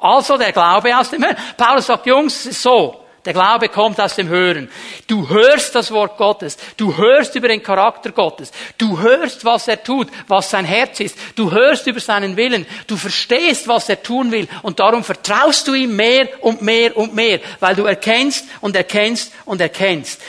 Also 0.00 0.36
der 0.36 0.50
Glaube 0.50 0.96
aus 0.96 1.10
dem 1.10 1.22
Hören. 1.22 1.36
Paulus 1.56 1.86
sagt, 1.86 2.06
Jungs, 2.06 2.40
es 2.40 2.46
ist 2.46 2.62
so, 2.62 3.03
der 3.24 3.32
Glaube 3.32 3.68
kommt 3.68 4.00
aus 4.00 4.16
dem 4.16 4.28
Hören. 4.28 4.68
Du 5.06 5.28
hörst 5.28 5.74
das 5.74 5.90
Wort 5.90 6.18
Gottes. 6.18 6.58
Du 6.76 6.96
hörst 6.96 7.34
über 7.34 7.48
den 7.48 7.62
Charakter 7.62 8.12
Gottes. 8.12 8.52
Du 8.76 9.00
hörst, 9.00 9.44
was 9.44 9.66
er 9.66 9.82
tut, 9.82 10.08
was 10.28 10.50
sein 10.50 10.66
Herz 10.66 11.00
ist. 11.00 11.16
Du 11.34 11.50
hörst 11.50 11.86
über 11.86 12.00
seinen 12.00 12.36
Willen. 12.36 12.66
Du 12.86 12.96
verstehst, 12.96 13.66
was 13.66 13.88
er 13.88 14.02
tun 14.02 14.30
will. 14.30 14.46
Und 14.62 14.78
darum 14.78 15.02
vertraust 15.02 15.66
du 15.66 15.74
ihm 15.74 15.96
mehr 15.96 16.28
und 16.42 16.60
mehr 16.60 16.96
und 16.96 17.14
mehr, 17.14 17.40
weil 17.60 17.74
du 17.74 17.84
erkennst 17.84 18.44
und 18.60 18.76
erkennst 18.76 19.32
und 19.46 19.60
erkennst. 19.60 20.20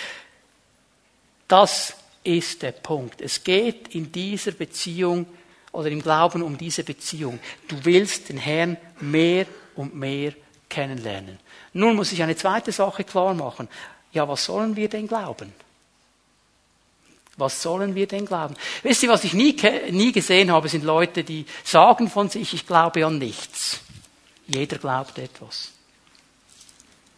Das 1.47 1.93
ist 2.23 2.61
der 2.61 2.71
Punkt. 2.71 3.21
Es 3.21 3.43
geht 3.43 3.93
in 3.93 4.11
dieser 4.11 4.51
Beziehung 4.51 5.25
oder 5.73 5.89
im 5.89 6.01
Glauben 6.01 6.41
um 6.41 6.57
diese 6.57 6.83
Beziehung. 6.83 7.39
Du 7.67 7.75
willst 7.83 8.29
den 8.29 8.37
Herrn 8.37 8.77
mehr 9.01 9.45
und 9.75 9.93
mehr 9.95 10.33
kennenlernen. 10.69 11.39
Nun 11.75 11.97
muss 11.97 12.13
ich 12.13 12.23
eine 12.23 12.37
zweite 12.37 12.71
Sache 12.71 13.03
klar 13.03 13.33
machen. 13.33 13.67
Ja, 14.13 14.27
was 14.29 14.45
sollen 14.45 14.77
wir 14.77 14.87
denn 14.87 15.09
glauben? 15.09 15.53
Was 17.35 17.61
sollen 17.61 17.95
wir 17.95 18.07
denn 18.07 18.25
glauben? 18.25 18.55
Wisst 18.81 19.03
ihr, 19.03 19.09
was 19.09 19.25
ich 19.25 19.33
nie, 19.33 19.57
nie 19.91 20.13
gesehen 20.13 20.53
habe, 20.53 20.69
sind 20.69 20.85
Leute, 20.85 21.25
die 21.25 21.45
sagen 21.65 22.09
von 22.09 22.29
sich, 22.29 22.53
ich 22.53 22.65
glaube 22.65 23.05
an 23.05 23.17
nichts. 23.17 23.81
Jeder 24.47 24.77
glaubt 24.77 25.17
etwas. 25.17 25.73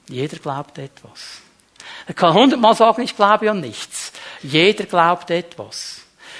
Jeder 0.10 0.38
glaubt 0.38 0.80
etwas. 0.80 1.41
Er 2.08 2.15
kann 2.15 2.34
hundertmal 2.34 2.76
sagen, 2.76 3.04
ich 3.04 3.15
glaube 3.15 3.52
an 3.52 3.60
nichts. 3.60 4.12
Jeder 4.41 4.86
glaubt 4.86 5.30
etwas. 5.30 6.00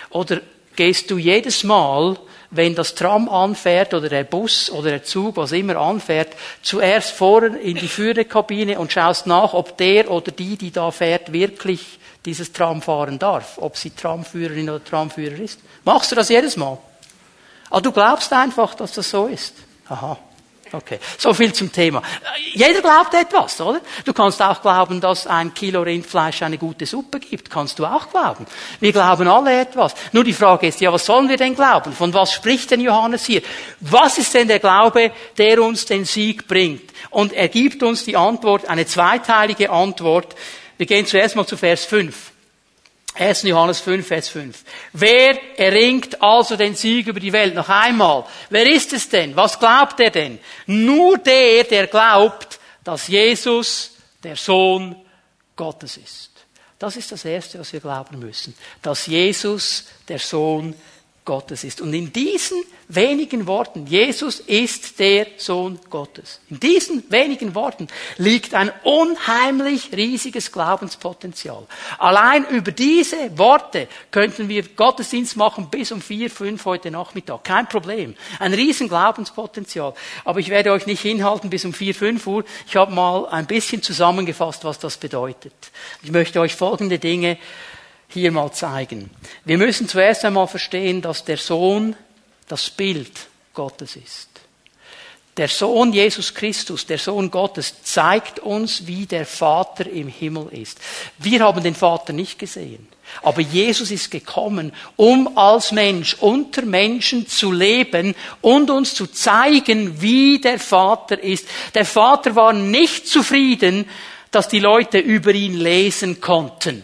Oder 0.10 0.42
gehst 0.76 1.12
du 1.12 1.20
jedes 1.20 1.64
Mal 1.64 2.18
wenn 2.50 2.76
das 2.76 2.96
Tram 2.96 3.30
anfährt 3.30 3.94
oder 3.94 4.10
der 4.10 4.24
Bus 4.24 4.70
oder 4.70 4.90
der 4.92 5.04
Zug, 5.04 5.38
was 5.38 5.52
immer 5.52 5.76
anfährt, 5.78 6.30
zuerst 6.62 7.12
vorne 7.12 7.58
in 7.60 7.76
die 7.76 7.88
Führerkabine 7.88 8.80
und 8.80 8.92
schaust 8.92 9.28
nach, 9.28 9.54
ob 9.54 9.78
der 9.78 10.10
oder 10.10 10.32
die, 10.32 10.56
die 10.58 10.72
da 10.72 10.92
fährt, 10.92 11.34
wirklich 11.34 12.00
dieses 12.26 12.54
Tram 12.54 12.82
fahren 12.82 13.20
darf, 13.20 13.58
ob 13.58 13.78
sie 13.78 13.92
Tramführerin 13.92 14.70
oder 14.70 14.84
Tramführer 14.84 15.40
ist. 15.40 15.60
Machst 15.84 16.12
du 16.12 16.16
das 16.16 16.30
jedes 16.30 16.58
Mal? 16.58 16.78
Ah, 17.70 17.82
du 17.82 17.92
glaubst 17.92 18.32
einfach, 18.32 18.76
dass 18.76 18.94
das 18.94 19.10
so 19.10 19.28
ist. 19.28 19.54
Aha. 19.90 20.18
Okay, 20.72 21.00
so 21.18 21.34
viel 21.34 21.54
zum 21.54 21.72
Thema. 21.72 22.02
Jeder 22.54 22.82
glaubt 22.82 23.14
etwas, 23.14 23.60
oder? 23.62 23.82
Du 24.04 24.14
kannst 24.14 24.42
auch 24.42 24.62
glauben, 24.62 25.00
dass 25.00 25.28
ein 25.28 25.54
Kilo 25.54 25.82
Rindfleisch 25.82 26.42
eine 26.42 26.58
gute 26.58 26.86
Suppe 26.86 27.20
gibt. 27.20 27.50
Kannst 27.50 27.80
du 27.80 27.86
auch 27.86 28.10
glauben. 28.10 28.46
Wir 28.80 28.92
glauben 28.92 29.28
alle 29.28 29.62
etwas. 29.62 29.94
Nur 30.12 30.24
die 30.24 30.34
Frage 30.34 30.68
ist, 30.68 30.82
ja, 30.82 30.92
was 30.92 31.06
sollen 31.06 31.30
wir 31.30 31.38
denn 31.38 31.56
glauben? 31.56 31.94
Von 31.94 32.14
was 32.14 32.34
spricht 32.34 32.72
denn 32.72 32.82
Johannes 32.82 33.26
hier? 33.26 33.42
Was 33.80 34.18
ist 34.18 34.34
denn 34.34 34.48
der 34.48 34.60
Glaube, 34.60 35.12
der 35.38 35.62
uns 35.62 35.86
den 35.86 36.06
Sieg 36.06 36.48
bringt? 36.48 36.92
Und 37.10 37.34
er 37.34 37.48
gibt 37.48 37.84
uns 37.84 38.04
die 38.04 38.18
Antwort, 38.18 38.66
eine 38.68 38.86
zweiteilige 38.86 39.70
Antwort. 39.70 40.36
Wir 40.78 40.86
gehen 40.86 41.06
zuerst 41.06 41.36
mal 41.36 41.46
zu 41.46 41.58
Vers 41.58 41.86
5. 41.86 42.34
1. 43.20 43.44
Johannes 43.44 43.80
5, 43.82 44.08
Vers 44.08 44.30
5. 44.30 44.64
Wer 44.94 45.60
erringt 45.60 46.22
also 46.22 46.56
den 46.56 46.76
Sieg 46.76 47.08
über 47.08 47.20
die 47.20 47.34
Welt? 47.34 47.56
Noch 47.56 47.70
einmal. 47.70 48.26
Wer 48.50 48.72
ist 48.72 48.94
es 48.94 49.10
denn? 49.10 49.36
Was 49.36 49.60
glaubt 49.60 50.00
er 50.00 50.12
denn? 50.12 50.40
Nur 50.66 51.18
der, 51.18 51.64
der 51.64 51.88
glaubt, 51.88 52.60
dass 52.84 53.08
Jesus 53.08 53.92
der 54.24 54.36
Sohn 54.36 54.96
Gottes 55.56 55.98
ist. 55.98 56.32
Das 56.80 56.96
ist 56.96 57.12
das 57.12 57.26
Erste, 57.26 57.60
was 57.60 57.74
wir 57.74 57.80
glauben 57.80 58.20
müssen. 58.20 58.56
Dass 58.82 59.08
Jesus 59.08 59.86
der 60.08 60.20
Sohn 60.20 60.72
Gottes 60.72 60.97
ist. 61.64 61.82
Und 61.82 61.94
in 61.94 62.14
diesen 62.14 62.64
wenigen 62.88 63.48
Worten, 63.48 63.86
Jesus 63.86 64.40
ist 64.40 64.98
der 65.00 65.28
Sohn 65.38 65.78
Gottes. 65.90 66.40
In 66.50 66.60
diesen 66.60 67.04
wenigen 67.12 67.54
Worten 67.54 67.88
liegt 68.18 68.54
ein 68.54 68.72
unheimlich 68.84 69.92
riesiges 69.96 70.52
Glaubenspotenzial. 70.52 71.68
Allein 71.98 72.46
über 72.46 72.72
diese 72.72 73.38
Worte 73.38 73.88
könnten 74.10 74.48
wir 74.48 74.64
Gottesdienst 74.64 75.36
machen 75.36 75.70
bis 75.70 75.92
um 75.92 76.02
vier, 76.02 76.30
fünf 76.30 76.64
heute 76.66 76.92
Nachmittag. 76.92 77.44
Kein 77.44 77.68
Problem. 77.68 78.16
Ein 78.40 78.54
riesen 78.54 78.88
Glaubenspotenzial. 78.88 79.94
Aber 80.24 80.40
ich 80.40 80.50
werde 80.50 80.72
euch 80.72 80.86
nicht 80.86 81.02
hinhalten 81.02 81.50
bis 81.50 81.66
um 81.66 81.74
vier, 81.74 81.94
fünf 81.94 82.26
Uhr. 82.26 82.46
Ich 82.68 82.76
habe 82.78 82.94
mal 82.94 83.28
ein 83.28 83.48
bisschen 83.48 83.82
zusammengefasst, 83.82 84.64
was 84.64 84.80
das 84.80 84.98
bedeutet. 84.98 85.54
Ich 86.04 86.12
möchte 86.12 86.40
euch 86.40 86.56
folgende 86.56 87.00
Dinge 87.00 87.38
hier 88.08 88.32
mal 88.32 88.52
zeigen. 88.52 89.10
Wir 89.46 89.58
müssen 89.58 89.88
zuerst 89.88 90.24
einmal 90.26 90.48
verstehen, 90.48 91.02
dass 91.02 91.24
der 91.24 91.38
Sohn 91.38 91.96
das 92.48 92.70
Bild 92.70 93.12
Gottes 93.54 93.96
ist. 93.96 94.30
Der 95.38 95.48
Sohn 95.48 95.94
Jesus 95.94 96.34
Christus, 96.34 96.88
der 96.88 96.98
Sohn 96.98 97.30
Gottes, 97.30 97.84
zeigt 97.84 98.40
uns, 98.40 98.88
wie 98.88 99.06
der 99.06 99.26
Vater 99.26 99.88
im 99.88 100.08
Himmel 100.08 100.48
ist. 100.52 100.80
Wir 101.20 101.42
haben 101.42 101.64
den 101.64 101.76
Vater 101.76 102.12
nicht 102.12 102.40
gesehen. 102.40 102.88
Aber 103.22 103.42
Jesus 103.42 103.92
ist 103.92 104.10
gekommen, 104.10 104.74
um 104.96 105.38
als 105.38 105.72
Mensch 105.72 106.16
unter 106.20 106.64
Menschen 106.64 107.28
zu 107.28 107.52
leben 107.52 108.16
und 108.42 108.70
uns 108.72 108.96
zu 108.96 109.08
zeigen, 109.08 110.02
wie 110.02 110.42
der 110.42 110.60
Vater 110.60 111.22
ist. 111.22 111.48
Der 111.76 111.86
Vater 111.86 112.36
war 112.36 112.52
nicht 112.52 113.08
zufrieden, 113.08 113.88
dass 114.32 114.50
die 114.50 114.60
Leute 114.60 114.98
über 114.98 115.32
ihn 115.34 115.56
lesen 115.56 116.20
konnten. 116.20 116.82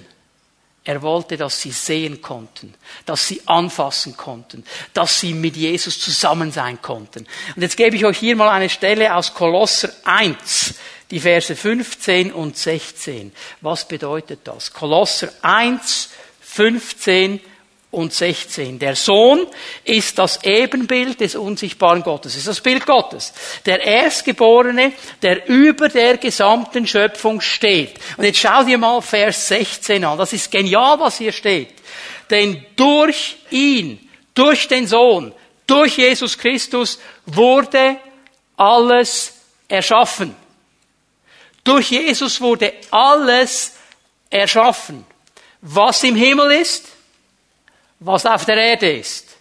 Er 0.85 1.01
wollte, 1.01 1.37
dass 1.37 1.61
sie 1.61 1.71
sehen 1.71 2.21
konnten, 2.21 2.73
dass 3.05 3.27
sie 3.27 3.41
anfassen 3.45 4.17
konnten, 4.17 4.65
dass 4.93 5.21
sie 5.21 5.33
mit 5.33 5.55
Jesus 5.55 5.99
zusammen 5.99 6.51
sein 6.51 6.81
konnten. 6.81 7.25
Und 7.55 7.61
jetzt 7.61 7.77
gebe 7.77 7.95
ich 7.95 8.03
euch 8.03 8.17
hier 8.17 8.35
mal 8.35 8.49
eine 8.49 8.69
Stelle 8.69 9.15
aus 9.15 9.33
Kolosser 9.33 9.89
1, 10.03 10.75
die 11.09 11.21
Verse 11.21 11.55
15 11.55 12.33
und 12.33 12.57
16. 12.57 13.31
Was 13.61 13.87
bedeutet 13.87 14.41
das? 14.43 14.73
Kolosser 14.73 15.31
1, 15.41 16.09
15 16.41 17.39
und 17.93 18.11
16. 18.11 18.79
Der 18.79 18.95
Sohn 18.95 19.45
ist 19.83 20.17
das 20.17 20.43
Ebenbild 20.43 21.19
des 21.19 21.35
unsichtbaren 21.35 22.01
Gottes, 22.01 22.35
ist 22.35 22.47
das 22.47 22.59
Bild 22.59 22.85
Gottes. 22.85 23.33
Der 23.65 23.81
Erstgeborene, 23.81 24.93
der 25.21 25.47
über 25.47 25.89
der 25.89 26.17
gesamten 26.17 26.87
Schöpfung 26.87 27.39
steht. 27.39 27.99
Und 28.17 28.25
jetzt 28.25 28.39
schau 28.39 28.63
dir 28.63 28.79
mal 28.79 29.01
Vers 29.01 29.47
16 29.47 30.03
an. 30.03 30.17
Das 30.17 30.33
ist 30.33 30.51
genial, 30.51 30.99
was 30.99 31.19
hier 31.19 31.31
steht. 31.31 31.75
Denn 32.31 32.65
durch 32.75 33.37
ihn, 33.51 34.09
durch 34.33 34.67
den 34.67 34.87
Sohn, 34.87 35.31
durch 35.67 35.97
Jesus 35.97 36.37
Christus 36.37 36.99
wurde 37.27 37.97
alles 38.57 39.33
erschaffen. 39.67 40.35
Durch 41.63 41.91
Jesus 41.91 42.41
wurde 42.41 42.73
alles 42.89 43.73
erschaffen. 44.31 45.05
Was 45.61 46.03
im 46.03 46.15
Himmel 46.15 46.51
ist, 46.59 46.87
was 48.05 48.25
auf 48.25 48.45
der 48.45 48.57
Erde 48.57 48.91
ist. 48.91 49.37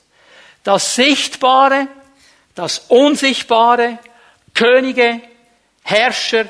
Das 0.63 0.95
Sichtbare, 0.95 1.89
das 2.55 2.87
Unsichtbare, 2.89 3.99
Könige, 4.55 5.21
Herrscher, 5.83 6.47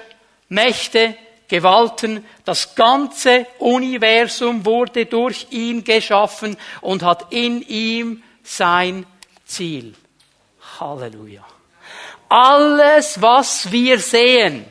Mächte, 0.48 1.16
Gewalten, 1.48 2.25
das 2.44 2.75
ganze 2.75 3.46
Universum 3.59 4.64
wurde 4.64 5.07
durch 5.07 5.46
ihn 5.51 5.85
geschaffen 5.85 6.57
und 6.81 7.03
hat 7.03 7.27
in 7.31 7.62
ihm 7.62 8.22
sein 8.42 9.07
Ziel. 9.44 9.94
Halleluja. 10.81 11.44
Alles, 12.29 13.20
was 13.20 13.70
wir 13.70 13.98
sehen, 13.98 14.64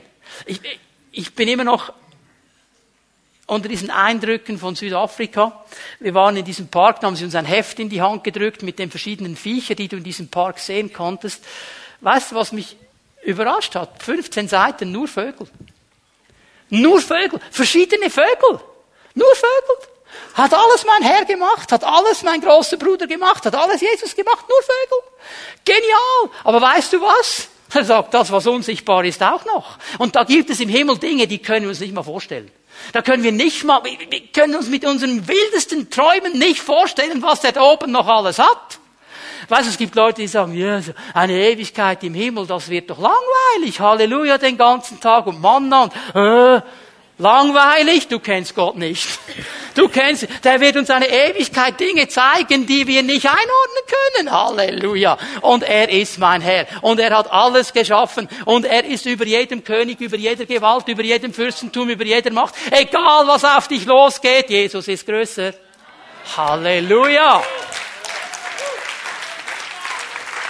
ich, 0.45 0.59
ich 1.11 1.35
bin 1.35 1.47
immer 1.47 1.63
noch 1.63 1.93
unter 3.51 3.67
diesen 3.67 3.89
Eindrücken 3.89 4.57
von 4.57 4.75
Südafrika. 4.75 5.65
Wir 5.99 6.13
waren 6.13 6.37
in 6.37 6.45
diesem 6.45 6.69
Park, 6.69 7.01
da 7.01 7.07
haben 7.07 7.17
sie 7.17 7.25
uns 7.25 7.35
ein 7.35 7.43
Heft 7.43 7.79
in 7.79 7.89
die 7.89 8.01
Hand 8.01 8.23
gedrückt 8.23 8.63
mit 8.63 8.79
den 8.79 8.89
verschiedenen 8.89 9.35
Viechern, 9.35 9.75
die 9.75 9.89
du 9.89 9.97
in 9.97 10.05
diesem 10.05 10.29
Park 10.29 10.57
sehen 10.57 10.93
konntest. 10.93 11.43
Weißt 11.99 12.31
du, 12.31 12.35
was 12.35 12.53
mich 12.53 12.77
überrascht 13.23 13.75
hat? 13.75 14.01
15 14.01 14.47
Seiten, 14.47 14.93
nur 14.93 15.09
Vögel. 15.09 15.47
Nur 16.69 17.01
Vögel. 17.01 17.41
Verschiedene 17.51 18.09
Vögel. 18.09 18.61
Nur 19.15 19.35
Vögel. 19.35 19.87
Hat 20.33 20.53
alles 20.53 20.85
mein 20.85 21.09
Herr 21.09 21.25
gemacht, 21.25 21.73
hat 21.73 21.83
alles 21.83 22.23
mein 22.23 22.39
großer 22.39 22.77
Bruder 22.77 23.05
gemacht, 23.05 23.45
hat 23.45 23.55
alles 23.55 23.81
Jesus 23.81 24.15
gemacht, 24.15 24.45
nur 24.47 24.61
Vögel. 24.61 24.97
Genial. 25.65 26.37
Aber 26.45 26.61
weißt 26.61 26.93
du 26.93 27.01
was? 27.01 27.49
Er 27.73 27.85
sagt, 27.85 28.13
das, 28.13 28.31
was 28.31 28.47
unsichtbar 28.47 29.05
ist, 29.05 29.23
auch 29.23 29.45
noch. 29.45 29.77
Und 29.97 30.15
da 30.15 30.23
gibt 30.23 30.49
es 30.49 30.59
im 30.59 30.69
Himmel 30.69 30.97
Dinge, 30.97 31.27
die 31.27 31.39
können 31.39 31.63
wir 31.63 31.69
uns 31.69 31.79
nicht 31.79 31.93
mal 31.93 32.03
vorstellen. 32.03 32.51
Da 32.93 33.01
können 33.01 33.23
wir 33.23 33.31
nicht 33.31 33.63
mal, 33.63 33.81
wir 33.83 34.19
können 34.33 34.55
uns 34.55 34.67
mit 34.67 34.85
unseren 34.85 35.27
wildesten 35.27 35.89
Träumen 35.89 36.37
nicht 36.37 36.61
vorstellen, 36.61 37.21
was 37.21 37.41
der 37.41 37.53
da 37.53 37.61
oben 37.61 37.91
noch 37.91 38.07
alles 38.07 38.39
hat. 38.39 38.79
Weißt 39.49 39.65
du, 39.65 39.69
es 39.69 39.77
gibt 39.77 39.95
Leute, 39.95 40.21
die 40.21 40.27
sagen, 40.27 40.53
ja, 40.53 40.79
eine 41.13 41.33
Ewigkeit 41.33 42.03
im 42.03 42.13
Himmel, 42.13 42.47
das 42.47 42.69
wird 42.69 42.89
doch 42.89 42.99
langweilig. 42.99 43.79
Halleluja 43.79 44.37
den 44.37 44.57
ganzen 44.57 44.99
Tag 44.99 45.27
und 45.27 45.41
Manna 45.41 45.83
und, 45.83 45.93
äh, 46.15 46.61
Langweilig, 47.21 48.07
du 48.07 48.17
kennst 48.17 48.55
Gott 48.55 48.77
nicht. 48.77 49.07
Du 49.75 49.87
kennst, 49.89 50.27
der 50.43 50.59
wird 50.59 50.75
uns 50.75 50.89
eine 50.89 51.07
Ewigkeit 51.07 51.79
Dinge 51.79 52.07
zeigen, 52.07 52.65
die 52.65 52.87
wir 52.87 53.03
nicht 53.03 53.27
einordnen 53.27 53.83
können. 54.15 54.31
Halleluja. 54.31 55.19
Und 55.41 55.61
er 55.61 55.87
ist 55.89 56.17
mein 56.17 56.41
Herr. 56.41 56.65
Und 56.81 56.99
er 56.99 57.15
hat 57.15 57.31
alles 57.31 57.73
geschaffen. 57.73 58.27
Und 58.45 58.65
er 58.65 58.85
ist 58.85 59.05
über 59.05 59.23
jedem 59.23 59.63
König, 59.63 60.01
über 60.01 60.17
jeder 60.17 60.47
Gewalt, 60.47 60.87
über 60.87 61.03
jedem 61.03 61.31
Fürstentum, 61.31 61.89
über 61.89 62.03
jeder 62.03 62.31
Macht. 62.31 62.55
Egal 62.71 63.27
was 63.27 63.45
auf 63.45 63.67
dich 63.67 63.85
losgeht, 63.85 64.49
Jesus 64.49 64.87
ist 64.87 65.05
größer. 65.05 65.53
Halleluja. 66.35 67.43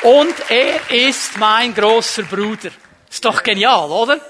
Und 0.04 0.36
er 0.48 0.90
ist 0.90 1.38
mein 1.38 1.76
großer 1.76 2.24
Bruder. 2.24 2.72
Ist 3.10 3.26
doch 3.26 3.44
genial, 3.44 3.92
oder? 3.92 4.22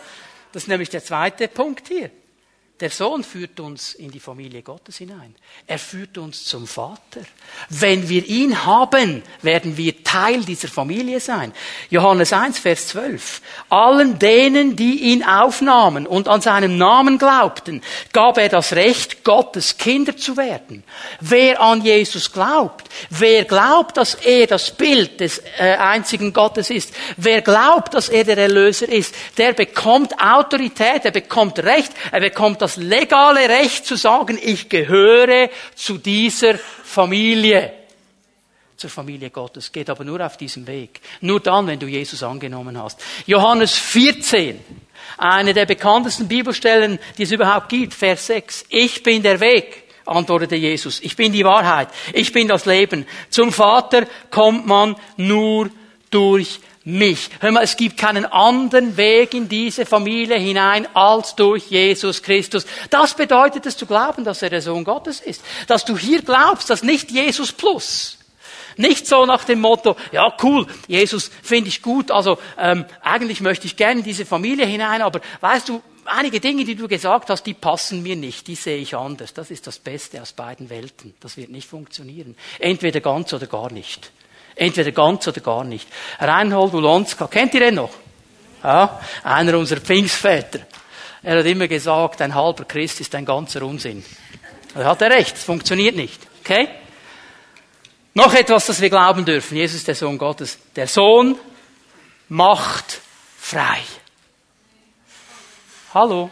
Das 0.52 0.64
ist 0.64 0.68
nämlich 0.68 0.90
der 0.90 1.04
zweite 1.04 1.48
Punkt 1.48 1.88
hier. 1.88 2.10
Der 2.82 2.89
Sohn 2.89 3.24
führt 3.24 3.60
uns 3.60 3.94
in 3.94 4.10
die 4.10 4.20
Familie 4.20 4.63
Gottes 4.63 4.98
hinein. 4.98 5.36
Er 5.67 5.78
führt 5.78 6.17
uns 6.17 6.46
zum 6.46 6.65
Vater. 6.65 7.22
Wenn 7.70 8.10
wir 8.10 8.26
ihn 8.26 8.65
haben, 8.65 9.22
werden 9.44 9.78
wir 9.78 10.04
Teil 10.04 10.44
dieser 10.44 10.67
Familie 10.67 11.20
sein. 11.20 11.54
Johannes 11.91 12.34
1, 12.34 12.58
Vers 12.58 12.88
12. 12.88 13.41
Allen 13.70 14.17
denen, 14.17 14.76
die 14.76 15.12
ihn 15.12 15.24
aufnahmen 15.24 16.08
und 16.08 16.28
an 16.28 16.41
seinen 16.41 16.80
Namen 16.80 17.20
glaubten, 17.20 17.84
gab 18.13 18.39
er 18.39 18.50
das 18.50 18.74
Recht, 18.74 19.24
Gottes 19.24 19.78
Kinder 19.78 20.17
zu 20.17 20.36
werden. 20.36 20.84
Wer 21.20 21.62
an 21.62 21.84
Jesus 21.84 22.32
glaubt, 22.32 22.89
wer 23.12 23.46
glaubt, 23.46 23.98
dass 23.98 24.15
er 24.15 24.48
das 24.48 24.72
Bild 24.72 25.20
des 25.20 25.38
äh, 25.60 25.76
einzigen 25.76 26.34
Gottes 26.34 26.72
ist, 26.72 26.96
wer 27.15 27.44
glaubt, 27.44 27.94
dass 27.94 28.10
er 28.10 28.24
der 28.24 28.39
Erlöser 28.39 28.89
ist, 28.89 29.13
der 29.38 29.54
bekommt 29.54 30.20
Autorität, 30.20 31.06
er 31.06 31.12
bekommt 31.12 31.60
Recht, 31.60 31.91
er 32.12 32.22
bekommt 32.22 32.60
das 32.62 32.71
das 32.76 32.84
legale 32.84 33.50
Recht 33.50 33.86
zu 33.86 33.96
sagen, 33.96 34.40
ich 34.42 34.70
gehöre 34.70 35.50
zu 35.76 35.98
dieser 35.98 36.58
Familie. 36.58 37.74
Zur 38.78 38.90
Familie 38.90 39.30
Gottes. 39.30 39.72
Geht 39.72 39.90
aber 39.90 40.04
nur 40.04 40.26
auf 40.26 40.38
diesem 40.38 40.66
Weg. 40.66 41.02
Nur 41.22 41.40
dann, 41.40 41.68
wenn 41.68 41.80
du 41.80 41.88
Jesus 41.88 42.24
angenommen 42.24 42.82
hast. 42.82 43.00
Johannes 43.28 43.74
14. 43.74 44.60
Eine 45.18 45.54
der 45.54 45.66
bekanntesten 45.66 46.28
Bibelstellen, 46.28 46.98
die 47.18 47.24
es 47.24 47.32
überhaupt 47.32 47.70
gibt. 47.70 47.94
Vers 47.94 48.28
6. 48.28 48.66
Ich 48.70 49.04
bin 49.04 49.22
der 49.22 49.40
Weg 49.40 49.84
antwortete 50.04 50.56
Jesus. 50.56 51.00
Ich 51.02 51.16
bin 51.16 51.32
die 51.32 51.46
Wahrheit. 51.46 51.88
Ich 52.12 52.34
bin 52.34 52.48
das 52.48 52.66
Leben. 52.66 53.06
Zum 53.30 53.54
Vater 53.54 54.08
kommt 54.30 54.66
man 54.66 54.96
nur 55.16 55.70
durch 56.10 56.60
mich. 56.84 57.30
Hör 57.39 57.52
mal, 57.52 57.63
es 57.63 57.78
gibt 57.78 57.98
keinen 57.98 58.26
anderen 58.26 58.98
Weg 58.98 59.34
in 59.34 59.48
diese 59.48 59.86
Familie 59.86 60.38
hinein 60.38 60.88
als 60.94 61.36
durch 61.36 61.67
Jesus 61.67 62.24
Christus. 62.24 62.65
Das 62.89 63.13
bedeutet 63.13 63.65
es 63.65 63.78
zu 63.78 63.86
glauben, 63.86 64.24
dass 64.24 64.41
er 64.41 64.50
der 64.50 64.62
Sohn 64.62 64.84
Gottes 64.84 65.22
ist. 65.22 65.44
Dass 65.67 65.86
du 65.86 65.98
hier 65.98 66.22
glaubst, 66.22 66.70
dass 66.70 66.84
nicht 66.84 67.12
Jesus 67.12 67.52
plus. 67.52 68.17
Nicht 68.78 69.06
so 69.06 69.26
nach 69.26 69.44
dem 69.44 69.60
Motto, 69.60 69.96
ja 70.12 70.34
cool, 70.44 70.65
Jesus 70.88 71.30
finde 71.44 71.67
ich 71.67 71.82
gut, 71.82 72.10
also 72.10 72.38
ähm, 72.58 72.86
eigentlich 73.02 73.41
möchte 73.41 73.67
ich 73.67 73.76
gerne 73.76 74.00
in 74.00 74.06
diese 74.06 74.26
Familie 74.26 74.65
hinein, 74.65 75.02
aber 75.02 75.20
weißt 75.41 75.67
du, 75.67 75.82
einige 76.06 76.39
Dinge, 76.39 76.63
die 76.63 76.76
du 76.76 76.88
gesagt 76.88 77.30
hast, 77.30 77.44
die 77.44 77.54
passen 77.54 78.02
mir 78.02 78.15
nicht, 78.15 78.48
die 78.48 78.56
sehe 78.56 78.78
ich 78.78 78.96
anders. 78.96 79.34
Das 79.34 79.52
ist 79.52 79.67
das 79.67 79.80
Beste 79.80 80.22
aus 80.22 80.34
beiden 80.34 80.70
Welten. 80.70 81.13
Das 81.20 81.38
wird 81.38 81.50
nicht 81.50 81.67
funktionieren. 81.67 82.36
Entweder 82.60 83.02
ganz 83.02 83.34
oder 83.34 83.48
gar 83.48 83.72
nicht. 83.72 84.12
Entweder 84.62 84.91
ganz 84.91 85.28
oder 85.28 85.41
gar 85.41 85.63
nicht. 85.63 85.88
Reinhold 86.19 86.76
Ulonska, 86.76 87.26
kennt 87.26 87.56
ihr 87.56 87.62
den 87.62 87.74
noch? 87.74 87.89
Ja, 88.63 89.02
einer 89.24 89.58
unserer 89.58 89.80
Pfingstväter. 89.80 90.60
Er 91.24 91.39
hat 91.39 91.45
immer 91.47 91.67
gesagt, 91.67 92.21
ein 92.21 92.36
halber 92.36 92.65
Christ 92.65 93.02
ist 93.02 93.15
ein 93.15 93.26
ganzer 93.26 93.63
Unsinn. 93.63 94.06
Da 94.76 94.86
hat 94.86 95.02
er 95.02 95.10
recht, 95.10 95.36
es 95.36 95.43
funktioniert 95.45 95.95
nicht. 95.95 96.21
Okay? 96.41 96.67
Noch 98.13 98.36
etwas, 98.36 98.67
das 98.67 98.80
wir 98.80 98.91
glauben 98.91 99.26
dürfen. 99.26 99.58
Jesus 99.58 99.78
ist 99.78 99.88
der 99.88 99.95
Sohn 99.95 100.19
Gottes. 100.19 100.60
Der 100.76 100.86
Sohn 100.86 101.39
macht 102.30 103.02
frei. 103.39 103.80
Hallo? 105.91 106.30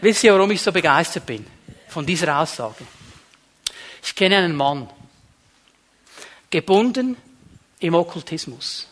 Wisst 0.00 0.22
ihr, 0.22 0.32
warum 0.32 0.52
ich 0.52 0.62
so 0.62 0.70
begeistert 0.70 1.26
bin 1.26 1.44
von 1.88 2.06
dieser 2.06 2.38
Aussage? 2.38 2.86
Ich 4.00 4.14
kenne 4.14 4.36
einen 4.36 4.54
Mann, 4.54 4.88
gebunden 6.50 7.16
im 7.80 7.94
Okkultismus, 7.94 8.88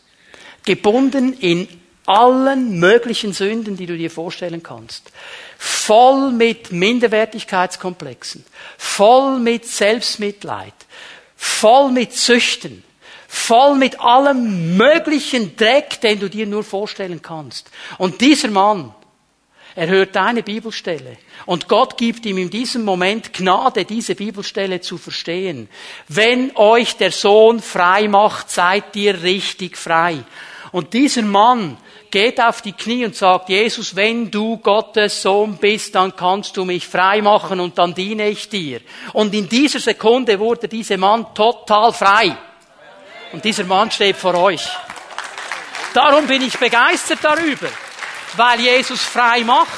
gebunden 0.64 1.32
in 1.34 1.68
allen 2.06 2.78
möglichen 2.78 3.32
Sünden, 3.32 3.76
die 3.76 3.86
du 3.86 3.96
dir 3.96 4.10
vorstellen 4.10 4.62
kannst, 4.62 5.10
voll 5.58 6.30
mit 6.30 6.70
Minderwertigkeitskomplexen, 6.70 8.44
voll 8.78 9.40
mit 9.40 9.66
Selbstmitleid, 9.66 10.74
voll 11.36 11.90
mit 11.90 12.12
Süchten, 12.12 12.84
voll 13.26 13.76
mit 13.76 14.00
allem 14.00 14.76
möglichen 14.76 15.56
Dreck, 15.56 16.00
den 16.00 16.20
du 16.20 16.30
dir 16.30 16.46
nur 16.46 16.62
vorstellen 16.62 17.22
kannst. 17.22 17.70
Und 17.98 18.20
dieser 18.20 18.48
Mann 18.48 18.94
er 19.76 19.88
hört 19.88 20.16
deine 20.16 20.42
Bibelstelle. 20.42 21.18
Und 21.44 21.68
Gott 21.68 21.98
gibt 21.98 22.24
ihm 22.24 22.38
in 22.38 22.48
diesem 22.48 22.82
Moment 22.82 23.34
Gnade, 23.34 23.84
diese 23.84 24.14
Bibelstelle 24.14 24.80
zu 24.80 24.96
verstehen. 24.96 25.68
Wenn 26.08 26.56
euch 26.56 26.96
der 26.96 27.12
Sohn 27.12 27.60
frei 27.60 28.08
macht, 28.08 28.50
seid 28.50 28.96
ihr 28.96 29.22
richtig 29.22 29.76
frei. 29.76 30.24
Und 30.72 30.94
dieser 30.94 31.22
Mann 31.22 31.76
geht 32.10 32.40
auf 32.40 32.62
die 32.62 32.72
Knie 32.72 33.04
und 33.04 33.16
sagt, 33.16 33.50
Jesus, 33.50 33.94
wenn 33.94 34.30
du 34.30 34.56
Gottes 34.56 35.20
Sohn 35.20 35.58
bist, 35.58 35.94
dann 35.94 36.16
kannst 36.16 36.56
du 36.56 36.64
mich 36.64 36.86
frei 36.86 37.20
machen 37.20 37.60
und 37.60 37.76
dann 37.76 37.94
diene 37.94 38.30
ich 38.30 38.48
dir. 38.48 38.80
Und 39.12 39.34
in 39.34 39.46
dieser 39.46 39.80
Sekunde 39.80 40.38
wurde 40.38 40.68
dieser 40.68 40.96
Mann 40.96 41.34
total 41.34 41.92
frei. 41.92 42.34
Und 43.30 43.44
dieser 43.44 43.64
Mann 43.64 43.90
steht 43.90 44.16
vor 44.16 44.34
euch. 44.36 44.66
Darum 45.92 46.26
bin 46.26 46.40
ich 46.40 46.58
begeistert 46.58 47.18
darüber 47.22 47.68
weil 48.34 48.60
Jesus 48.60 49.02
frei 49.02 49.40
macht. 49.44 49.72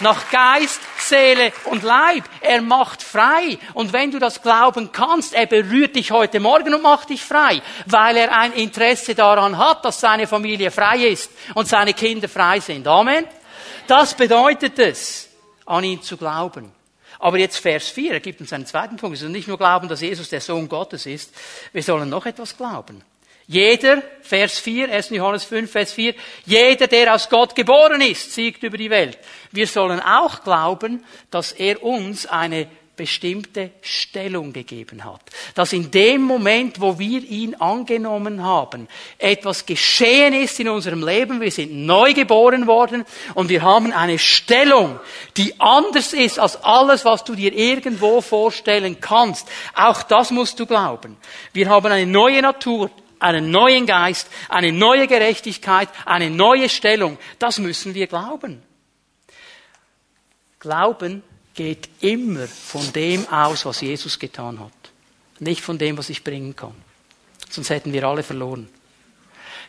Nach 0.00 0.30
Geist, 0.30 0.80
Seele 0.98 1.52
und 1.64 1.82
Leib. 1.82 2.24
Er 2.40 2.62
macht 2.62 3.02
frei. 3.02 3.58
Und 3.74 3.92
wenn 3.92 4.10
du 4.10 4.18
das 4.18 4.40
glauben 4.40 4.92
kannst, 4.92 5.34
er 5.34 5.44
berührt 5.44 5.94
dich 5.94 6.10
heute 6.10 6.40
Morgen 6.40 6.72
und 6.74 6.82
macht 6.82 7.10
dich 7.10 7.22
frei, 7.22 7.60
weil 7.84 8.16
er 8.16 8.34
ein 8.34 8.54
Interesse 8.54 9.14
daran 9.14 9.58
hat, 9.58 9.84
dass 9.84 10.00
seine 10.00 10.26
Familie 10.26 10.70
frei 10.70 11.08
ist 11.08 11.30
und 11.54 11.68
seine 11.68 11.92
Kinder 11.92 12.30
frei 12.30 12.60
sind. 12.60 12.88
Amen. 12.88 13.26
Das 13.86 14.14
bedeutet 14.14 14.78
es, 14.78 15.28
an 15.66 15.84
ihn 15.84 16.00
zu 16.00 16.16
glauben. 16.16 16.72
Aber 17.18 17.38
jetzt 17.38 17.58
Vers 17.58 17.88
4, 17.88 18.14
er 18.14 18.20
gibt 18.20 18.40
uns 18.40 18.52
einen 18.52 18.64
zweiten 18.64 18.96
Punkt. 18.96 19.12
Wir 19.12 19.20
sollen 19.20 19.32
nicht 19.32 19.48
nur 19.48 19.58
glauben, 19.58 19.88
dass 19.88 20.00
Jesus 20.00 20.30
der 20.30 20.40
Sohn 20.40 20.68
Gottes 20.68 21.04
ist, 21.04 21.34
wir 21.72 21.82
sollen 21.82 22.08
noch 22.08 22.24
etwas 22.24 22.56
glauben. 22.56 23.04
Jeder, 23.50 24.00
Vers 24.22 24.60
4, 24.60 24.92
1. 24.92 25.10
Johannes 25.10 25.42
5, 25.42 25.68
Vers 25.68 25.92
4, 25.92 26.14
jeder, 26.46 26.86
der 26.86 27.12
aus 27.12 27.28
Gott 27.28 27.56
geboren 27.56 28.00
ist, 28.00 28.32
siegt 28.32 28.62
über 28.62 28.76
die 28.76 28.90
Welt. 28.90 29.18
Wir 29.50 29.66
sollen 29.66 29.98
auch 29.98 30.44
glauben, 30.44 31.04
dass 31.32 31.50
er 31.50 31.82
uns 31.82 32.26
eine 32.26 32.68
bestimmte 32.94 33.72
Stellung 33.82 34.52
gegeben 34.52 35.04
hat. 35.04 35.22
Dass 35.56 35.72
in 35.72 35.90
dem 35.90 36.22
Moment, 36.22 36.80
wo 36.80 37.00
wir 37.00 37.24
ihn 37.24 37.56
angenommen 37.56 38.44
haben, 38.44 38.86
etwas 39.18 39.66
geschehen 39.66 40.32
ist 40.32 40.60
in 40.60 40.68
unserem 40.68 41.04
Leben. 41.04 41.40
Wir 41.40 41.50
sind 41.50 41.74
neu 41.74 42.14
geboren 42.14 42.68
worden 42.68 43.04
und 43.34 43.48
wir 43.48 43.62
haben 43.62 43.92
eine 43.92 44.20
Stellung, 44.20 45.00
die 45.36 45.58
anders 45.58 46.12
ist 46.12 46.38
als 46.38 46.62
alles, 46.62 47.04
was 47.04 47.24
du 47.24 47.34
dir 47.34 47.52
irgendwo 47.52 48.20
vorstellen 48.20 49.00
kannst. 49.00 49.48
Auch 49.74 50.04
das 50.04 50.30
musst 50.30 50.60
du 50.60 50.66
glauben. 50.66 51.16
Wir 51.52 51.68
haben 51.68 51.90
eine 51.90 52.06
neue 52.06 52.42
Natur, 52.42 52.92
einen 53.20 53.50
neuen 53.50 53.86
Geist, 53.86 54.28
eine 54.48 54.72
neue 54.72 55.06
Gerechtigkeit, 55.06 55.88
eine 56.04 56.30
neue 56.30 56.68
Stellung. 56.68 57.18
Das 57.38 57.58
müssen 57.58 57.94
wir 57.94 58.06
glauben. 58.06 58.62
Glauben 60.58 61.22
geht 61.54 61.88
immer 62.00 62.46
von 62.46 62.92
dem 62.92 63.26
aus, 63.28 63.64
was 63.64 63.80
Jesus 63.80 64.18
getan 64.18 64.60
hat. 64.60 64.72
Nicht 65.38 65.62
von 65.62 65.78
dem, 65.78 65.96
was 65.96 66.10
ich 66.10 66.24
bringen 66.24 66.56
kann. 66.56 66.74
Sonst 67.48 67.70
hätten 67.70 67.92
wir 67.92 68.04
alle 68.04 68.22
verloren. 68.22 68.68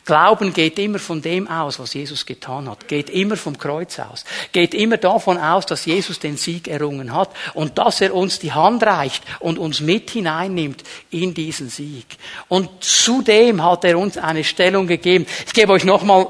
Glauben 0.05 0.51
geht 0.53 0.79
immer 0.79 0.97
von 0.97 1.21
dem 1.21 1.47
aus, 1.47 1.79
was 1.79 1.93
Jesus 1.93 2.25
getan 2.25 2.69
hat. 2.69 2.87
Geht 2.87 3.09
immer 3.09 3.37
vom 3.37 3.57
Kreuz 3.57 3.99
aus. 3.99 4.25
Geht 4.51 4.73
immer 4.73 4.97
davon 4.97 5.37
aus, 5.37 5.67
dass 5.67 5.85
Jesus 5.85 6.17
den 6.17 6.37
Sieg 6.37 6.67
errungen 6.67 7.13
hat 7.13 7.29
und 7.53 7.77
dass 7.77 8.01
er 8.01 8.15
uns 8.15 8.39
die 8.39 8.51
Hand 8.51 8.81
reicht 8.83 9.23
und 9.39 9.59
uns 9.59 9.79
mit 9.79 10.09
hineinnimmt 10.09 10.83
in 11.11 11.33
diesen 11.35 11.69
Sieg. 11.69 12.05
Und 12.47 12.83
zudem 12.83 13.63
hat 13.63 13.83
er 13.83 13.97
uns 13.99 14.17
eine 14.17 14.43
Stellung 14.43 14.87
gegeben. 14.87 15.27
Ich 15.45 15.53
gebe 15.53 15.71
euch 15.71 15.83
nochmal 15.83 16.27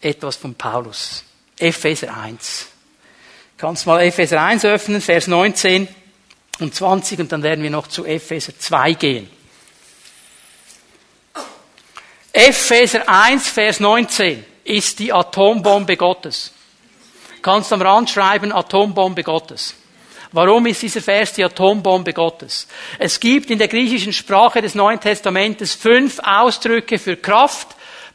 etwas 0.00 0.34
von 0.36 0.54
Paulus. 0.56 1.24
Epheser 1.58 2.16
1. 2.16 2.66
Kannst 3.56 3.86
mal 3.86 4.02
Epheser 4.02 4.42
1 4.42 4.64
öffnen, 4.64 5.00
Vers 5.00 5.28
19 5.28 5.86
und 6.58 6.74
20 6.74 7.20
und 7.20 7.32
dann 7.32 7.44
werden 7.44 7.62
wir 7.62 7.70
noch 7.70 7.86
zu 7.86 8.04
Epheser 8.04 8.58
2 8.58 8.94
gehen. 8.94 9.30
Epheser 12.36 13.08
1, 13.08 13.48
Vers 13.48 13.78
19 13.78 14.44
ist 14.64 14.98
die 14.98 15.12
Atombombe 15.12 15.96
Gottes. 15.96 16.50
Kannst 17.40 17.72
am 17.72 17.80
Rand 17.80 18.10
schreiben, 18.10 18.50
Atombombe 18.50 19.22
Gottes. 19.22 19.76
Warum 20.32 20.66
ist 20.66 20.82
dieser 20.82 21.00
Vers 21.00 21.34
die 21.34 21.44
Atombombe 21.44 22.12
Gottes? 22.12 22.66
Es 22.98 23.20
gibt 23.20 23.50
in 23.50 23.58
der 23.60 23.68
griechischen 23.68 24.12
Sprache 24.12 24.60
des 24.60 24.74
Neuen 24.74 24.98
Testamentes 24.98 25.74
fünf 25.74 26.18
Ausdrücke 26.24 26.98
für 26.98 27.16
Kraft, 27.16 27.68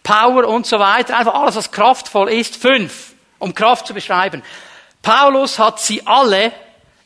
Power 0.04 0.50
und 0.50 0.66
so 0.66 0.80
weiter. 0.80 1.18
Einfach 1.18 1.36
alles, 1.36 1.56
was 1.56 1.72
kraftvoll 1.72 2.30
ist, 2.30 2.58
fünf, 2.58 3.14
um 3.38 3.56
Kraft 3.56 3.88
zu 3.88 3.94
beschreiben. 3.94 4.44
Paulus 5.02 5.58
hat 5.58 5.80
sie 5.80 6.06
alle 6.06 6.52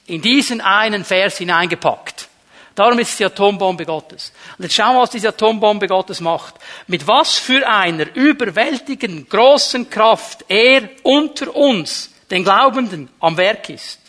in 0.08 0.24
diesen 0.24 0.62
einen 0.62 1.06
Vers 1.06 1.38
hineingepackt. 1.38 2.28
Darum 2.76 2.98
ist 3.00 3.12
es 3.12 3.18
die 3.18 3.26
Atombombe 3.26 3.86
Gottes. 3.86 4.32
Und 4.58 4.64
jetzt 4.64 4.74
schauen 4.76 4.96
wir, 4.96 5.02
was 5.02 5.12
diese 5.12 5.30
Atombombe 5.30 5.88
Gottes 5.88 6.20
macht. 6.20 6.56
Mit 6.88 7.08
was 7.08 7.38
für 7.38 7.68
einer 7.68 8.16
überwältigenden, 8.16 9.30
großen 9.30 9.90
Kraft 9.90 10.46
er 10.48 10.90
unter 11.04 11.56
uns, 11.56 12.12
den 12.32 12.44
Glaubenden, 12.44 13.10
am 13.20 13.38
Werk 13.38 13.70
ist. 13.70 14.00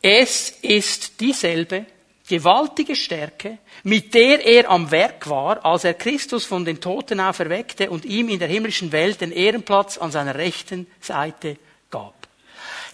Es 0.00 0.50
ist 0.62 1.20
dieselbe 1.20 1.86
gewaltige 2.26 2.96
Stärke, 2.96 3.58
mit 3.82 4.14
der 4.14 4.44
er 4.44 4.70
am 4.70 4.90
Werk 4.90 5.28
war, 5.28 5.64
als 5.66 5.84
er 5.84 5.94
Christus 5.94 6.46
von 6.46 6.64
den 6.64 6.80
Toten 6.80 7.20
auferweckte 7.20 7.90
und 7.90 8.06
ihm 8.06 8.30
in 8.30 8.38
der 8.38 8.48
himmlischen 8.48 8.90
Welt 8.92 9.20
den 9.20 9.32
Ehrenplatz 9.32 9.98
an 9.98 10.10
seiner 10.10 10.34
rechten 10.34 10.86
Seite. 11.00 11.58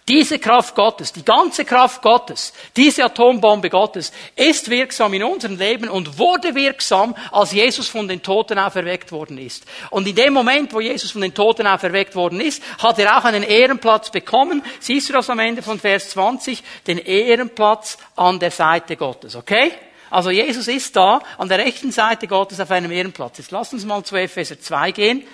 Diese 0.09 0.39
Kraft 0.39 0.75
Gottes, 0.75 1.13
die 1.13 1.25
ganze 1.25 1.67
Kraft 1.67 2.01
Gottes, 2.01 2.55
diese 2.75 3.05
Atombombe 3.05 3.69
Gottes 3.69 4.11
ist 4.35 4.71
wirksam 4.71 5.13
in 5.13 5.23
unserem 5.23 5.59
Leben 5.59 5.91
und 5.91 6.19
wurde 6.19 6.55
wirksam, 6.55 7.15
als 7.31 7.53
Jesus 7.53 7.89
von 7.89 8.09
den 8.09 8.23
Toten 8.23 8.59
auferweckt 8.59 9.13
worden 9.13 9.37
ist. 9.37 9.67
Und 9.91 10.09
in 10.09 10.17
dem 10.17 10.33
Moment, 10.33 10.73
wo 10.73 10.81
Jesus 10.81 11.11
von 11.11 11.21
den 11.21 11.35
Toten 11.35 11.67
auferweckt 11.67 12.17
worden 12.17 12.41
ist, 12.41 12.63
hat 12.79 12.99
er 12.99 13.19
auch 13.19 13.25
einen 13.25 13.43
Ehrenplatz 13.43 14.11
bekommen. 14.11 14.63
Siehst 14.81 15.11
du 15.11 15.13
das 15.13 15.29
am 15.29 15.41
Ende 15.41 15.61
von 15.61 15.79
Vers 15.79 16.09
20? 16.11 16.63
Den 16.87 16.97
Ehrenplatz 16.97 17.99
an 18.17 18.39
der 18.39 18.51
Seite 18.51 18.97
Gottes, 18.97 19.37
okay? 19.37 19.73
Also 20.09 20.31
Jesus 20.31 20.69
ist 20.69 20.97
da 20.97 21.21
an 21.37 21.51
der 21.51 21.59
rechten 21.59 21.93
Seite 21.93 22.27
Gottes 22.27 22.61
auf 22.61 22.71
einem 22.71 22.91
Ehrenplatz. 22.91 23.37
Jetzt 23.37 23.51
lass 23.51 23.75
uns 23.75 23.85
mal 23.85 24.03
zu 24.03 24.17
Epheser 24.17 24.59
2 24.59 24.91
gehen, 24.93 25.27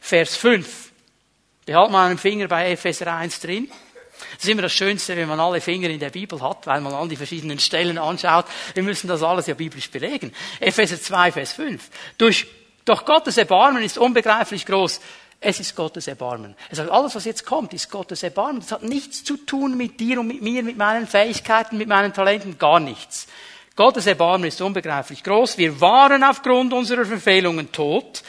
Vers 0.00 0.36
5. 0.36 0.90
Behalt 1.66 1.90
mal 1.90 2.08
einen 2.08 2.18
Finger 2.18 2.48
bei 2.48 2.70
Epheser 2.70 3.12
1 3.12 3.40
drin. 3.40 3.70
Das 4.34 4.44
ist 4.44 4.50
immer 4.50 4.62
das 4.62 4.72
Schönste, 4.72 5.16
wenn 5.16 5.28
man 5.28 5.40
alle 5.40 5.60
Finger 5.60 5.88
in 5.88 6.00
der 6.00 6.10
Bibel 6.10 6.40
hat, 6.40 6.66
weil 6.66 6.80
man 6.80 6.92
all 6.94 7.08
die 7.08 7.16
verschiedenen 7.16 7.58
Stellen 7.58 7.98
anschaut. 7.98 8.46
Wir 8.74 8.82
müssen 8.82 9.08
das 9.08 9.22
alles 9.22 9.46
ja 9.46 9.54
biblisch 9.54 9.90
belegen. 9.90 10.32
Epheser 10.60 11.00
2, 11.00 11.32
Vers 11.32 11.52
5. 11.52 11.90
Durch, 12.18 12.46
doch 12.84 13.04
Gottes 13.04 13.36
Erbarmen 13.36 13.82
ist 13.82 13.98
unbegreiflich 13.98 14.66
groß. 14.66 15.00
Es 15.44 15.58
ist 15.58 15.74
Gottes 15.74 16.06
Erbarmen. 16.06 16.54
Er 16.70 16.76
sagt, 16.76 16.90
alles, 16.90 17.16
was 17.16 17.24
jetzt 17.24 17.44
kommt, 17.44 17.74
ist 17.74 17.90
Gottes 17.90 18.22
Erbarmen. 18.22 18.60
Das 18.60 18.70
hat 18.70 18.84
nichts 18.84 19.24
zu 19.24 19.36
tun 19.36 19.76
mit 19.76 19.98
dir 19.98 20.20
und 20.20 20.28
mit 20.28 20.40
mir, 20.40 20.62
mit 20.62 20.76
meinen 20.76 21.08
Fähigkeiten, 21.08 21.76
mit 21.78 21.88
meinen 21.88 22.12
Talenten, 22.12 22.58
gar 22.58 22.78
nichts. 22.78 23.26
Gottes 23.74 24.06
Erbarmen 24.06 24.46
ist 24.46 24.60
unbegreiflich 24.60 25.24
groß. 25.24 25.56
Wir 25.56 25.80
waren 25.80 26.22
aufgrund 26.22 26.72
unserer 26.74 27.06
Verfehlungen 27.06 27.72
tot, 27.72 28.22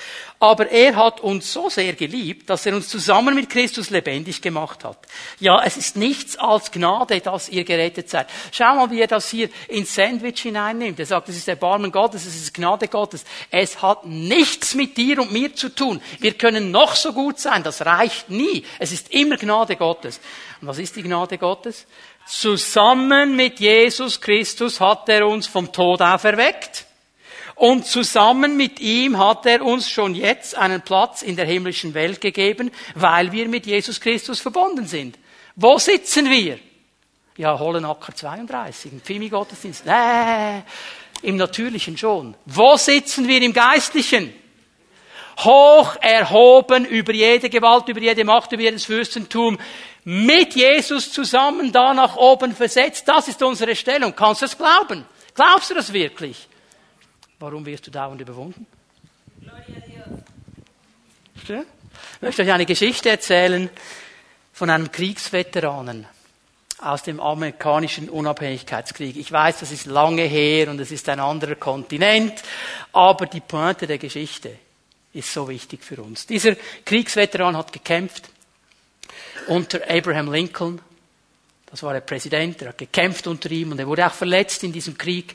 aber 0.43 0.69
er 0.69 0.97
hat 0.97 1.21
uns 1.21 1.53
so 1.53 1.69
sehr 1.69 1.93
geliebt, 1.93 2.49
dass 2.49 2.65
er 2.65 2.75
uns 2.75 2.89
zusammen 2.89 3.34
mit 3.34 3.49
Christus 3.49 3.89
lebendig 3.89 4.41
gemacht 4.41 4.84
hat. 4.84 4.97
Ja, 5.39 5.63
es 5.63 5.77
ist 5.77 5.95
nichts 5.95 6.36
als 6.36 6.69
Gnade, 6.69 7.21
dass 7.21 7.47
ihr 7.47 7.63
gerettet 7.63 8.10
seid. 8.10 8.27
Schau 8.51 8.75
mal, 8.75 8.91
wie 8.91 8.99
er 8.99 9.08
das 9.08 9.29
hier 9.29 9.47
ins 9.69 9.95
Sandwich 9.95 10.41
hineinnimmt. 10.41 10.99
Er 10.99 11.06
sagt, 11.06 11.29
es 11.29 11.38
ist 11.38 11.47
Erbarmen 11.47 11.93
Gottes, 11.93 12.25
es 12.25 12.36
ist 12.36 12.53
Gnade 12.53 12.89
Gottes. 12.89 13.23
Es 13.51 13.82
hat 13.82 14.06
nichts 14.06 14.75
mit 14.75 14.97
dir 14.97 15.21
und 15.21 15.32
mir 15.32 15.56
zu 15.56 15.69
tun. 15.69 16.01
Wir 16.19 16.34
können 16.34 16.71
noch 16.71 16.97
so 16.97 17.13
gut 17.13 17.39
sein, 17.39 17.63
das 17.63 17.86
reicht 17.86 18.29
nie. 18.29 18.65
Es 18.79 18.91
ist 18.91 19.13
immer 19.13 19.38
Gnade 19.38 19.77
Gottes. 19.77 20.19
Und 20.60 20.67
was 20.67 20.77
ist 20.77 20.97
die 20.97 21.03
Gnade 21.03 21.38
Gottes? 21.38 21.86
Zusammen 22.27 23.38
mit 23.38 23.62
Jesus 23.62 24.19
Christus 24.19 24.82
hat 24.82 25.08
er 25.08 25.25
uns 25.25 25.47
vom 25.47 25.71
Tod 25.71 26.01
auferweckt. 26.01 26.86
Und 27.56 27.86
zusammen 27.86 28.58
mit 28.58 28.80
ihm 28.80 29.18
hat 29.18 29.46
er 29.46 29.63
uns 29.63 29.89
schon 29.89 30.16
jetzt 30.16 30.56
einen 30.58 30.82
Platz 30.82 31.22
in 31.22 31.36
der 31.36 31.46
himmlischen 31.46 31.94
Welt 31.94 32.20
gegeben, 32.20 32.72
weil 32.96 33.32
wir 33.32 33.48
mit 33.48 33.66
Jesus 33.66 34.00
Christus 34.00 34.39
verbunden 34.39 34.88
sind. 34.88 35.18
Wo 35.56 35.78
sitzen 35.78 36.30
wir? 36.30 36.60
Ja, 37.38 37.58
Hollenacker 37.58 38.16
32, 38.16 38.92
im 38.92 39.02
Pfimi-Gottesdienst. 39.02 39.86
Nee, 39.86 40.63
im 41.22 41.38
Natürlichen 41.38 41.98
schon. 41.98 42.36
Wo 42.46 42.76
sitzen 42.76 43.28
wir 43.28 43.42
im 43.42 43.54
Geistlichen? 43.54 44.34
Hoch 45.39 45.96
erhoben 46.00 46.86
über 46.86 47.13
jede 47.13 47.50
Gewalt, 47.50 47.88
über 47.88 48.00
jede 48.00 48.24
Macht, 48.24 48.52
über 48.52 48.62
jedes 48.62 48.86
Fürstentum. 48.86 49.58
Mit 50.04 50.54
Jesus 50.54 51.12
zusammen 51.12 51.72
da 51.72 51.94
nach 51.94 52.16
oben 52.18 52.56
versetzt. 52.56 53.08
Das 53.08 53.28
ist 53.28 53.42
unsere 53.42 53.76
Stellung. 53.76 54.16
Kannst 54.16 54.42
du 54.42 54.46
das 54.46 54.58
glauben? 54.58 55.06
Glaubst 55.34 55.72
du 55.72 55.74
das 55.74 55.92
wirklich? 55.92 56.48
Warum 57.43 57.65
wirst 57.65 57.86
du 57.86 57.91
dauernd 57.91 58.21
überwunden? 58.21 58.65
Ich 61.36 62.21
möchte 62.21 62.41
euch 62.41 62.51
eine 62.53 62.65
Geschichte 62.65 63.10
erzählen 63.10 63.69
von 64.53 64.69
einem 64.69 64.89
Kriegsveteranen 64.89 66.06
aus 66.79 67.03
dem 67.03 67.19
amerikanischen 67.19 68.08
Unabhängigkeitskrieg. 68.10 69.17
Ich 69.17 69.29
weiß, 69.29 69.60
das 69.60 69.73
ist 69.73 69.88
lange 69.88 70.21
her 70.21 70.69
und 70.69 70.79
es 70.79 70.89
ist 70.91 71.10
ein 71.10 71.19
anderer 71.19 71.56
Kontinent, 71.56 72.41
aber 72.93 73.25
die 73.25 73.41
Pointe 73.41 73.88
der 73.88 73.97
Geschichte 73.97 74.58
ist 75.12 75.34
so 75.34 75.49
wichtig 75.49 75.84
für 75.84 76.01
uns. 76.01 76.25
Dieser 76.25 76.56
Kriegsveteran 76.86 77.58
hat 77.58 77.73
gekämpft 77.73 78.29
unter 79.47 79.82
Abraham 79.89 80.32
Lincoln. 80.32 80.79
Das 81.73 81.81
war 81.81 81.93
der 81.93 82.01
Präsident, 82.01 82.62
er 82.62 82.67
hat 82.67 82.77
gekämpft 82.77 83.25
unter 83.25 83.49
ihm 83.49 83.71
und 83.71 83.79
er 83.79 83.88
wurde 83.88 84.05
auch 84.05 84.13
verletzt 84.13 84.63
in 84.63 84.71
diesem 84.71 84.95
Krieg 84.95 85.33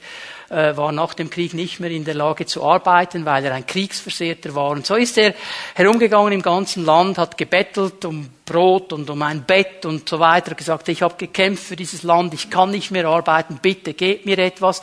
äh, 0.50 0.76
war 0.76 0.92
nach 0.92 1.14
dem 1.14 1.30
Krieg 1.30 1.52
nicht 1.52 1.80
mehr 1.80 1.90
in 1.90 2.04
der 2.04 2.14
Lage 2.14 2.46
zu 2.46 2.64
arbeiten, 2.64 3.24
weil 3.24 3.44
er 3.44 3.54
ein 3.54 3.66
Kriegsversehrter 3.66 4.54
war. 4.54 4.70
Und 4.70 4.86
so 4.86 4.94
ist 4.94 5.18
er 5.18 5.34
herumgegangen 5.74 6.32
im 6.32 6.42
ganzen 6.42 6.84
Land, 6.84 7.18
hat 7.18 7.36
gebettelt 7.36 8.04
um 8.04 8.28
Brot 8.44 8.92
und 8.92 9.10
um 9.10 9.20
ein 9.22 9.42
Bett 9.42 9.84
und 9.84 10.08
so 10.08 10.20
weiter, 10.20 10.54
gesagt, 10.54 10.88
ich 10.88 11.02
habe 11.02 11.16
gekämpft 11.18 11.64
für 11.64 11.76
dieses 11.76 12.04
Land, 12.04 12.32
ich 12.34 12.48
kann 12.50 12.70
nicht 12.70 12.92
mehr 12.92 13.06
arbeiten, 13.06 13.58
bitte 13.60 13.92
gebt 13.92 14.24
mir 14.24 14.38
etwas, 14.38 14.80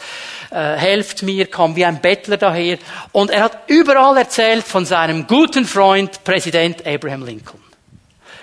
äh, 0.52 0.76
helft 0.76 1.24
mir, 1.24 1.48
kam 1.48 1.76
wie 1.78 1.86
ein 1.86 2.02
Bettler 2.02 2.36
daher. 2.36 2.78
Und 3.14 3.32
er 3.32 3.44
hat 3.44 3.64
überall 3.68 4.18
erzählt 4.18 4.66
von 4.66 4.86
seinem 4.86 5.26
guten 5.26 5.64
Freund, 5.64 6.22
Präsident 6.26 6.86
Abraham 6.86 7.26
Lincoln. 7.26 7.65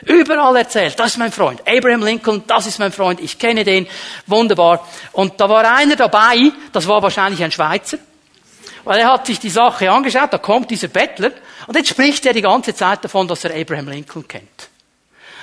Überall 0.05 0.57
erzählt, 0.57 0.99
das 0.99 1.12
ist 1.12 1.19
mein 1.19 1.31
Freund. 1.31 1.62
Abraham 1.67 2.03
Lincoln, 2.03 2.43
das 2.47 2.67
ist 2.67 2.79
mein 2.79 2.93
Freund, 2.93 3.21
ich 3.21 3.38
kenne 3.38 3.65
den, 3.65 3.87
wunderbar. 4.27 4.87
Und 5.12 5.41
da 5.41 5.49
war 5.49 5.77
einer 5.77 5.95
dabei, 5.97 6.51
das 6.73 6.88
war 6.88 7.03
wahrscheinlich 7.03 7.43
ein 7.43 7.53
Schweizer, 7.53 7.99
weil 8.85 8.99
er 8.99 9.12
hat 9.12 9.27
sich 9.27 9.38
die 9.38 9.51
Sache 9.51 9.91
angeschaut, 9.91 10.33
da 10.33 10.38
kommt 10.38 10.71
dieser 10.71 10.88
Bettler, 10.88 11.31
und 11.67 11.77
jetzt 11.77 11.91
spricht 11.91 12.27
er 12.27 12.33
die 12.33 12.43
ganze 12.43 12.75
Zeit 12.75 13.05
davon, 13.05 13.29
dass 13.29 13.45
er 13.45 13.55
Abraham 13.55 13.88
Lincoln 13.88 14.27
kennt. 14.27 14.69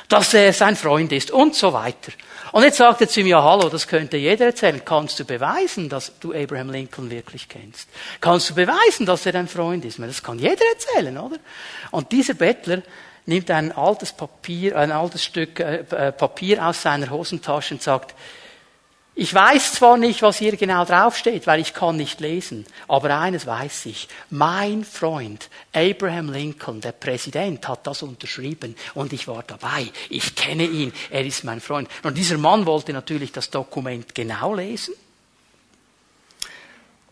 Dass 0.09 0.33
er 0.33 0.51
sein 0.51 0.75
Freund 0.75 1.11
ist 1.13 1.31
und 1.31 1.55
so 1.55 1.71
weiter. 1.71 2.11
Und 2.51 2.63
jetzt 2.63 2.77
sagt 2.77 2.99
er 3.01 3.07
zu 3.07 3.21
ja 3.21 3.43
hallo, 3.43 3.69
das 3.69 3.87
könnte 3.87 4.17
jeder 4.17 4.47
erzählen. 4.47 4.81
Kannst 4.83 5.19
du 5.19 5.23
beweisen, 5.23 5.87
dass 5.87 6.11
du 6.19 6.33
Abraham 6.33 6.71
Lincoln 6.71 7.09
wirklich 7.11 7.47
kennst? 7.47 7.87
Kannst 8.19 8.49
du 8.49 8.55
beweisen, 8.55 9.05
dass 9.05 9.25
er 9.25 9.33
dein 9.33 9.47
Freund 9.47 9.85
ist? 9.85 9.99
Das 9.99 10.23
kann 10.23 10.39
jeder 10.39 10.65
erzählen, 10.73 11.17
oder? 11.17 11.37
Und 11.91 12.11
dieser 12.11 12.33
Bettler 12.33 12.81
nimmt 13.29 13.49
ein 13.51 13.71
altes 13.71 14.11
Papier, 14.11 14.77
ein 14.77 14.91
altes 14.91 15.23
Stück 15.23 15.59
äh, 15.59 15.85
äh, 15.91 16.11
Papier 16.11 16.65
aus 16.65 16.81
seiner 16.81 17.09
Hosentasche 17.09 17.75
und 17.75 17.81
sagt, 17.81 18.13
ich 19.15 19.33
weiß 19.33 19.73
zwar 19.73 19.97
nicht, 19.97 20.21
was 20.21 20.37
hier 20.37 20.55
genau 20.55 20.85
draufsteht, 20.85 21.45
weil 21.45 21.59
ich 21.59 21.73
kann 21.73 21.97
nicht 21.97 22.21
lesen, 22.21 22.65
aber 22.87 23.19
eines 23.19 23.45
weiß 23.45 23.87
ich. 23.87 24.07
Mein 24.29 24.85
Freund 24.85 25.49
Abraham 25.73 26.31
Lincoln, 26.31 26.79
der 26.79 26.93
Präsident, 26.93 27.67
hat 27.67 27.85
das 27.85 28.01
unterschrieben 28.01 28.75
und 28.93 29.11
ich 29.11 29.27
war 29.27 29.43
dabei. 29.43 29.91
Ich 30.09 30.35
kenne 30.35 30.63
ihn, 30.63 30.93
er 31.09 31.25
ist 31.25 31.43
mein 31.43 31.59
Freund. 31.59 31.89
Und 32.03 32.17
dieser 32.17 32.37
Mann 32.37 32.65
wollte 32.65 32.93
natürlich 32.93 33.33
das 33.33 33.49
Dokument 33.49 34.15
genau 34.15 34.55
lesen. 34.55 34.93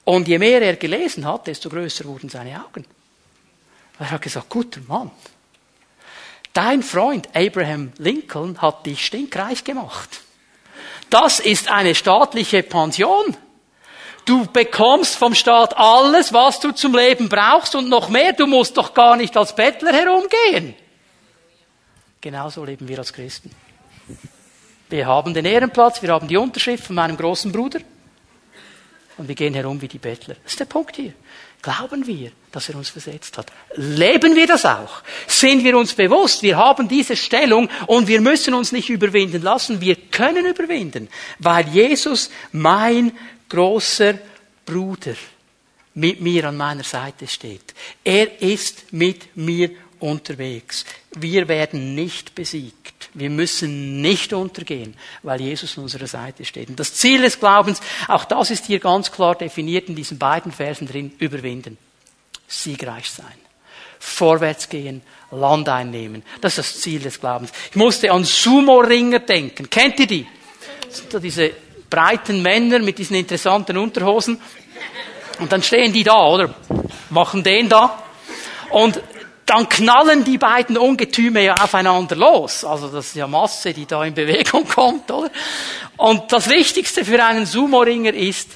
Und 0.06 0.30
je 0.30 0.40
mehr 0.40 0.62
er 0.62 0.78
gelesen 0.78 1.26
hat, 1.26 1.48
desto 1.48 1.70
größer 1.70 2.06
wurden 2.06 2.30
seine 2.30 2.64
Augen. 2.64 2.86
Er 4.00 4.12
hat 4.12 4.22
gesagt, 4.22 4.48
guter 4.48 4.80
Mann, 4.88 5.12
dein 6.58 6.82
Freund 6.82 7.30
Abraham 7.36 7.94
Lincoln 8.00 8.60
hat 8.62 8.88
dich 8.88 9.06
stinkreich 9.06 9.64
gemacht. 9.64 10.22
Das 11.12 11.40
ist 11.40 11.70
eine 11.70 11.94
staatliche 11.94 12.64
Pension. 12.64 13.38
Du 14.26 14.46
bekommst 14.48 15.16
vom 15.16 15.36
Staat 15.36 15.78
alles, 15.78 16.34
was 16.34 16.60
du 16.60 16.72
zum 16.72 16.96
Leben 16.96 17.30
brauchst 17.30 17.76
und 17.76 17.88
noch 17.88 18.10
mehr. 18.10 18.34
Du 18.34 18.48
musst 18.48 18.76
doch 18.76 18.94
gar 18.94 19.16
nicht 19.16 19.38
als 19.38 19.56
Bettler 19.56 19.94
herumgehen. 19.94 20.74
Genauso 22.20 22.66
leben 22.66 22.88
wir 22.88 22.98
als 22.98 23.14
Christen. 23.14 23.52
Wir 24.90 25.06
haben 25.06 25.34
den 25.34 25.46
Ehrenplatz, 25.46 26.02
wir 26.02 26.10
haben 26.10 26.28
die 26.28 26.38
Unterschrift 26.38 26.86
von 26.86 26.96
meinem 26.96 27.18
großen 27.18 27.52
Bruder 27.52 27.80
und 29.18 29.28
wir 29.28 29.36
gehen 29.36 29.54
herum 29.54 29.80
wie 29.80 29.88
die 29.88 30.00
Bettler. 30.00 30.36
Das 30.44 30.54
ist 30.54 30.60
der 30.60 30.66
Punkt 30.66 30.96
hier. 30.96 31.14
Glauben 31.62 32.08
wir, 32.08 32.32
dass 32.58 32.70
er 32.70 32.76
uns 32.76 32.90
versetzt 32.90 33.38
hat? 33.38 33.52
Leben 33.76 34.36
wir 34.36 34.48
das 34.48 34.66
auch? 34.66 35.04
Sind 35.28 35.64
wir 35.64 35.78
uns 35.78 35.94
bewusst, 35.94 36.42
wir 36.42 36.58
haben 36.58 36.88
diese 36.88 37.16
Stellung 37.16 37.70
und 37.86 38.08
wir 38.08 38.20
müssen 38.20 38.56
uns 38.56 38.72
nicht 38.72 38.90
überwinden 38.90 39.44
lassen, 39.44 39.80
wir 39.80 39.96
können 39.96 40.48
überwinden, 40.48 41.08
weil 41.38 41.68
Jesus 41.68 42.32
mein 42.52 43.12
großer 43.48 44.16
Bruder 44.66 45.14
mit 45.94 46.20
mir 46.20 46.46
an 46.46 46.58
meiner 46.58 46.84
Seite 46.84 47.28
steht. 47.28 47.76
Er 48.04 48.42
ist 48.42 48.92
mit 48.92 49.38
mir 49.38 49.70
unterwegs. 50.00 50.84
Wir 51.16 51.48
werden 51.48 51.94
nicht 51.94 52.34
besiegt. 52.34 53.10
Wir 53.14 53.30
müssen 53.30 54.02
nicht 54.02 54.34
untergehen, 54.34 54.96
weil 55.22 55.42
Jesus 55.42 55.78
an 55.78 55.84
unserer 55.84 56.08
Seite 56.08 56.44
steht. 56.44 56.70
Und 56.70 56.80
das 56.80 56.96
Ziel 56.96 57.22
des 57.22 57.40
Glaubens, 57.40 57.82
auch 58.08 58.26
das 58.26 58.50
ist 58.50 58.66
hier 58.66 58.80
ganz 58.80 59.12
klar 59.12 59.36
definiert 59.36 59.90
in 59.90 59.96
diesen 59.96 60.18
beiden 60.18 60.52
Versen 60.52 60.88
drin, 60.88 61.12
überwinden. 61.20 61.78
Siegreich 62.48 63.10
sein. 63.10 63.26
Vorwärts 64.00 64.70
gehen, 64.70 65.02
Land 65.32 65.68
einnehmen. 65.68 66.24
Das 66.42 66.58
ist 66.58 66.76
das 66.76 66.82
Ziel 66.82 67.02
des 67.02 67.20
Glaubens. 67.20 67.52
Ich 67.70 67.76
musste 67.76 68.12
an 68.12 68.24
Sumo-Ringer 68.24 69.20
denken. 69.20 69.70
Kennt 69.70 70.00
ihr 70.00 70.08
die? 70.08 70.28
Diese 71.22 71.52
breiten 71.90 72.42
Männer 72.42 72.80
mit 72.80 72.98
diesen 72.98 73.16
interessanten 73.16 73.78
Unterhosen. 73.78 74.40
Und 75.40 75.52
dann 75.52 75.62
stehen 75.62 75.94
die 75.94 76.04
da, 76.04 76.26
oder? 76.26 76.54
Machen 77.10 77.44
den 77.44 77.70
da. 77.70 78.04
Und 78.70 79.02
dann 79.46 79.70
knallen 79.70 80.24
die 80.24 80.38
beiden 80.38 80.78
Ungetüme 80.78 81.44
ja 81.44 81.56
aufeinander 81.56 82.16
los. 82.16 82.66
Also 82.66 82.90
das 82.90 83.08
ist 83.08 83.16
ja 83.16 83.28
Masse, 83.28 83.74
die 83.74 83.86
da 83.86 84.04
in 84.04 84.14
Bewegung 84.14 84.68
kommt, 84.68 85.10
oder? 85.12 85.32
Und 85.96 86.32
das 86.32 86.50
Wichtigste 86.50 87.06
für 87.06 87.24
einen 87.24 87.46
Sumo-Ringer 87.46 88.14
ist 88.14 88.50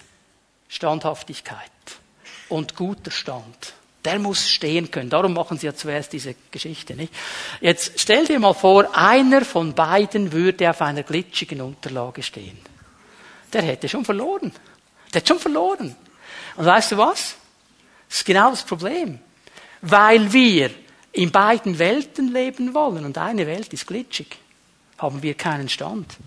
Standhaftigkeit 0.68 1.72
und 2.50 2.76
guter 2.76 3.12
Stand. 3.12 3.74
Der 4.04 4.18
muss 4.18 4.50
stehen 4.50 4.90
können. 4.90 5.10
Darum 5.10 5.34
machen 5.34 5.58
sie 5.58 5.68
ja 5.68 5.76
zuerst 5.76 6.12
diese 6.14 6.36
Geschichte, 6.50 6.96
nicht? 6.96 7.14
Jetzt 7.60 8.00
stell 8.00 8.26
dir 8.26 8.40
mal 8.40 8.54
vor, 8.54 8.96
einer 8.98 9.46
von 9.46 9.74
beiden 9.74 10.32
würde 10.32 10.70
auf 10.70 10.82
einer 10.82 11.04
glitschigen 11.04 11.62
Unterlage 11.62 12.24
stehen 12.24 12.58
der 13.54 13.62
hätte 13.62 13.90
schon 13.90 14.06
verloren. 14.06 14.52
Der 15.14 15.22
hat 15.22 15.28
schon 15.28 15.40
verloren. 15.40 15.96
Und 16.56 16.66
weißt 16.66 16.94
du 16.94 16.98
was? 16.98 17.36
Das 18.08 18.20
ist 18.20 18.26
genau 18.26 18.50
das 18.52 18.64
Problem. 18.64 19.20
Weil 19.82 20.32
wir 20.32 20.72
in 21.12 21.32
beiden 21.32 21.78
Welten 21.80 22.32
leben 22.32 22.74
wollen 22.74 23.06
und 23.06 23.18
eine 23.18 23.48
Welt 23.48 23.74
ist 23.74 23.88
glitschig, 23.88 24.38
haben 24.98 25.22
wir 25.22 25.34
keinen 25.34 25.70
Stand. 25.70 26.18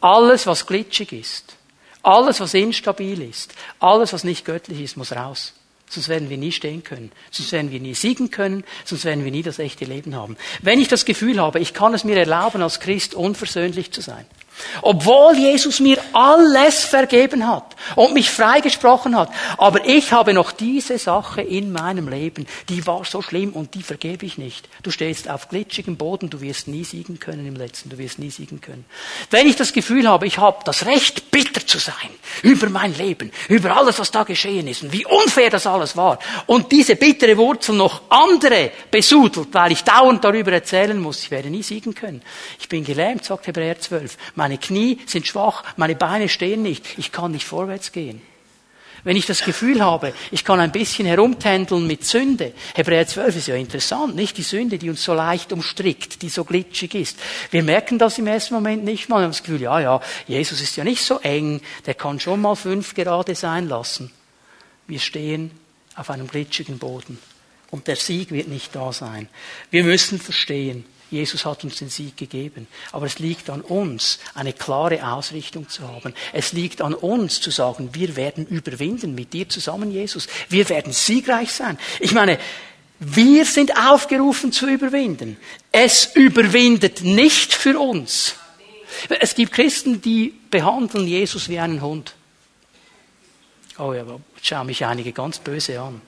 Alles, 0.00 0.46
was 0.46 0.66
glitschig 0.66 1.12
ist, 1.12 1.56
alles, 2.02 2.40
was 2.40 2.54
instabil 2.54 3.22
ist, 3.22 3.54
alles, 3.78 4.12
was 4.12 4.24
nicht 4.24 4.44
göttlich 4.44 4.80
ist, 4.80 4.96
muss 4.96 5.12
raus. 5.12 5.52
Sonst 5.88 6.08
werden 6.08 6.28
wir 6.30 6.36
nie 6.36 6.52
stehen 6.52 6.84
können. 6.84 7.10
Sonst 7.30 7.52
werden 7.52 7.70
wir 7.70 7.80
nie 7.80 7.94
siegen 7.94 8.30
können. 8.30 8.64
Sonst 8.84 9.04
werden 9.04 9.24
wir 9.24 9.30
nie 9.30 9.42
das 9.42 9.58
echte 9.58 9.84
Leben 9.84 10.14
haben. 10.14 10.36
Wenn 10.62 10.80
ich 10.80 10.88
das 10.88 11.04
Gefühl 11.04 11.40
habe, 11.40 11.60
ich 11.60 11.74
kann 11.74 11.94
es 11.94 12.04
mir 12.04 12.16
erlauben, 12.16 12.62
als 12.62 12.80
Christ 12.80 13.14
unversöhnlich 13.14 13.92
zu 13.92 14.00
sein, 14.00 14.26
obwohl 14.82 15.36
Jesus 15.36 15.80
mir 15.80 15.98
alles 16.12 16.84
vergeben 16.84 17.46
hat 17.46 17.76
und 17.96 18.14
mich 18.14 18.30
freigesprochen 18.30 19.16
hat. 19.16 19.30
Aber 19.56 19.86
ich 19.86 20.12
habe 20.12 20.32
noch 20.34 20.52
diese 20.52 20.98
Sache 20.98 21.42
in 21.42 21.72
meinem 21.72 22.08
Leben, 22.08 22.46
die 22.68 22.86
war 22.86 23.04
so 23.04 23.22
schlimm 23.22 23.52
und 23.52 23.74
die 23.74 23.82
vergebe 23.82 24.26
ich 24.26 24.38
nicht. 24.38 24.68
Du 24.82 24.90
stehst 24.90 25.28
auf 25.28 25.48
glitschigem 25.48 25.96
Boden, 25.96 26.30
du 26.30 26.40
wirst 26.40 26.68
nie 26.68 26.84
siegen 26.84 27.18
können 27.18 27.46
im 27.46 27.56
Letzten, 27.56 27.90
du 27.90 27.98
wirst 27.98 28.18
nie 28.18 28.30
siegen 28.30 28.60
können. 28.60 28.84
Wenn 29.30 29.46
ich 29.46 29.56
das 29.56 29.72
Gefühl 29.72 30.08
habe, 30.08 30.26
ich 30.26 30.38
habe 30.38 30.58
das 30.64 30.86
Recht, 30.86 31.30
bitter 31.30 31.66
zu 31.66 31.78
sein 31.78 31.94
über 32.42 32.68
mein 32.68 32.96
Leben, 32.96 33.30
über 33.48 33.76
alles, 33.76 33.98
was 33.98 34.10
da 34.10 34.24
geschehen 34.24 34.66
ist 34.68 34.82
und 34.82 34.92
wie 34.92 35.06
unfair 35.06 35.50
das 35.50 35.66
alles 35.66 35.96
war 35.96 36.18
und 36.46 36.72
diese 36.72 36.96
bittere 36.96 37.36
Wurzel 37.36 37.74
noch 37.74 38.02
andere 38.08 38.70
besudelt, 38.90 39.48
weil 39.52 39.72
ich 39.72 39.84
dauernd 39.84 40.24
darüber 40.24 40.52
erzählen 40.52 41.00
muss, 41.00 41.22
ich 41.22 41.30
werde 41.30 41.50
nie 41.50 41.62
siegen 41.62 41.94
können. 41.94 42.22
Ich 42.58 42.68
bin 42.68 42.84
gelähmt, 42.84 43.24
sagt 43.24 43.46
Hebräer 43.46 43.78
12. 43.78 44.16
Meine 44.48 44.56
Knie 44.56 44.98
sind 45.04 45.26
schwach, 45.26 45.62
meine 45.76 45.94
Beine 45.94 46.30
stehen 46.30 46.62
nicht, 46.62 46.96
ich 46.96 47.12
kann 47.12 47.32
nicht 47.32 47.44
vorwärts 47.44 47.92
gehen. 47.92 48.22
Wenn 49.04 49.14
ich 49.14 49.26
das 49.26 49.44
Gefühl 49.44 49.84
habe, 49.84 50.14
ich 50.30 50.42
kann 50.42 50.58
ein 50.58 50.72
bisschen 50.72 51.04
herumtändeln 51.04 51.86
mit 51.86 52.06
Sünde. 52.06 52.54
Hebräer 52.74 53.06
12 53.06 53.36
ist 53.36 53.48
ja 53.48 53.56
interessant, 53.56 54.16
nicht? 54.16 54.38
Die 54.38 54.42
Sünde, 54.42 54.78
die 54.78 54.88
uns 54.88 55.04
so 55.04 55.12
leicht 55.12 55.52
umstrickt, 55.52 56.22
die 56.22 56.30
so 56.30 56.44
glitschig 56.44 56.94
ist. 56.94 57.18
Wir 57.50 57.62
merken 57.62 57.98
das 57.98 58.16
im 58.16 58.26
ersten 58.26 58.54
Moment 58.54 58.84
nicht 58.84 59.10
mal. 59.10 59.18
Wir 59.18 59.24
haben 59.24 59.32
das 59.32 59.42
Gefühl, 59.42 59.60
ja, 59.60 59.80
ja, 59.80 60.00
Jesus 60.26 60.62
ist 60.62 60.74
ja 60.76 60.82
nicht 60.82 61.04
so 61.04 61.18
eng, 61.20 61.60
der 61.84 61.92
kann 61.92 62.18
schon 62.18 62.40
mal 62.40 62.56
fünf 62.56 62.94
gerade 62.94 63.34
sein 63.34 63.68
lassen. 63.68 64.10
Wir 64.86 64.98
stehen 64.98 65.50
auf 65.94 66.08
einem 66.08 66.26
glitschigen 66.26 66.78
Boden. 66.78 67.18
Und 67.70 67.86
der 67.86 67.96
Sieg 67.96 68.30
wird 68.30 68.48
nicht 68.48 68.74
da 68.74 68.94
sein. 68.94 69.28
Wir 69.70 69.84
müssen 69.84 70.18
verstehen, 70.18 70.86
Jesus 71.10 71.44
hat 71.44 71.64
uns 71.64 71.76
den 71.76 71.88
Sieg 71.88 72.16
gegeben. 72.16 72.66
Aber 72.92 73.06
es 73.06 73.18
liegt 73.18 73.48
an 73.50 73.62
uns, 73.62 74.18
eine 74.34 74.52
klare 74.52 75.12
Ausrichtung 75.12 75.68
zu 75.68 75.88
haben. 75.88 76.14
Es 76.32 76.52
liegt 76.52 76.82
an 76.82 76.94
uns 76.94 77.40
zu 77.40 77.50
sagen, 77.50 77.90
wir 77.92 78.16
werden 78.16 78.46
überwinden 78.46 79.14
mit 79.14 79.32
dir 79.32 79.48
zusammen, 79.48 79.90
Jesus. 79.90 80.28
Wir 80.48 80.68
werden 80.68 80.92
siegreich 80.92 81.50
sein. 81.50 81.78
Ich 82.00 82.12
meine, 82.12 82.38
wir 83.00 83.44
sind 83.44 83.76
aufgerufen 83.76 84.52
zu 84.52 84.66
überwinden. 84.66 85.36
Es 85.72 86.10
überwindet 86.14 87.02
nicht 87.02 87.54
für 87.54 87.78
uns. 87.78 88.34
Es 89.20 89.34
gibt 89.34 89.52
Christen, 89.52 90.02
die 90.02 90.34
behandeln 90.50 91.06
Jesus 91.06 91.48
wie 91.48 91.58
einen 91.58 91.80
Hund. 91.80 92.14
Oh 93.78 93.92
ja, 93.92 94.04
jetzt 94.36 94.46
schauen 94.46 94.66
mich 94.66 94.84
einige 94.84 95.12
ganz 95.12 95.38
böse 95.38 95.80
an. 95.80 96.00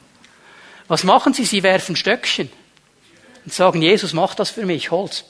Was 0.89 1.05
machen 1.05 1.33
sie? 1.33 1.45
Sie 1.45 1.63
werfen 1.63 1.95
Stöckchen 1.95 2.51
und 3.45 3.53
sagen, 3.53 3.83
Jesus, 3.83 4.13
mach 4.13 4.35
das 4.35 4.51
für 4.51 4.67
mich, 4.67 4.91
hol's. 4.91 5.25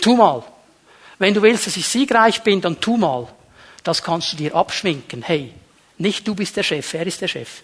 Tu 0.00 0.16
mal. 0.16 0.42
Wenn 1.18 1.34
du 1.34 1.42
willst, 1.42 1.66
dass 1.66 1.76
ich 1.76 1.86
siegreich 1.86 2.42
bin, 2.42 2.60
dann 2.60 2.80
tu 2.80 2.96
mal. 2.96 3.28
Das 3.82 4.02
kannst 4.02 4.32
du 4.32 4.36
dir 4.36 4.54
abschminken. 4.54 5.22
Hey, 5.22 5.52
nicht 5.98 6.26
du 6.26 6.34
bist 6.34 6.56
der 6.56 6.62
Chef, 6.62 6.94
er 6.94 7.06
ist 7.06 7.20
der 7.20 7.28
Chef. 7.28 7.62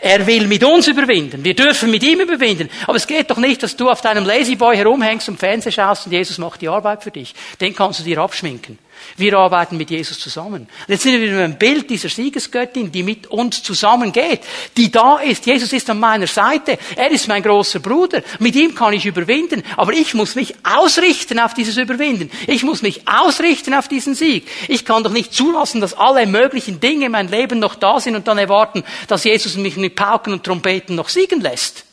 Er 0.00 0.26
will 0.26 0.46
mit 0.46 0.64
uns 0.64 0.88
überwinden. 0.88 1.44
Wir 1.44 1.54
dürfen 1.54 1.90
mit 1.90 2.02
ihm 2.02 2.20
überwinden. 2.20 2.70
Aber 2.86 2.96
es 2.96 3.06
geht 3.06 3.30
doch 3.30 3.36
nicht, 3.36 3.62
dass 3.62 3.76
du 3.76 3.90
auf 3.90 4.00
deinem 4.00 4.24
Lazyboy 4.24 4.76
herumhängst 4.76 5.28
und 5.28 5.38
Fernseh 5.38 5.70
schaust 5.70 6.06
und 6.06 6.12
Jesus 6.12 6.38
macht 6.38 6.62
die 6.62 6.68
Arbeit 6.68 7.02
für 7.02 7.10
dich. 7.10 7.34
Den 7.60 7.74
kannst 7.74 8.00
du 8.00 8.04
dir 8.04 8.18
abschminken. 8.18 8.78
Wir 9.16 9.36
arbeiten 9.38 9.76
mit 9.76 9.90
Jesus 9.90 10.18
zusammen. 10.18 10.62
Und 10.62 10.88
jetzt 10.88 11.02
sind 11.02 11.12
wir 11.12 11.22
wieder 11.22 11.44
ein 11.44 11.58
Bild 11.58 11.88
dieser 11.90 12.08
Siegesgöttin, 12.08 12.90
die 12.90 13.02
mit 13.02 13.26
uns 13.28 13.62
zusammengeht, 13.62 14.40
die 14.76 14.90
da 14.90 15.18
ist. 15.18 15.46
Jesus 15.46 15.72
ist 15.72 15.88
an 15.90 16.00
meiner 16.00 16.26
Seite. 16.26 16.78
Er 16.96 17.10
ist 17.10 17.28
mein 17.28 17.42
großer 17.42 17.80
Bruder. 17.80 18.22
Mit 18.38 18.56
ihm 18.56 18.74
kann 18.74 18.92
ich 18.92 19.06
überwinden. 19.06 19.62
Aber 19.76 19.92
ich 19.92 20.14
muss 20.14 20.34
mich 20.34 20.54
ausrichten 20.64 21.38
auf 21.38 21.54
dieses 21.54 21.76
Überwinden. 21.76 22.30
Ich 22.46 22.62
muss 22.62 22.82
mich 22.82 23.08
ausrichten 23.08 23.74
auf 23.74 23.88
diesen 23.88 24.14
Sieg. 24.14 24.48
Ich 24.68 24.84
kann 24.84 25.04
doch 25.04 25.12
nicht 25.12 25.32
zulassen, 25.32 25.80
dass 25.80 25.94
alle 25.94 26.26
möglichen 26.26 26.80
Dinge 26.80 27.06
in 27.06 27.12
meinem 27.12 27.30
Leben 27.30 27.58
noch 27.58 27.74
da 27.74 28.00
sind 28.00 28.16
und 28.16 28.28
dann 28.28 28.38
erwarten, 28.38 28.84
dass 29.08 29.24
Jesus 29.24 29.56
mich 29.56 29.76
mit 29.76 29.94
Pauken 29.94 30.32
und 30.32 30.44
Trompeten 30.44 30.96
noch 30.96 31.08
siegen 31.08 31.40
lässt. 31.40 31.84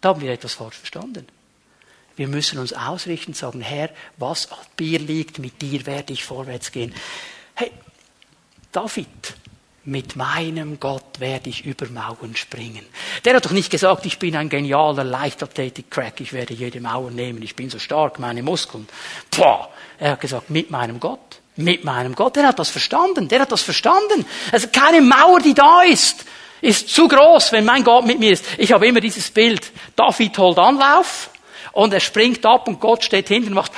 Da 0.00 0.10
haben 0.10 0.20
wir 0.20 0.32
etwas 0.32 0.54
falsch 0.54 0.76
verstanden. 0.76 1.26
Wir 2.16 2.28
müssen 2.28 2.58
uns 2.58 2.72
ausrichten 2.72 3.34
sagen, 3.34 3.60
Herr, 3.60 3.90
was 4.18 4.50
an 4.50 4.58
mir 4.78 4.98
liegt, 4.98 5.38
mit 5.38 5.62
dir 5.62 5.86
werde 5.86 6.12
ich 6.12 6.24
vorwärts 6.24 6.72
gehen. 6.72 6.94
Hey, 7.54 7.70
David, 8.70 9.06
mit 9.84 10.14
meinem 10.14 10.78
Gott 10.78 11.18
werde 11.18 11.50
ich 11.50 11.64
über 11.64 11.88
Mauern 11.88 12.36
springen. 12.36 12.86
Der 13.24 13.34
hat 13.34 13.44
doch 13.44 13.50
nicht 13.50 13.70
gesagt, 13.70 14.06
ich 14.06 14.18
bin 14.18 14.36
ein 14.36 14.48
genialer 14.48 15.04
Leichtathletik-Crack, 15.04 16.20
ich 16.20 16.32
werde 16.32 16.54
jede 16.54 16.80
Mauer 16.80 17.10
nehmen, 17.10 17.42
ich 17.42 17.56
bin 17.56 17.68
so 17.68 17.78
stark, 17.78 18.18
meine 18.18 18.42
Muskeln. 18.42 18.88
Boah. 19.30 19.70
Er 19.98 20.12
hat 20.12 20.20
gesagt, 20.20 20.50
mit 20.50 20.70
meinem 20.70 21.00
Gott. 21.00 21.40
Mit 21.56 21.84
meinem 21.84 22.14
Gott. 22.14 22.36
Der 22.36 22.46
hat 22.46 22.58
das 22.58 22.70
verstanden. 22.70 23.28
Der 23.28 23.40
hat 23.40 23.52
das 23.52 23.62
verstanden. 23.62 24.24
Also 24.52 24.68
keine 24.68 25.00
Mauer, 25.00 25.40
die 25.40 25.54
da 25.54 25.82
ist, 25.82 26.24
ist 26.60 26.88
zu 26.88 27.08
groß, 27.08 27.52
wenn 27.52 27.64
mein 27.64 27.84
Gott 27.84 28.06
mit 28.06 28.18
mir 28.18 28.32
ist. 28.32 28.44
Ich 28.58 28.72
habe 28.72 28.86
immer 28.86 29.00
dieses 29.00 29.30
Bild. 29.30 29.70
David 29.96 30.38
holt 30.38 30.58
Anlauf 30.58 31.31
und 31.72 31.92
er 31.92 32.00
springt 32.00 32.44
ab 32.46 32.68
und 32.68 32.80
Gott 32.80 33.04
steht 33.04 33.28
hinten 33.28 33.48
und 33.48 33.54
macht 33.54 33.72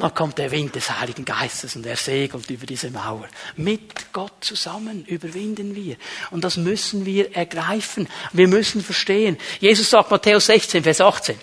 Und 0.00 0.04
dann 0.04 0.14
kommt 0.14 0.38
der 0.38 0.50
Wind 0.50 0.74
des 0.74 0.98
Heiligen 0.98 1.26
Geistes 1.26 1.76
und 1.76 1.84
er 1.84 1.96
segelt 1.96 2.48
über 2.48 2.64
diese 2.64 2.90
Mauer. 2.90 3.28
Mit 3.56 4.12
Gott 4.14 4.32
zusammen 4.40 5.04
überwinden 5.04 5.74
wir. 5.74 5.96
Und 6.30 6.42
das 6.42 6.56
müssen 6.56 7.04
wir 7.04 7.36
ergreifen. 7.36 8.08
Wir 8.32 8.48
müssen 8.48 8.82
verstehen. 8.82 9.36
Jesus 9.58 9.90
sagt 9.90 10.10
Matthäus 10.10 10.46
16, 10.46 10.84
Vers 10.84 11.02
18. 11.02 11.36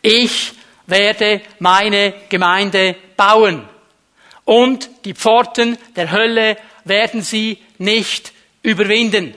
Ich 0.00 0.52
werde 0.86 1.40
meine 1.58 2.14
Gemeinde 2.28 2.94
bauen. 3.16 3.68
Und 4.44 4.88
die 5.04 5.14
Pforten 5.14 5.76
der 5.96 6.12
Hölle 6.12 6.56
werden 6.84 7.22
sie 7.22 7.58
nicht 7.78 8.32
überwinden. 8.62 9.34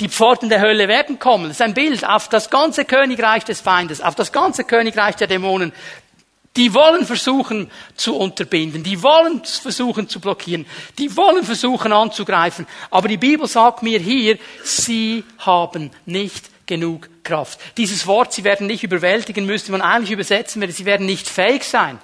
Die 0.00 0.08
Pforten 0.08 0.48
der 0.48 0.60
Hölle 0.60 0.88
werden 0.88 1.18
kommen. 1.18 1.44
Das 1.44 1.58
ist 1.58 1.62
ein 1.62 1.74
Bild 1.74 2.06
auf 2.06 2.28
das 2.28 2.48
ganze 2.48 2.86
Königreich 2.86 3.44
des 3.44 3.60
Feindes, 3.60 4.00
auf 4.00 4.14
das 4.14 4.32
ganze 4.32 4.64
Königreich 4.64 5.16
der 5.16 5.26
Dämonen. 5.26 5.72
Die 6.56 6.74
wollen 6.74 7.06
versuchen 7.06 7.70
zu 7.94 8.16
unterbinden, 8.16 8.82
die 8.82 9.02
wollen 9.02 9.44
versuchen 9.44 10.08
zu 10.08 10.18
blockieren, 10.18 10.66
die 10.98 11.16
wollen 11.16 11.44
versuchen 11.44 11.92
anzugreifen. 11.92 12.66
Aber 12.90 13.06
die 13.06 13.18
Bibel 13.18 13.46
sagt 13.46 13.84
mir 13.84 14.00
hier, 14.00 14.36
sie 14.64 15.22
haben 15.38 15.92
nicht 16.06 16.50
genug 16.66 17.08
Kraft. 17.22 17.60
Dieses 17.76 18.06
Wort, 18.06 18.32
sie 18.32 18.42
werden 18.42 18.66
nicht 18.66 18.82
überwältigen, 18.82 19.46
müsste 19.46 19.70
man 19.70 19.80
eigentlich 19.80 20.10
übersetzen, 20.10 20.68
sie 20.72 20.84
werden 20.86 21.06
nicht 21.06 21.28
fähig 21.28 21.62
sein. 21.62 21.98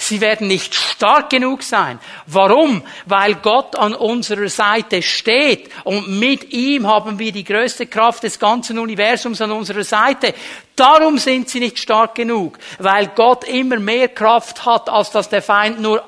Sie 0.00 0.20
werden 0.20 0.46
nicht 0.46 0.76
stark 0.76 1.28
genug 1.28 1.64
sein. 1.64 1.98
Warum? 2.26 2.82
Weil 3.04 3.34
Gott 3.34 3.74
an 3.74 3.94
unserer 3.94 4.48
Seite 4.48 5.02
steht 5.02 5.70
und 5.82 6.08
mit 6.20 6.52
ihm 6.52 6.86
haben 6.86 7.18
wir 7.18 7.32
die 7.32 7.42
größte 7.42 7.88
Kraft 7.88 8.22
des 8.22 8.38
ganzen 8.38 8.78
Universums 8.78 9.40
an 9.40 9.50
unserer 9.50 9.82
Seite. 9.82 10.34
Darum 10.76 11.18
sind 11.18 11.48
sie 11.48 11.58
nicht 11.58 11.80
stark 11.80 12.14
genug, 12.14 12.58
weil 12.78 13.08
Gott 13.08 13.42
immer 13.44 13.80
mehr 13.80 14.08
Kraft 14.08 14.64
hat, 14.64 14.88
als 14.88 15.10
dass 15.10 15.28
der 15.28 15.42
Feind 15.42 15.80
nur 15.80 16.02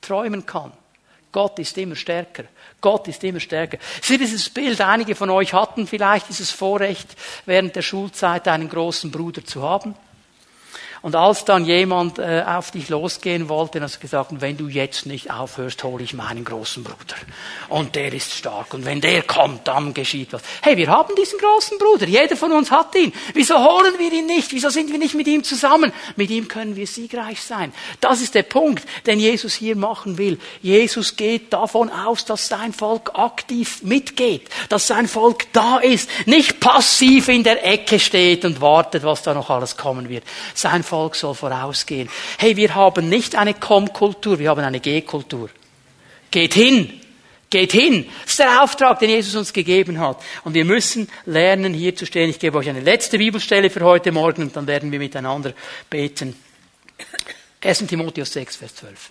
träumen 0.00 0.44
kann. 0.44 0.72
Gott 1.30 1.60
ist 1.60 1.78
immer 1.78 1.94
stärker. 1.94 2.44
Gott 2.80 3.06
ist 3.06 3.22
immer 3.22 3.40
stärker. 3.40 3.78
Sie 4.02 4.18
dieses 4.18 4.48
Bild, 4.50 4.80
einige 4.80 5.14
von 5.14 5.30
euch 5.30 5.52
hatten 5.52 5.86
vielleicht 5.86 6.28
dieses 6.28 6.50
Vorrecht, 6.50 7.08
während 7.46 7.76
der 7.76 7.82
Schulzeit 7.82 8.48
einen 8.48 8.68
großen 8.68 9.12
Bruder 9.12 9.44
zu 9.44 9.62
haben. 9.62 9.94
Und 11.02 11.14
als 11.14 11.44
dann 11.44 11.64
jemand 11.64 12.18
äh, 12.18 12.42
auf 12.46 12.70
dich 12.70 12.88
losgehen 12.88 13.48
wollte, 13.48 13.80
hast 13.80 13.96
du 13.96 14.00
gesagt, 14.00 14.30
wenn 14.40 14.56
du 14.56 14.68
jetzt 14.68 15.06
nicht 15.06 15.30
aufhörst, 15.30 15.84
hole 15.84 16.02
ich 16.02 16.12
meinen 16.12 16.44
großen 16.44 16.82
Bruder. 16.82 17.14
Und 17.68 17.94
der 17.94 18.12
ist 18.12 18.32
stark. 18.32 18.74
Und 18.74 18.84
wenn 18.84 19.00
der 19.00 19.22
kommt, 19.22 19.68
dann 19.68 19.94
geschieht 19.94 20.32
was. 20.32 20.42
Hey, 20.62 20.76
wir 20.76 20.88
haben 20.88 21.14
diesen 21.16 21.38
großen 21.38 21.78
Bruder. 21.78 22.06
Jeder 22.06 22.36
von 22.36 22.52
uns 22.52 22.70
hat 22.70 22.94
ihn. 22.96 23.12
Wieso 23.34 23.56
holen 23.58 23.94
wir 23.98 24.12
ihn 24.12 24.26
nicht? 24.26 24.52
Wieso 24.52 24.70
sind 24.70 24.90
wir 24.90 24.98
nicht 24.98 25.14
mit 25.14 25.28
ihm 25.28 25.44
zusammen? 25.44 25.92
Mit 26.16 26.30
ihm 26.30 26.48
können 26.48 26.74
wir 26.74 26.86
siegreich 26.86 27.42
sein. 27.42 27.72
Das 28.00 28.20
ist 28.20 28.34
der 28.34 28.42
Punkt, 28.42 28.84
den 29.06 29.20
Jesus 29.20 29.54
hier 29.54 29.76
machen 29.76 30.18
will. 30.18 30.38
Jesus 30.62 31.16
geht 31.16 31.52
davon 31.52 31.90
aus, 31.90 32.24
dass 32.24 32.48
sein 32.48 32.72
Volk 32.72 33.12
aktiv 33.14 33.82
mitgeht. 33.82 34.48
Dass 34.68 34.88
sein 34.88 35.06
Volk 35.06 35.52
da 35.52 35.78
ist. 35.78 36.10
Nicht 36.26 36.58
passiv 36.58 37.28
in 37.28 37.44
der 37.44 37.64
Ecke 37.64 38.00
steht 38.00 38.44
und 38.44 38.60
wartet, 38.60 39.04
was 39.04 39.22
da 39.22 39.32
noch 39.34 39.50
alles 39.50 39.76
kommen 39.76 40.08
wird. 40.08 40.24
Sein 40.54 40.82
Volk 40.88 41.14
soll 41.14 41.34
vorausgehen. 41.34 42.08
Hey, 42.38 42.56
wir 42.56 42.74
haben 42.74 43.08
nicht 43.08 43.36
eine 43.36 43.54
Komm-Kultur, 43.54 44.38
wir 44.38 44.50
haben 44.50 44.64
eine 44.64 44.80
Geh-Kultur. 44.80 45.50
Geht 46.30 46.54
hin. 46.54 47.00
Geht 47.50 47.72
hin. 47.72 48.06
Das 48.22 48.32
ist 48.32 48.38
der 48.40 48.62
Auftrag, 48.62 48.98
den 48.98 49.10
Jesus 49.10 49.34
uns 49.34 49.52
gegeben 49.52 50.00
hat. 50.00 50.22
Und 50.44 50.54
wir 50.54 50.64
müssen 50.64 51.08
lernen, 51.24 51.72
hier 51.72 51.96
zu 51.96 52.04
stehen. 52.04 52.28
Ich 52.28 52.38
gebe 52.38 52.58
euch 52.58 52.68
eine 52.68 52.80
letzte 52.80 53.16
Bibelstelle 53.16 53.70
für 53.70 53.80
heute 53.80 54.12
Morgen 54.12 54.42
und 54.42 54.56
dann 54.56 54.66
werden 54.66 54.92
wir 54.92 54.98
miteinander 54.98 55.54
beten. 55.88 56.36
1. 57.62 57.86
Timotheus 57.86 58.32
6, 58.32 58.56
Vers 58.56 58.74
12. 58.76 59.10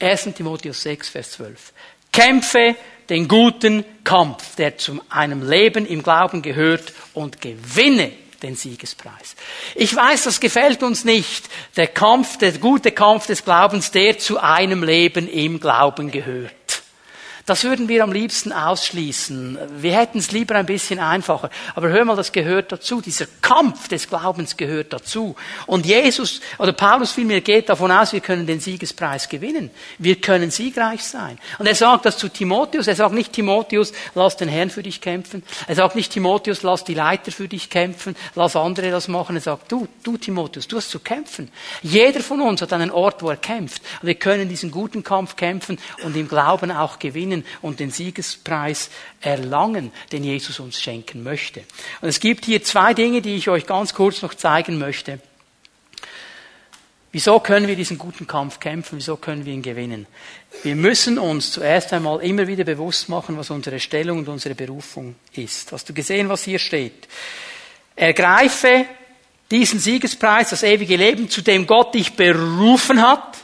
1. 0.00 0.34
Timotheus 0.34 0.82
6, 0.82 1.08
Vers 1.08 1.30
12. 1.32 1.72
Kämpfe 2.12 2.76
den 3.08 3.26
guten 3.26 3.84
Kampf, 4.04 4.56
der 4.56 4.76
zu 4.76 5.00
einem 5.08 5.48
Leben 5.48 5.86
im 5.86 6.02
Glauben 6.02 6.42
gehört 6.42 6.92
und 7.14 7.40
gewinne 7.40 8.12
den 8.44 8.54
Siegespreis. 8.54 9.34
Ich 9.74 9.94
weiß, 9.94 10.24
das 10.24 10.38
gefällt 10.38 10.82
uns 10.82 11.04
nicht. 11.04 11.48
Der 11.76 11.88
Kampf, 11.88 12.38
der 12.38 12.52
gute 12.52 12.92
Kampf 12.92 13.26
des 13.26 13.44
Glaubens, 13.44 13.90
der 13.90 14.18
zu 14.18 14.38
einem 14.38 14.84
Leben 14.84 15.28
im 15.28 15.58
Glauben 15.58 16.10
gehört. 16.10 16.52
Das 17.46 17.62
würden 17.62 17.88
wir 17.88 18.02
am 18.02 18.12
liebsten 18.12 18.52
ausschließen. 18.52 19.58
Wir 19.76 19.98
hätten 19.98 20.16
es 20.16 20.32
lieber 20.32 20.54
ein 20.54 20.64
bisschen 20.64 20.98
einfacher. 20.98 21.50
Aber 21.74 21.90
hör 21.90 22.06
mal, 22.06 22.16
das 22.16 22.32
gehört 22.32 22.72
dazu. 22.72 23.02
Dieser 23.02 23.26
Kampf 23.42 23.88
des 23.88 24.08
Glaubens 24.08 24.56
gehört 24.56 24.94
dazu. 24.94 25.36
Und 25.66 25.84
Jesus, 25.84 26.40
oder 26.56 26.72
Paulus 26.72 27.12
vielmehr 27.12 27.42
geht 27.42 27.68
davon 27.68 27.90
aus, 27.90 28.14
wir 28.14 28.20
können 28.20 28.46
den 28.46 28.60
Siegespreis 28.60 29.28
gewinnen. 29.28 29.70
Wir 29.98 30.22
können 30.22 30.50
siegreich 30.50 31.04
sein. 31.04 31.38
Und 31.58 31.66
er 31.66 31.74
sagt 31.74 32.06
das 32.06 32.16
zu 32.16 32.30
Timotheus. 32.30 32.86
Er 32.86 32.96
sagt 32.96 33.14
nicht 33.14 33.34
Timotheus, 33.34 33.92
lass 34.14 34.38
den 34.38 34.48
Herrn 34.48 34.70
für 34.70 34.82
dich 34.82 35.02
kämpfen. 35.02 35.42
Er 35.66 35.74
sagt 35.74 35.96
nicht 35.96 36.12
Timotheus, 36.12 36.62
lass 36.62 36.84
die 36.84 36.94
Leiter 36.94 37.30
für 37.30 37.46
dich 37.46 37.68
kämpfen. 37.68 38.16
Lass 38.34 38.56
andere 38.56 38.90
das 38.90 39.06
machen. 39.06 39.36
Er 39.36 39.42
sagt, 39.42 39.70
du, 39.70 39.86
du 40.02 40.16
Timotheus, 40.16 40.66
du 40.66 40.78
hast 40.78 40.88
zu 40.88 40.98
kämpfen. 40.98 41.50
Jeder 41.82 42.20
von 42.20 42.40
uns 42.40 42.62
hat 42.62 42.72
einen 42.72 42.90
Ort, 42.90 43.22
wo 43.22 43.28
er 43.28 43.36
kämpft. 43.36 43.82
Und 44.00 44.06
wir 44.06 44.14
können 44.14 44.48
diesen 44.48 44.70
guten 44.70 45.02
Kampf 45.04 45.36
kämpfen 45.36 45.78
und 46.02 46.16
im 46.16 46.26
Glauben 46.26 46.72
auch 46.72 46.98
gewinnen 46.98 47.33
gewinnen 47.34 47.44
und 47.62 47.80
den 47.80 47.90
Siegespreis 47.90 48.90
erlangen, 49.20 49.92
den 50.12 50.24
Jesus 50.24 50.60
uns 50.60 50.80
schenken 50.80 51.22
möchte. 51.22 51.62
Und 52.00 52.08
es 52.08 52.20
gibt 52.20 52.44
hier 52.44 52.62
zwei 52.62 52.94
Dinge, 52.94 53.22
die 53.22 53.36
ich 53.36 53.48
euch 53.48 53.66
ganz 53.66 53.94
kurz 53.94 54.22
noch 54.22 54.34
zeigen 54.34 54.78
möchte. 54.78 55.18
Wieso 57.12 57.38
können 57.38 57.68
wir 57.68 57.76
diesen 57.76 57.96
guten 57.96 58.26
Kampf 58.26 58.58
kämpfen? 58.58 58.98
Wieso 58.98 59.16
können 59.16 59.44
wir 59.44 59.52
ihn 59.52 59.62
gewinnen? 59.62 60.06
Wir 60.64 60.74
müssen 60.74 61.16
uns 61.16 61.52
zuerst 61.52 61.92
einmal 61.92 62.20
immer 62.22 62.48
wieder 62.48 62.64
bewusst 62.64 63.08
machen, 63.08 63.38
was 63.38 63.50
unsere 63.50 63.78
Stellung 63.78 64.18
und 64.18 64.28
unsere 64.28 64.56
Berufung 64.56 65.14
ist. 65.32 65.70
Hast 65.70 65.88
du 65.88 65.94
gesehen, 65.94 66.28
was 66.28 66.42
hier 66.42 66.58
steht? 66.58 67.06
Ergreife 67.94 68.86
diesen 69.48 69.78
Siegespreis, 69.78 70.50
das 70.50 70.64
ewige 70.64 70.96
Leben, 70.96 71.30
zu 71.30 71.42
dem 71.42 71.68
Gott 71.68 71.94
dich 71.94 72.14
berufen 72.14 73.00
hat 73.00 73.43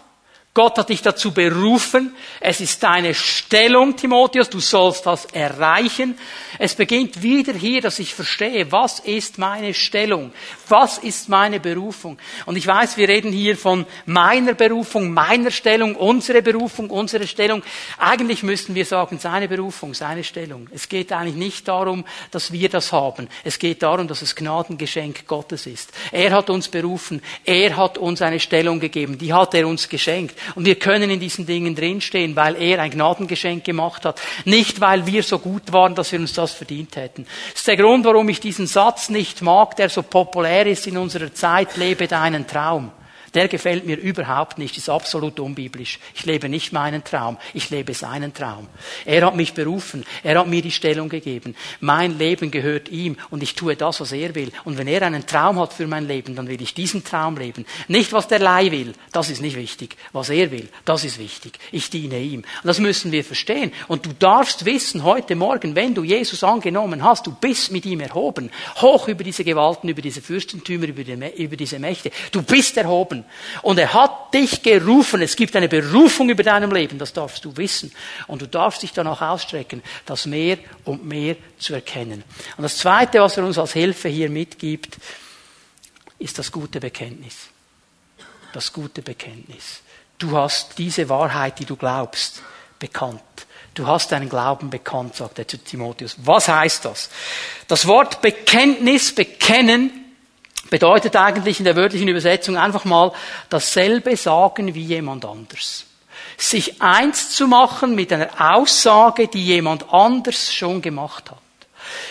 Gott 0.53 0.79
hat 0.79 0.89
dich 0.89 1.01
dazu 1.01 1.33
berufen. 1.33 2.13
Es 2.41 2.61
ist 2.61 2.83
deine 2.83 3.15
Stellung, 3.15 3.95
Timotheus. 3.95 4.51
Du 4.51 4.59
sollst 4.59 5.07
das 5.07 5.27
erreichen. 5.27 6.19
Es 6.59 6.75
beginnt 6.75 7.23
wieder 7.23 7.53
hier, 7.53 7.81
dass 7.81 8.01
ich 8.01 8.17
verstehe, 8.17 8.73
was 8.73 8.99
ist 8.99 9.39
meine 9.39 9.73
Stellung? 9.75 10.33
Was 10.69 10.99
ist 10.99 11.29
meine 11.29 11.61
Berufung? 11.61 12.19
Und 12.47 12.57
ich 12.57 12.67
weiß, 12.67 12.97
wir 12.97 13.09
reden 13.09 13.31
hier 13.31 13.57
von 13.57 13.87
meiner 14.07 14.55
Berufung, 14.55 15.13
meiner 15.13 15.53
Stellung, 15.53 15.95
unsere 15.95 16.43
Berufung, 16.43 16.91
unsere 16.91 17.29
Stellung. 17.29 17.63
Eigentlich 17.97 18.43
müssten 18.43 18.75
wir 18.75 18.85
sagen, 18.85 19.21
seine 19.21 19.47
Berufung, 19.47 19.95
seine 19.95 20.25
Stellung. 20.25 20.69
Es 20.75 20.89
geht 20.89 21.13
eigentlich 21.13 21.37
nicht 21.37 21.69
darum, 21.69 22.05
dass 22.33 22.51
wir 22.51 22.69
das 22.69 22.91
haben. 22.91 23.29
Es 23.45 23.61
geht 23.61 23.85
darum, 23.85 24.09
dass 24.09 24.21
es 24.21 24.35
Gnadengeschenk 24.35 25.29
Gottes 25.29 25.67
ist. 25.67 25.93
Er 26.11 26.33
hat 26.33 26.51
uns 26.51 26.67
berufen. 26.69 27.23
Er 27.45 27.77
hat 27.77 27.99
uns 27.99 28.21
eine 28.21 28.41
Stellung 28.41 28.81
gegeben. 28.81 29.17
Die 29.17 29.33
hat 29.33 29.55
er 29.55 29.69
uns 29.69 29.89
geschenkt. 29.89 30.40
Und 30.55 30.65
wir 30.65 30.77
können 30.77 31.11
in 31.11 31.21
diesen 31.21 31.47
Dingen 31.47 31.75
drinstehen, 31.75 32.37
weil 32.37 32.61
er 32.61 32.81
ein 32.81 32.91
Gnadengeschenk 32.91 33.65
gemacht 33.65 34.05
hat. 34.05 34.21
Nicht, 34.45 34.81
weil 34.81 35.07
wir 35.07 35.23
so 35.23 35.39
gut 35.39 35.73
waren, 35.73 35.95
dass 35.95 36.13
wir 36.13 36.19
uns 36.19 36.33
das 36.33 36.53
verdient 36.53 36.97
hätten. 36.97 37.27
Das 37.53 37.61
ist 37.61 37.69
der 37.69 37.77
Grund, 37.77 38.05
warum 38.05 38.29
ich 38.29 38.41
diesen 38.41 38.67
Satz 38.67 39.09
nicht 39.09 39.43
mag, 39.43 39.77
der 39.77 39.89
so 39.89 40.03
populär 40.03 40.67
ist 40.67 40.87
in 40.87 40.97
unserer 40.97 41.33
Zeit, 41.33 41.77
lebe 41.77 42.07
deinen 42.07 42.47
Traum. 42.47 42.91
Der 43.35 43.49
gefällt 43.49 43.87
mir 43.87 43.97
überhaupt 43.97 44.59
nicht, 44.59 44.77
ist 44.77 44.89
absolut 44.89 45.39
unbiblisch. 45.39 46.01
Ich 46.15 46.27
lebe 46.27 46.49
nicht 46.49 46.73
meinen 46.73 47.05
Traum, 47.05 47.39
ich 47.55 47.71
lebe 47.71 47.95
seinen 47.95 48.35
Traum. 48.35 48.67
Er 49.05 49.25
hat 49.25 49.37
mich 49.37 49.55
berufen, 49.55 50.05
er 50.23 50.39
hat 50.39 50.49
mir 50.49 50.63
die 50.63 50.73
Stellung 50.73 51.09
gegeben. 51.09 51.55
Mein 51.81 52.19
Leben 52.19 52.51
gehört 52.51 52.89
ihm 52.89 53.17
und 53.31 53.43
ich 53.43 53.55
tue 53.55 53.77
das, 53.77 54.01
was 54.01 54.13
er 54.13 54.35
will. 54.35 54.51
Und 54.65 54.79
wenn 54.79 54.89
er 54.89 55.03
einen 55.03 55.27
Traum 55.27 55.61
hat 55.61 55.73
für 55.73 55.87
mein 55.87 56.09
Leben, 56.09 56.35
dann 56.35 56.49
will 56.49 56.61
ich 56.61 56.75
diesen 56.75 57.05
Traum 57.05 57.37
leben. 57.37 57.67
Nicht, 57.87 58.13
was 58.13 58.27
der 58.27 58.41
Leih 58.41 58.73
will, 58.73 58.95
das 59.13 59.31
ist 59.31 59.43
nicht 59.43 59.57
wichtig. 59.57 59.97
Was 60.13 60.31
er 60.31 60.51
will, 60.51 60.69
das 60.85 61.05
ist 61.05 61.19
wichtig. 61.19 61.59
Ich 61.71 61.91
diene 61.91 62.19
ihm. 62.19 62.41
Und 62.41 62.65
das 62.65 62.81
müssen 62.81 63.13
wir 63.13 63.23
verstehen. 63.23 63.73
Und 63.87 64.07
du 64.07 64.11
darfst 64.13 64.65
wissen, 64.65 65.05
heute 65.05 65.37
Morgen, 65.37 65.77
wenn 65.77 65.95
du 65.95 66.03
Jesus 66.03 66.43
angenommen 66.43 67.05
hast, 67.05 67.27
du 67.27 67.33
bist 67.33 67.71
mit 67.71 67.87
ihm 67.87 68.01
erhoben, 68.01 68.51
hoch 68.81 69.07
über 69.09 69.23
diese 69.23 69.45
Gewalten, 69.45 69.89
über 69.89 70.03
diese 70.03 70.21
Fürstentümer, 70.21 70.89
über, 70.89 71.05
die, 71.05 71.43
über 71.43 71.57
diese 71.57 71.79
Mächte. 71.79 72.11
Du 72.33 72.43
bist 72.43 72.77
erhoben. 72.77 73.20
Und 73.63 73.79
er 73.79 73.93
hat 73.93 74.35
dich 74.35 74.63
gerufen. 74.63 75.23
Es 75.23 75.37
gibt 75.37 75.57
eine 75.57 75.69
Berufung 75.69 76.29
über 76.29 76.43
deinem 76.43 76.73
Leben, 76.73 76.99
das 76.99 77.13
darfst 77.13 77.45
du 77.45 77.57
wissen. 77.57 77.93
Und 78.27 78.43
du 78.43 78.47
darfst 78.47 78.83
dich 78.83 78.93
danach 78.93 79.21
ausstrecken, 79.23 79.83
das 80.07 80.27
mehr 80.27 80.59
und 80.85 81.05
mehr 81.05 81.37
zu 81.59 81.75
erkennen. 81.75 82.25
Und 82.57 82.63
das 82.63 82.79
Zweite, 82.79 83.21
was 83.21 83.37
er 83.37 83.45
uns 83.45 83.59
als 83.59 83.73
Hilfe 83.73 84.09
hier 84.09 84.31
mitgibt, 84.31 84.99
ist 86.19 86.39
das 86.39 86.53
gute 86.53 86.81
Bekenntnis. 86.81 87.49
Das 88.53 88.73
gute 88.73 89.03
Bekenntnis. 89.03 89.81
Du 90.19 90.37
hast 90.37 90.79
diese 90.79 91.09
Wahrheit, 91.09 91.59
die 91.59 91.65
du 91.65 91.77
glaubst, 91.77 92.43
bekannt. 92.79 93.23
Du 93.75 93.87
hast 93.87 94.11
deinen 94.13 94.29
Glauben 94.29 94.69
bekannt, 94.69 95.15
sagt 95.15 95.39
er 95.39 95.47
zu 95.47 95.57
Timotheus. 95.57 96.17
Was 96.19 96.49
heißt 96.49 96.85
das? 96.85 97.09
Das 97.69 97.87
Wort 97.87 98.21
Bekenntnis, 98.21 99.15
bekennen, 99.15 100.00
bedeutet 100.71 101.17
eigentlich 101.17 101.59
in 101.59 101.65
der 101.65 101.77
wörtlichen 101.77 102.09
Übersetzung 102.09 102.57
einfach 102.57 102.85
mal 102.85 103.13
dasselbe 103.49 104.17
sagen 104.17 104.75
wie 104.75 104.85
jemand 104.85 105.25
anders. 105.25 105.85
Sich 106.39 106.81
eins 106.81 107.31
zu 107.31 107.47
machen 107.47 107.95
mit 107.95 108.13
einer 108.13 108.31
Aussage, 108.39 109.29
die 109.29 109.45
jemand 109.45 109.93
anders 109.93 110.55
schon 110.55 110.81
gemacht 110.81 111.31
hat. 111.31 111.39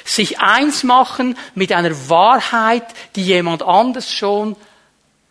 Sich 0.04 0.40
eins 0.40 0.84
machen 0.84 1.38
mit 1.56 1.72
einer 1.72 2.10
Wahrheit, 2.10 2.84
die 3.16 3.24
jemand 3.24 3.64
anders 3.64 4.12
schon 4.12 4.56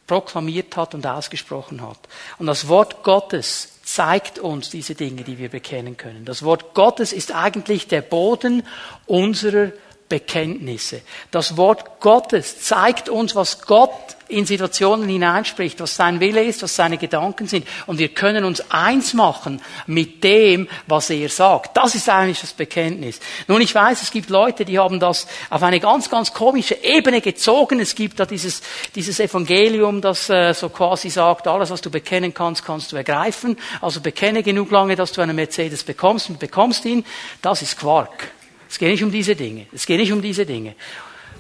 proklamiert 0.07 0.77
hat 0.77 0.95
und 0.95 1.07
ausgesprochen 1.07 1.83
hat. 1.83 1.99
Und 2.39 2.47
das 2.47 2.67
Wort 2.67 3.03
Gottes 3.05 3.79
zeigt 3.85 4.39
uns 4.39 4.71
diese 4.71 4.95
Dinge, 4.95 5.23
die 5.23 5.39
wir 5.39 5.49
bekennen 5.49 5.97
können. 5.97 6.25
Das 6.25 6.43
Wort 6.43 6.75
Gottes 6.75 7.13
ist 7.13 7.33
eigentlich 7.33 7.89
der 7.89 8.03
Boden 8.03 8.67
unserer 9.07 9.73
Bekenntnisse. 10.09 11.03
Das 11.31 11.57
Wort 11.57 12.01
Gottes 12.01 12.63
zeigt 12.63 13.09
uns, 13.09 13.35
was 13.35 13.63
Gott 13.63 14.17
in 14.29 14.45
Situationen 14.45 15.09
hineinspricht, 15.09 15.81
was 15.81 15.97
sein 15.97 16.21
Wille 16.21 16.45
ist, 16.45 16.63
was 16.63 16.77
seine 16.77 16.99
Gedanken 16.99 17.47
sind. 17.47 17.67
Und 17.87 17.99
wir 17.99 18.09
können 18.09 18.45
uns 18.45 18.63
eins 18.71 19.15
machen 19.15 19.61
mit 19.87 20.23
dem, 20.23 20.69
was 20.87 21.11
er 21.11 21.29
sagt. 21.29 21.77
Das 21.77 21.95
ist 21.95 22.09
eigentlich 22.09 22.41
das 22.41 22.53
Bekenntnis. 22.53 23.21
Nun, 23.47 23.63
ich 23.63 23.75
weiß, 23.75 24.03
es 24.03 24.11
gibt 24.11 24.29
Leute, 24.29 24.65
die 24.65 24.79
haben 24.79 25.01
das 25.01 25.27
auf 25.51 25.63
eine 25.63 25.81
ganz, 25.81 26.11
ganz 26.11 26.33
komische 26.33 26.75
Ebene 26.75 27.21
gezogen. 27.21 27.81
Es 27.81 27.95
gibt 27.95 28.21
da 28.21 28.27
dieses, 28.27 28.61
dieses 28.95 29.19
Evangelium, 29.19 30.01
das 30.01 30.29
äh, 30.29 30.53
so 30.53 30.69
quasi 30.69 31.09
sagt, 31.09 31.47
alles, 31.47 31.71
was 31.71 31.81
du 31.81 31.91
bekennen 31.91 32.35
kannst, 32.35 32.65
kannst 32.65 32.93
du 32.93 32.97
ergreifen. 32.97 33.57
Also 33.81 34.01
bekenne 34.01 34.43
genug 34.43 34.71
lange, 34.71 34.95
dass 34.95 35.13
du 35.13 35.23
einen 35.23 35.37
Mercedes 35.37 35.85
bekommst 35.85 36.29
und 36.29 36.39
bekommst 36.39 36.85
ihn. 36.85 37.05
Das 37.41 37.63
ist 37.63 37.79
Quark. 37.79 38.38
Es 38.69 38.79
geht 38.79 38.91
nicht 38.91 39.03
um 39.03 39.11
diese 39.11 39.35
Dinge. 39.35 39.67
Es 39.73 39.87
geht 39.87 39.99
nicht 39.99 40.13
um 40.13 40.23
diese 40.23 40.45
Dinge. 40.45 40.75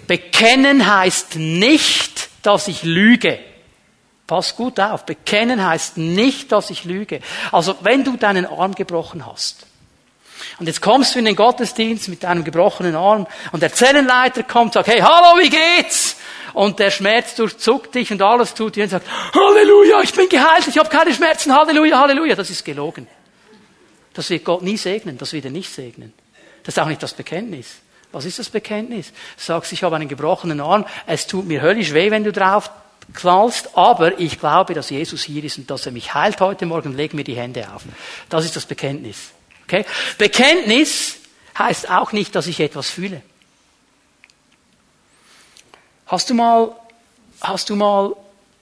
Bekennen 0.06 0.86
heißt 0.86 1.36
nicht, 1.36 2.30
dass 2.42 2.68
ich 2.68 2.82
lüge. 2.82 3.38
Pass 4.26 4.56
gut 4.56 4.80
auf. 4.80 5.04
Bekennen 5.04 5.64
heißt 5.64 5.98
nicht, 5.98 6.52
dass 6.52 6.70
ich 6.70 6.84
lüge. 6.84 7.20
Also, 7.52 7.76
wenn 7.82 8.04
du 8.04 8.16
deinen 8.16 8.46
Arm 8.46 8.74
gebrochen 8.74 9.26
hast, 9.26 9.66
und 10.58 10.66
jetzt 10.66 10.80
kommst 10.80 11.14
du 11.14 11.18
in 11.18 11.24
den 11.24 11.36
Gottesdienst 11.36 12.08
mit 12.08 12.22
deinem 12.22 12.44
gebrochenen 12.44 12.94
Arm, 12.94 13.26
und 13.52 13.62
der 13.62 13.72
Zellenleiter 13.72 14.42
kommt 14.42 14.66
und 14.66 14.72
sagt, 14.74 14.88
hey, 14.88 15.00
hallo, 15.00 15.40
wie 15.40 15.50
geht's? 15.50 16.16
Und 16.54 16.78
der 16.78 16.90
Schmerz 16.90 17.34
durchzuckt 17.34 17.94
dich 17.94 18.10
und 18.10 18.22
alles 18.22 18.54
tut 18.54 18.76
dir 18.76 18.84
und 18.84 18.90
sagt, 18.90 19.06
Halleluja, 19.34 20.00
ich 20.02 20.14
bin 20.14 20.28
geheilt, 20.28 20.66
ich 20.66 20.78
habe 20.78 20.88
keine 20.88 21.12
Schmerzen, 21.12 21.54
Halleluja, 21.54 22.00
Halleluja. 22.00 22.34
Das 22.34 22.48
ist 22.50 22.64
gelogen. 22.64 23.06
Das 24.14 24.30
wird 24.30 24.44
Gott 24.44 24.62
nie 24.62 24.76
segnen, 24.76 25.18
das 25.18 25.32
wird 25.32 25.44
er 25.44 25.50
nicht 25.50 25.72
segnen. 25.72 26.12
Das 26.68 26.76
ist 26.76 26.82
auch 26.82 26.88
nicht 26.88 27.02
das 27.02 27.14
Bekenntnis. 27.14 27.76
Was 28.12 28.26
ist 28.26 28.38
das 28.38 28.50
Bekenntnis? 28.50 29.10
Du 29.38 29.42
sagst, 29.42 29.72
ich 29.72 29.82
habe 29.84 29.96
einen 29.96 30.06
gebrochenen 30.06 30.60
Arm, 30.60 30.84
es 31.06 31.26
tut 31.26 31.46
mir 31.46 31.62
höllisch 31.62 31.94
weh, 31.94 32.10
wenn 32.10 32.24
du 32.24 32.30
drauf 32.30 32.70
knallst, 33.14 33.74
aber 33.74 34.20
ich 34.20 34.38
glaube, 34.38 34.74
dass 34.74 34.90
Jesus 34.90 35.22
hier 35.22 35.42
ist 35.42 35.56
und 35.56 35.70
dass 35.70 35.86
er 35.86 35.92
mich 35.92 36.12
heilt 36.12 36.38
heute 36.42 36.66
Morgen, 36.66 36.94
leg 36.94 37.14
mir 37.14 37.24
die 37.24 37.36
Hände 37.36 37.72
auf. 37.74 37.84
Das 38.28 38.44
ist 38.44 38.54
das 38.54 38.66
Bekenntnis. 38.66 39.30
Okay? 39.64 39.86
Bekenntnis 40.18 41.16
heißt 41.58 41.88
auch 41.88 42.12
nicht, 42.12 42.34
dass 42.34 42.46
ich 42.46 42.60
etwas 42.60 42.90
fühle. 42.90 43.22
Hast 46.06 46.28
du 46.28 46.34
mal, 46.34 46.76
hast 47.40 47.70
du 47.70 47.76
mal 47.76 48.14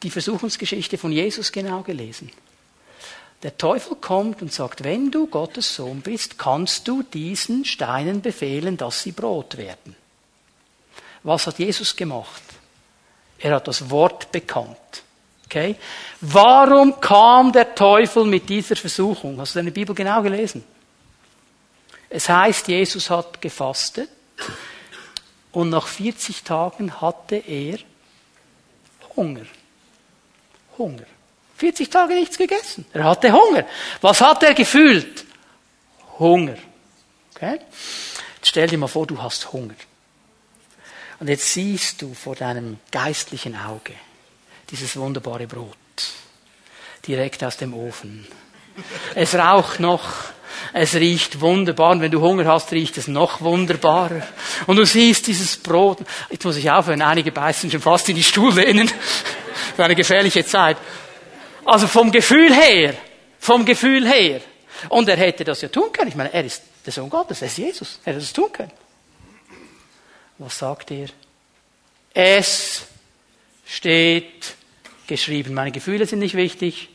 die 0.04 0.10
Versuchungsgeschichte 0.10 0.96
von 0.96 1.10
Jesus 1.10 1.50
genau 1.50 1.82
gelesen? 1.82 2.30
Der 3.42 3.56
Teufel 3.56 3.96
kommt 3.96 4.40
und 4.42 4.52
sagt, 4.52 4.82
wenn 4.82 5.10
du 5.10 5.26
Gottes 5.26 5.74
Sohn 5.74 6.00
bist, 6.00 6.38
kannst 6.38 6.88
du 6.88 7.02
diesen 7.02 7.64
Steinen 7.64 8.22
befehlen, 8.22 8.76
dass 8.76 9.02
sie 9.02 9.12
Brot 9.12 9.56
werden. 9.56 9.94
Was 11.22 11.46
hat 11.46 11.58
Jesus 11.58 11.94
gemacht? 11.94 12.42
Er 13.38 13.56
hat 13.56 13.68
das 13.68 13.90
Wort 13.90 14.32
bekannt. 14.32 15.02
Okay? 15.44 15.76
Warum 16.20 17.00
kam 17.00 17.52
der 17.52 17.74
Teufel 17.74 18.24
mit 18.24 18.48
dieser 18.48 18.76
Versuchung? 18.76 19.38
Hast 19.40 19.54
du 19.54 19.58
deine 19.58 19.70
Bibel 19.70 19.94
genau 19.94 20.22
gelesen? 20.22 20.64
Es 22.08 22.28
heißt, 22.28 22.68
Jesus 22.68 23.10
hat 23.10 23.40
gefastet 23.40 24.08
und 25.52 25.70
nach 25.70 25.86
40 25.86 26.42
Tagen 26.42 27.00
hatte 27.00 27.36
er 27.36 27.78
Hunger. 29.16 29.46
Hunger. 30.78 31.06
40 31.56 31.88
Tage 31.90 32.14
nichts 32.14 32.36
gegessen. 32.36 32.84
Er 32.92 33.04
hatte 33.04 33.32
Hunger. 33.32 33.64
Was 34.00 34.20
hat 34.20 34.42
er 34.42 34.54
gefühlt? 34.54 35.24
Hunger. 36.18 36.56
Okay? 37.34 37.60
Jetzt 38.36 38.48
stell 38.48 38.68
dir 38.68 38.78
mal 38.78 38.88
vor, 38.88 39.06
du 39.06 39.20
hast 39.20 39.52
Hunger. 39.52 39.74
Und 41.18 41.28
jetzt 41.28 41.52
siehst 41.52 42.02
du 42.02 42.12
vor 42.14 42.36
deinem 42.36 42.78
geistlichen 42.90 43.56
Auge 43.56 43.94
dieses 44.70 44.96
wunderbare 44.96 45.46
Brot. 45.46 45.76
Direkt 47.06 47.42
aus 47.42 47.56
dem 47.56 47.72
Ofen. 47.72 48.26
Es 49.14 49.34
raucht 49.34 49.80
noch. 49.80 50.04
Es 50.72 50.94
riecht 50.94 51.40
wunderbar. 51.40 51.92
Und 51.92 52.00
wenn 52.00 52.10
du 52.10 52.20
Hunger 52.20 52.46
hast, 52.46 52.72
riecht 52.72 52.98
es 52.98 53.08
noch 53.08 53.40
wunderbarer. 53.40 54.26
Und 54.66 54.76
du 54.76 54.84
siehst 54.84 55.26
dieses 55.26 55.56
Brot. 55.56 55.98
Jetzt 56.30 56.44
muss 56.44 56.56
ich 56.56 56.70
aufhören. 56.70 57.02
Einige 57.02 57.32
beißen 57.32 57.70
schon 57.70 57.80
fast 57.80 58.08
in 58.08 58.16
die 58.16 58.22
Stuhllehnen. 58.22 58.90
Für 59.76 59.84
eine 59.84 59.94
gefährliche 59.94 60.44
Zeit. 60.44 60.76
Also 61.66 61.88
vom 61.88 62.12
Gefühl 62.12 62.54
her, 62.54 62.94
vom 63.40 63.64
Gefühl 63.64 64.06
her. 64.08 64.40
Und 64.88 65.08
er 65.08 65.16
hätte 65.16 65.44
das 65.44 65.62
ja 65.62 65.68
tun 65.68 65.92
können. 65.92 66.08
Ich 66.08 66.14
meine, 66.14 66.32
er 66.32 66.44
ist 66.44 66.62
der 66.84 66.92
Sohn 66.92 67.10
Gottes, 67.10 67.42
er 67.42 67.48
ist 67.48 67.58
Jesus. 67.58 67.98
Er 68.04 68.12
hätte 68.12 68.20
das 68.20 68.32
tun 68.32 68.52
können. 68.52 68.72
Was 70.38 70.58
sagt 70.58 70.90
er? 70.92 71.08
Es 72.14 72.86
steht 73.66 74.54
geschrieben. 75.06 75.54
Meine 75.54 75.72
Gefühle 75.72 76.06
sind 76.06 76.20
nicht 76.20 76.36
wichtig. 76.36 76.88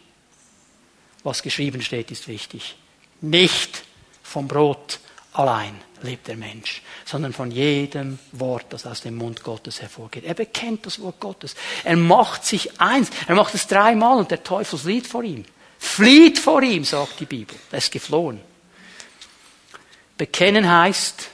Was 1.24 1.43
geschrieben 1.43 1.82
steht, 1.82 2.09
ist 2.09 2.28
wichtig. 2.28 2.76
Nicht 3.19 3.84
vom 4.24 4.47
Brot 4.47 4.99
allein 5.34 5.80
lebt 6.04 6.28
der 6.28 6.38
Mensch, 6.38 6.82
sondern 7.06 7.34
von 7.34 7.52
jedem 7.52 8.20
Wort, 8.32 8.66
das 8.70 8.86
aus 8.86 9.02
dem 9.02 9.16
Mund 9.16 9.43
Gottes 9.43 9.82
hervorgeht. 9.82 10.24
Er 10.24 10.34
bekennt 10.34 10.86
das 10.86 10.99
Wort 10.99 11.20
Gottes. 11.20 11.56
Er 11.84 11.97
macht 11.97 12.45
sich 12.45 12.80
eins. 12.80 13.10
Er 13.28 13.36
macht 13.36 13.56
es 13.56 13.68
dreimal 13.68 14.18
und 14.18 14.32
der 14.32 14.43
Teufel 14.43 14.80
flieht 14.80 15.08
vor 15.08 15.24
ihm. 15.24 15.45
Flieht 15.80 16.39
vor 16.39 16.62
ihm, 16.62 16.84
sagt 16.84 17.20
die 17.20 17.26
Bibel. 17.26 17.58
Er 17.72 17.80
ist 17.80 17.91
geflohen. 17.91 18.39
Bekennen 20.18 20.70
heißt, 20.70 21.30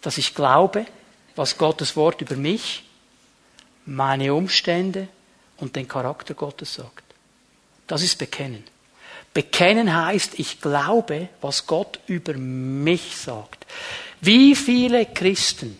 dass 0.00 0.18
ich 0.18 0.34
glaube, 0.34 0.86
was 1.34 1.58
Gottes 1.58 1.96
Wort 1.96 2.20
über 2.20 2.36
mich, 2.36 2.84
meine 3.84 4.34
Umstände 4.34 5.08
und 5.56 5.74
den 5.76 5.88
Charakter 5.88 6.34
Gottes 6.34 6.74
sagt. 6.74 7.04
Das 7.86 8.02
ist 8.02 8.18
Bekennen. 8.18 8.64
Bekennen 9.34 9.94
heißt, 9.94 10.38
ich 10.38 10.60
glaube, 10.60 11.28
was 11.40 11.66
Gott 11.66 12.00
über 12.06 12.34
mich 12.34 13.16
sagt. 13.16 13.66
Wie 14.20 14.54
viele 14.54 15.06
Christen 15.06 15.76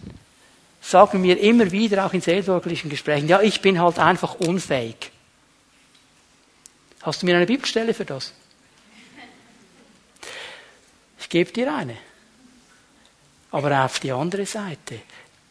sagen 0.81 1.21
mir 1.21 1.39
immer 1.39 1.71
wieder, 1.71 2.05
auch 2.05 2.13
in 2.13 2.21
seelsorglichen 2.21 2.91
Gesprächen, 2.91 3.29
ja, 3.29 3.41
ich 3.41 3.61
bin 3.61 3.81
halt 3.81 3.99
einfach 3.99 4.35
unfähig. 4.35 5.13
Hast 7.03 7.23
du 7.23 7.27
mir 7.27 7.37
eine 7.37 7.47
Bibelstelle 7.47 7.95
für 7.95 8.05
das? 8.05 8.33
Ich 11.21 11.29
gebe 11.29 11.53
dir 11.53 11.75
eine. 11.75 11.97
Aber 13.51 13.85
auf 13.85 14.01
die 14.01 14.13
andere 14.13 14.47
Seite. 14.47 15.01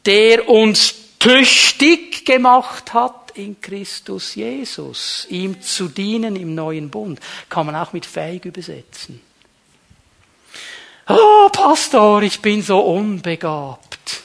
Der 0.06 0.50
uns 0.50 0.96
tüchtig 1.20 2.26
gemacht 2.26 2.94
hat 2.94 3.21
in 3.36 3.60
Christus 3.60 4.36
Jesus, 4.36 5.26
ihm 5.30 5.62
zu 5.62 5.88
dienen 5.88 6.36
im 6.36 6.56
neuen 6.56 6.90
Bund, 6.90 7.20
kann 7.50 7.66
man 7.66 7.76
auch 7.76 7.94
mit 7.94 8.06
fähig 8.06 8.46
übersetzen. 8.46 9.22
Oh, 11.08 11.50
Pastor, 11.52 12.22
ich 12.22 12.42
bin 12.42 12.62
so 12.62 12.80
unbegabt. 12.80 14.24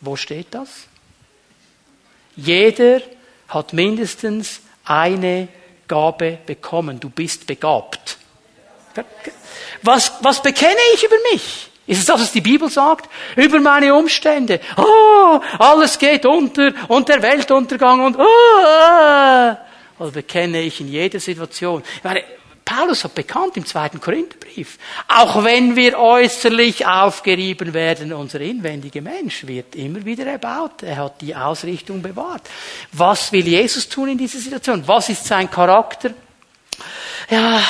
Wo 0.00 0.16
steht 0.16 0.48
das? 0.52 0.86
Jeder 2.36 3.00
hat 3.48 3.72
mindestens 3.72 4.60
eine 4.84 5.48
Gabe 5.88 6.38
bekommen. 6.44 7.00
Du 7.00 7.10
bist 7.10 7.46
begabt. 7.46 8.18
Was, 9.82 10.12
was 10.22 10.42
bekenne 10.42 10.76
ich 10.94 11.04
über 11.04 11.16
mich? 11.32 11.70
Ist 11.86 12.00
es 12.00 12.06
das, 12.06 12.20
was 12.20 12.32
die 12.32 12.40
Bibel 12.40 12.68
sagt? 12.68 13.08
Über 13.36 13.60
meine 13.60 13.94
Umstände. 13.94 14.60
Oh, 14.76 15.40
alles 15.58 15.98
geht 15.98 16.26
unter 16.26 16.72
und 16.88 17.08
der 17.08 17.22
Weltuntergang 17.22 18.04
und 18.04 18.16
oh, 18.18 19.56
also 19.98 20.12
bekenne 20.12 20.62
ich 20.62 20.80
in 20.80 20.88
jeder 20.88 21.20
Situation. 21.20 21.82
Meine, 22.02 22.22
Paulus 22.66 23.04
hat 23.04 23.14
bekannt 23.14 23.56
im 23.56 23.64
zweiten 23.64 24.00
Korintherbrief, 24.00 24.78
auch 25.06 25.44
wenn 25.44 25.76
wir 25.76 25.96
äußerlich 25.96 26.84
aufgerieben 26.84 27.72
werden, 27.72 28.12
unser 28.12 28.40
inwendiger 28.40 29.00
Mensch 29.02 29.46
wird 29.46 29.76
immer 29.76 30.04
wieder 30.04 30.26
erbaut. 30.26 30.82
Er 30.82 30.96
hat 30.96 31.20
die 31.20 31.36
Ausrichtung 31.36 32.02
bewahrt. 32.02 32.42
Was 32.90 33.30
will 33.30 33.46
Jesus 33.46 33.88
tun 33.88 34.08
in 34.08 34.18
dieser 34.18 34.40
Situation? 34.40 34.82
Was 34.86 35.08
ist 35.08 35.24
sein 35.24 35.48
Charakter? 35.48 36.10
Ja, 37.30 37.62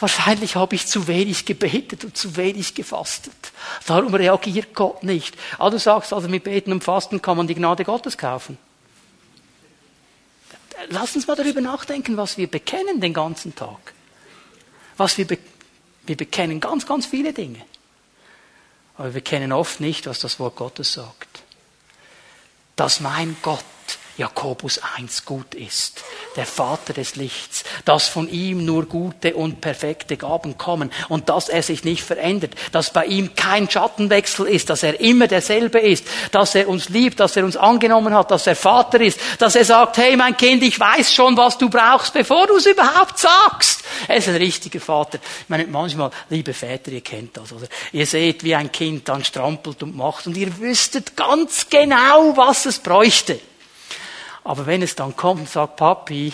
Wahrscheinlich 0.00 0.56
habe 0.56 0.74
ich 0.74 0.86
zu 0.86 1.06
wenig 1.06 1.44
gebetet 1.44 2.04
und 2.04 2.16
zu 2.16 2.36
wenig 2.36 2.74
gefastet. 2.74 3.34
Darum 3.86 4.14
reagiert 4.14 4.74
Gott 4.74 5.02
nicht. 5.02 5.36
Aber 5.56 5.66
ah, 5.66 5.70
du 5.70 5.78
sagst 5.78 6.14
also, 6.14 6.26
mit 6.26 6.44
Beten 6.44 6.72
und 6.72 6.82
Fasten 6.82 7.20
kann 7.20 7.36
man 7.36 7.46
die 7.46 7.54
Gnade 7.54 7.84
Gottes 7.84 8.16
kaufen. 8.16 8.56
lass 10.88 11.14
uns 11.14 11.26
mal 11.26 11.36
darüber 11.36 11.60
nachdenken, 11.60 12.16
was 12.16 12.38
wir 12.38 12.46
bekennen 12.46 13.00
den 13.00 13.12
ganzen 13.12 13.54
Tag. 13.54 13.92
Was 14.96 15.18
wir, 15.18 15.26
be 15.26 15.38
wir 16.06 16.16
bekennen 16.16 16.60
ganz, 16.60 16.86
ganz 16.86 17.04
viele 17.04 17.34
Dinge. 17.34 17.60
Aber 18.96 19.12
wir 19.12 19.20
kennen 19.20 19.52
oft 19.52 19.80
nicht, 19.80 20.06
was 20.06 20.18
das 20.18 20.40
Wort 20.40 20.56
Gottes 20.56 20.94
sagt. 20.94 21.42
Dass 22.74 23.00
mein 23.00 23.36
Gott 23.42 23.64
Jakobus 24.20 24.80
1 24.98 25.24
gut 25.24 25.54
ist, 25.54 26.02
der 26.36 26.44
Vater 26.44 26.92
des 26.92 27.16
Lichts, 27.16 27.64
dass 27.86 28.06
von 28.06 28.28
ihm 28.28 28.66
nur 28.66 28.84
gute 28.84 29.34
und 29.34 29.62
perfekte 29.62 30.18
Gaben 30.18 30.58
kommen 30.58 30.92
und 31.08 31.30
dass 31.30 31.48
er 31.48 31.62
sich 31.62 31.84
nicht 31.84 32.04
verändert, 32.04 32.54
dass 32.70 32.92
bei 32.92 33.06
ihm 33.06 33.34
kein 33.34 33.70
Schattenwechsel 33.70 34.46
ist, 34.46 34.68
dass 34.68 34.82
er 34.82 35.00
immer 35.00 35.26
derselbe 35.26 35.78
ist, 35.78 36.06
dass 36.32 36.54
er 36.54 36.68
uns 36.68 36.90
liebt, 36.90 37.18
dass 37.18 37.34
er 37.34 37.46
uns 37.46 37.56
angenommen 37.56 38.12
hat, 38.12 38.30
dass 38.30 38.46
er 38.46 38.56
Vater 38.56 39.00
ist, 39.00 39.18
dass 39.38 39.54
er 39.54 39.64
sagt, 39.64 39.96
hey 39.96 40.14
mein 40.18 40.36
Kind, 40.36 40.62
ich 40.64 40.78
weiß 40.78 41.14
schon, 41.14 41.34
was 41.38 41.56
du 41.56 41.70
brauchst, 41.70 42.12
bevor 42.12 42.46
du 42.46 42.56
es 42.56 42.66
überhaupt 42.66 43.18
sagst. 43.18 43.82
Er 44.06 44.16
ist 44.16 44.28
ein 44.28 44.36
richtiger 44.36 44.80
Vater. 44.80 45.18
Ich 45.42 45.48
meine, 45.48 45.66
manchmal, 45.66 46.10
liebe 46.28 46.52
Väter, 46.52 46.92
ihr 46.92 47.00
kennt 47.00 47.38
das, 47.38 47.52
oder? 47.52 47.68
Ihr 47.92 48.04
seht, 48.04 48.44
wie 48.44 48.54
ein 48.54 48.70
Kind 48.70 49.08
dann 49.08 49.24
strampelt 49.24 49.82
und 49.82 49.96
macht 49.96 50.26
und 50.26 50.36
ihr 50.36 50.58
wüsstet 50.58 51.16
ganz 51.16 51.70
genau, 51.70 52.36
was 52.36 52.66
es 52.66 52.78
bräuchte. 52.78 53.40
Aber 54.44 54.66
wenn 54.66 54.82
es 54.82 54.94
dann 54.96 55.16
kommt 55.16 55.40
und 55.40 55.48
sagt, 55.48 55.76
Papi, 55.76 56.32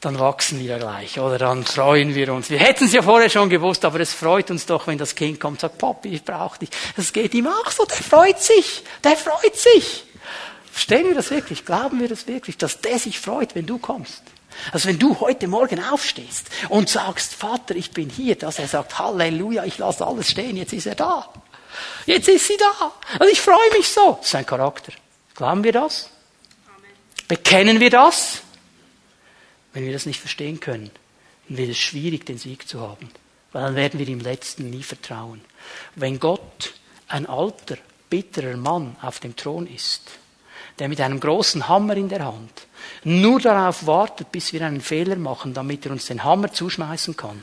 dann 0.00 0.18
wachsen 0.18 0.58
wir 0.58 0.66
ja 0.66 0.78
gleich, 0.78 1.20
oder 1.20 1.38
dann 1.38 1.64
freuen 1.64 2.14
wir 2.14 2.32
uns. 2.32 2.50
Wir 2.50 2.58
hätten 2.58 2.86
es 2.86 2.92
ja 2.92 3.02
vorher 3.02 3.30
schon 3.30 3.48
gewusst, 3.48 3.84
aber 3.84 4.00
es 4.00 4.12
freut 4.12 4.50
uns 4.50 4.66
doch, 4.66 4.88
wenn 4.88 4.98
das 4.98 5.14
Kind 5.14 5.38
kommt 5.38 5.54
und 5.54 5.60
sagt, 5.60 5.78
Papi, 5.78 6.08
ich 6.08 6.24
brauche 6.24 6.58
dich. 6.58 6.70
Das 6.96 7.12
geht 7.12 7.34
ihm 7.34 7.46
auch 7.46 7.70
so, 7.70 7.84
der 7.84 7.96
freut 7.96 8.40
sich, 8.40 8.82
der 9.04 9.16
freut 9.16 9.54
sich. 9.56 10.04
Verstehen 10.72 11.06
wir 11.06 11.14
das 11.14 11.30
wirklich? 11.30 11.64
Glauben 11.64 12.00
wir 12.00 12.08
das 12.08 12.26
wirklich, 12.26 12.58
dass 12.58 12.80
der 12.80 12.98
sich 12.98 13.20
freut, 13.20 13.54
wenn 13.54 13.66
du 13.66 13.78
kommst? 13.78 14.22
Also 14.72 14.88
wenn 14.88 14.98
du 14.98 15.20
heute 15.20 15.48
Morgen 15.48 15.82
aufstehst 15.82 16.46
und 16.68 16.88
sagst, 16.88 17.34
Vater, 17.34 17.76
ich 17.76 17.90
bin 17.92 18.10
hier, 18.10 18.36
dass 18.36 18.58
er 18.58 18.68
sagt, 18.68 18.98
Halleluja, 18.98 19.64
ich 19.64 19.78
lasse 19.78 20.06
alles 20.06 20.30
stehen, 20.30 20.56
jetzt 20.56 20.72
ist 20.72 20.86
er 20.86 20.94
da. 20.94 21.28
Jetzt 22.06 22.28
ist 22.28 22.48
sie 22.48 22.56
da. 22.56 22.92
Und 23.18 23.30
ich 23.30 23.40
freue 23.40 23.70
mich 23.76 23.88
so. 23.88 24.18
Sein 24.22 24.44
Charakter. 24.44 24.92
Glauben 25.34 25.64
wir 25.64 25.72
das? 25.72 26.10
Bekennen 27.32 27.80
wir 27.80 27.88
das? 27.88 28.42
Wenn 29.72 29.86
wir 29.86 29.92
das 29.94 30.04
nicht 30.04 30.20
verstehen 30.20 30.60
können, 30.60 30.90
dann 31.48 31.56
wird 31.56 31.70
es 31.70 31.78
schwierig, 31.78 32.26
den 32.26 32.36
Sieg 32.36 32.68
zu 32.68 32.82
haben. 32.82 33.10
Weil 33.52 33.62
dann 33.62 33.74
werden 33.74 33.98
wir 33.98 34.06
im 34.06 34.20
Letzten 34.20 34.68
nie 34.68 34.82
vertrauen. 34.82 35.40
Wenn 35.94 36.20
Gott 36.20 36.74
ein 37.08 37.24
alter, 37.24 37.78
bitterer 38.10 38.58
Mann 38.58 38.96
auf 39.00 39.18
dem 39.20 39.34
Thron 39.34 39.66
ist, 39.66 40.10
der 40.78 40.90
mit 40.90 41.00
einem 41.00 41.20
großen 41.20 41.68
Hammer 41.68 41.96
in 41.96 42.10
der 42.10 42.22
Hand 42.22 42.66
nur 43.02 43.40
darauf 43.40 43.86
wartet, 43.86 44.30
bis 44.30 44.52
wir 44.52 44.60
einen 44.66 44.82
Fehler 44.82 45.16
machen, 45.16 45.54
damit 45.54 45.86
er 45.86 45.92
uns 45.92 46.04
den 46.04 46.24
Hammer 46.24 46.52
zuschmeißen 46.52 47.16
kann, 47.16 47.42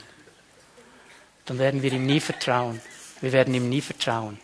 dann 1.48 1.58
werden 1.58 1.82
wir 1.82 1.94
ihm 1.94 2.06
nie 2.06 2.20
vertrauen. 2.20 2.80
Wir 3.22 3.32
werden 3.32 3.56
ihm 3.56 3.70
nie 3.70 3.82
vertrauen. 3.82 4.40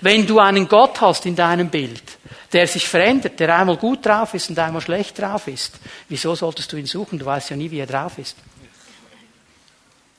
Wenn 0.00 0.26
du 0.26 0.38
einen 0.38 0.68
Gott 0.68 1.00
hast 1.00 1.26
in 1.26 1.36
deinem 1.36 1.70
Bild, 1.70 2.02
der 2.52 2.66
sich 2.66 2.88
verändert, 2.88 3.40
der 3.40 3.56
einmal 3.56 3.76
gut 3.76 4.06
drauf 4.06 4.34
ist 4.34 4.50
und 4.50 4.58
einmal 4.58 4.80
schlecht 4.80 5.18
drauf 5.18 5.48
ist, 5.48 5.74
wieso 6.08 6.34
solltest 6.34 6.72
du 6.72 6.76
ihn 6.76 6.86
suchen? 6.86 7.18
Du 7.18 7.26
weißt 7.26 7.50
ja 7.50 7.56
nie, 7.56 7.70
wie 7.70 7.80
er 7.80 7.86
drauf 7.86 8.18
ist. 8.18 8.36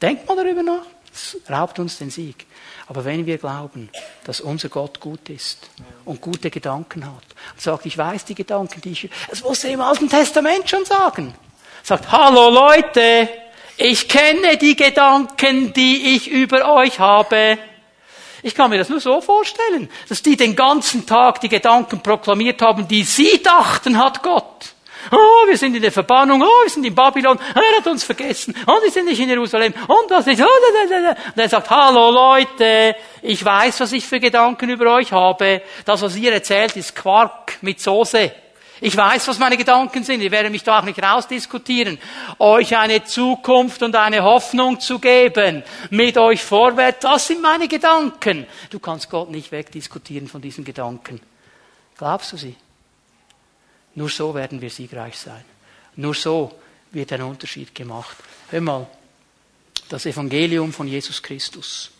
Denk 0.02 0.28
mal 0.28 0.36
darüber 0.36 0.64
nach. 0.64 0.86
Das 1.12 1.38
raubt 1.50 1.80
uns 1.80 1.98
den 1.98 2.10
Sieg. 2.10 2.46
Aber 2.88 3.06
wenn 3.06 3.26
wir 3.26 3.38
glauben, 3.38 3.90
dass 4.26 4.42
unser 4.42 4.70
Gott 4.70 5.00
gut 5.00 5.30
ist 5.30 5.70
und 6.04 6.22
gute 6.22 6.52
Gedanken 6.52 7.06
hat 7.06 7.24
und 7.54 7.62
sagt, 7.62 7.86
ich 7.86 7.98
weiß 7.98 8.26
die 8.26 8.36
Gedanken, 8.36 8.82
die 8.82 8.92
ich, 8.92 9.10
das 9.30 9.42
muss 9.42 9.64
er 9.64 9.72
im 9.72 9.82
Alten 9.82 10.10
Testament 10.10 10.70
schon 10.70 10.86
sagen. 10.86 11.34
Sagt, 11.84 12.12
hallo 12.12 12.50
Leute, 12.50 13.30
ich 13.78 14.08
kenne 14.08 14.58
die 14.58 14.76
Gedanken, 14.76 15.74
die 15.74 16.16
ich 16.16 16.30
über 16.30 16.76
euch 16.76 17.00
habe. 17.00 17.58
Ich 18.46 18.54
kann 18.54 18.70
mir 18.70 18.78
das 18.78 18.90
nur 18.90 19.00
so 19.00 19.22
vorstellen, 19.22 19.90
dass 20.08 20.22
die 20.22 20.38
den 20.38 20.56
ganzen 20.56 21.04
Tag 21.08 21.42
die 21.42 21.50
Gedanken 21.50 22.04
proklamiert 22.04 22.62
haben, 22.62 22.88
die 22.88 23.02
sie 23.02 23.42
dachten, 23.42 23.98
hat 23.98 24.22
Gott. 24.22 24.76
Oh, 25.12 25.48
wir 25.48 25.58
sind 25.58 25.76
in 25.76 25.82
der 25.82 25.92
Verbannung, 25.92 26.44
oh, 26.44 26.64
wir 26.64 26.70
sind 26.70 26.86
in 26.86 26.94
Babylon, 26.94 27.40
er 27.56 27.78
hat 27.78 27.88
uns 27.88 28.04
vergessen, 28.04 28.56
und 28.68 28.84
wir 28.84 28.92
sind 28.92 29.06
nicht 29.06 29.20
in 29.20 29.30
Jerusalem, 29.30 29.74
und 29.88 30.12
das 30.12 30.28
nicht, 30.28 30.40
und 30.40 30.48
er 31.36 31.50
sagt, 31.50 31.72
hallo 31.72 32.12
Leute, 32.12 32.96
ich 33.24 33.44
weiß, 33.44 33.80
was 33.80 33.92
ich 33.94 34.06
für 34.06 34.20
Gedanken 34.20 34.70
über 34.70 34.94
euch 34.94 35.12
habe, 35.12 35.64
das, 35.84 36.04
was 36.04 36.16
ihr 36.16 36.32
erzählt, 36.32 36.76
ist 36.76 36.96
Quark 36.96 37.58
mit 37.62 37.82
Soße. 37.82 38.32
Ich 38.82 38.96
weiß, 38.96 39.28
was 39.30 39.40
meine 39.40 39.56
Gedanken 39.56 40.04
sind. 40.04 40.22
Ich 40.22 40.32
werde 40.32 40.50
mich 40.50 40.64
da 40.64 40.80
auch 40.80 40.84
nicht 40.84 41.02
rausdiskutieren. 41.02 41.98
Euch 42.40 42.76
eine 42.76 43.06
Zukunft 43.06 43.82
und 43.84 43.96
eine 43.96 44.24
Hoffnung 44.24 44.80
zu 44.80 45.00
geben. 45.00 45.64
Mit 45.92 46.18
euch 46.18 46.44
vorwärts. 46.44 47.00
Das 47.02 47.28
sind 47.28 47.42
meine 47.42 47.70
Gedanken. 47.70 48.46
Du 48.70 48.80
kannst 48.80 49.10
Gott 49.10 49.32
nicht 49.32 49.52
wegdiskutieren 49.52 50.28
von 50.28 50.42
diesen 50.42 50.66
Gedanken. 50.66 51.22
Glaubst 51.98 52.34
du 52.34 52.38
sie? 52.38 52.56
Nur 53.96 54.10
so 54.10 54.36
werden 54.36 54.60
wir 54.60 54.70
siegreich 54.70 55.18
sein. 55.18 55.46
Nur 55.96 56.14
so 56.14 56.60
wird 56.92 57.14
ein 57.14 57.22
Unterschied 57.22 57.74
gemacht. 57.74 58.18
Hör 58.50 58.60
mal, 58.60 58.88
das 59.88 60.06
Evangelium 60.06 60.74
von 60.74 60.88
Jesus 60.88 61.24
Christus. 61.24 61.92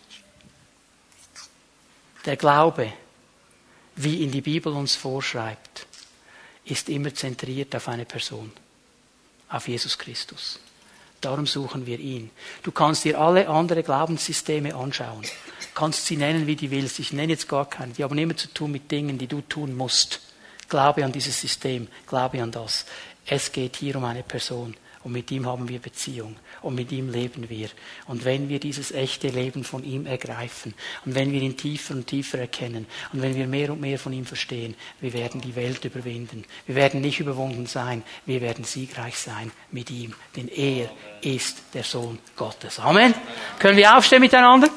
Der 2.26 2.36
Glaube, 2.36 2.92
wie 3.96 4.18
ihn 4.18 4.32
die 4.32 4.42
Bibel 4.42 4.74
uns 4.74 4.96
vorschreibt 4.96 5.88
ist 6.66 6.90
immer 6.90 7.14
zentriert 7.14 7.76
auf 7.76 7.88
eine 7.88 8.06
Person, 8.06 8.52
auf 9.50 9.68
Jesus 9.68 9.98
Christus. 9.98 10.60
Darum 11.22 11.48
suchen 11.48 11.86
wir 11.86 12.00
ihn. 12.00 12.30
Du 12.62 12.72
kannst 12.72 13.04
dir 13.06 13.20
alle 13.20 13.48
anderen 13.48 13.84
Glaubenssysteme 13.84 14.76
anschauen, 14.76 15.24
kannst 15.74 16.06
sie 16.06 16.18
nennen, 16.18 16.46
wie 16.46 16.56
du 16.56 16.70
willst. 16.70 17.00
Ich 17.00 17.14
nenne 17.14 17.34
jetzt 17.34 17.48
gar 17.48 17.70
keine. 17.70 17.94
Die 17.94 18.04
haben 18.04 18.18
immer 18.18 18.36
zu 18.36 18.48
tun 18.54 18.72
mit 18.72 18.92
Dingen, 18.92 19.18
die 19.18 19.28
du 19.28 19.42
tun 19.42 19.76
musst. 19.76 20.22
Glaube 20.70 21.06
an 21.06 21.12
dieses 21.12 21.40
System, 21.40 21.88
glaube 22.08 22.42
an 22.42 22.52
das. 22.52 22.86
Es 23.26 23.52
geht 23.52 23.78
hier 23.78 23.96
um 23.96 24.04
eine 24.04 24.24
Person 24.24 24.76
und 25.06 25.12
mit 25.12 25.30
ihm 25.30 25.46
haben 25.46 25.70
wir 25.70 25.78
Beziehung 25.78 26.36
und 26.64 26.74
mit 26.74 26.92
ihm 26.92 27.10
leben 27.10 27.48
wir. 27.48 27.70
Und 28.08 28.26
wenn 28.26 28.50
wir 28.50 28.60
dieses 28.60 28.92
echte 28.92 29.28
Leben 29.28 29.64
von 29.64 29.84
ihm 29.84 30.08
ergreifen 30.08 30.74
und 31.06 31.14
wenn 31.14 31.32
wir 31.32 31.42
ihn 31.42 31.56
tiefer 31.56 31.94
und 31.94 32.08
tiefer 32.08 32.40
erkennen 32.40 32.88
und 33.14 33.22
wenn 33.22 33.36
wir 33.36 33.46
mehr 33.46 33.72
und 33.72 33.82
mehr 33.82 34.00
von 34.00 34.14
ihm 34.14 34.26
verstehen, 34.26 34.74
wir 35.02 35.14
werden 35.14 35.42
die 35.42 35.56
Welt 35.56 35.86
überwinden. 35.86 36.44
Wir 36.66 36.74
werden 36.74 37.02
nicht 37.02 37.20
überwunden 37.20 37.68
sein, 37.68 38.02
wir 38.26 38.42
werden 38.42 38.64
siegreich 38.64 39.16
sein 39.16 39.52
mit 39.70 39.92
ihm, 39.92 40.16
denn 40.36 40.48
er 40.48 40.90
ist 41.22 41.62
der 41.76 41.84
Sohn 41.84 42.18
Gottes. 42.36 42.80
Amen. 42.80 43.14
Können 43.60 43.78
wir 43.78 43.96
aufstehen 43.96 44.22
miteinander? 44.22 44.70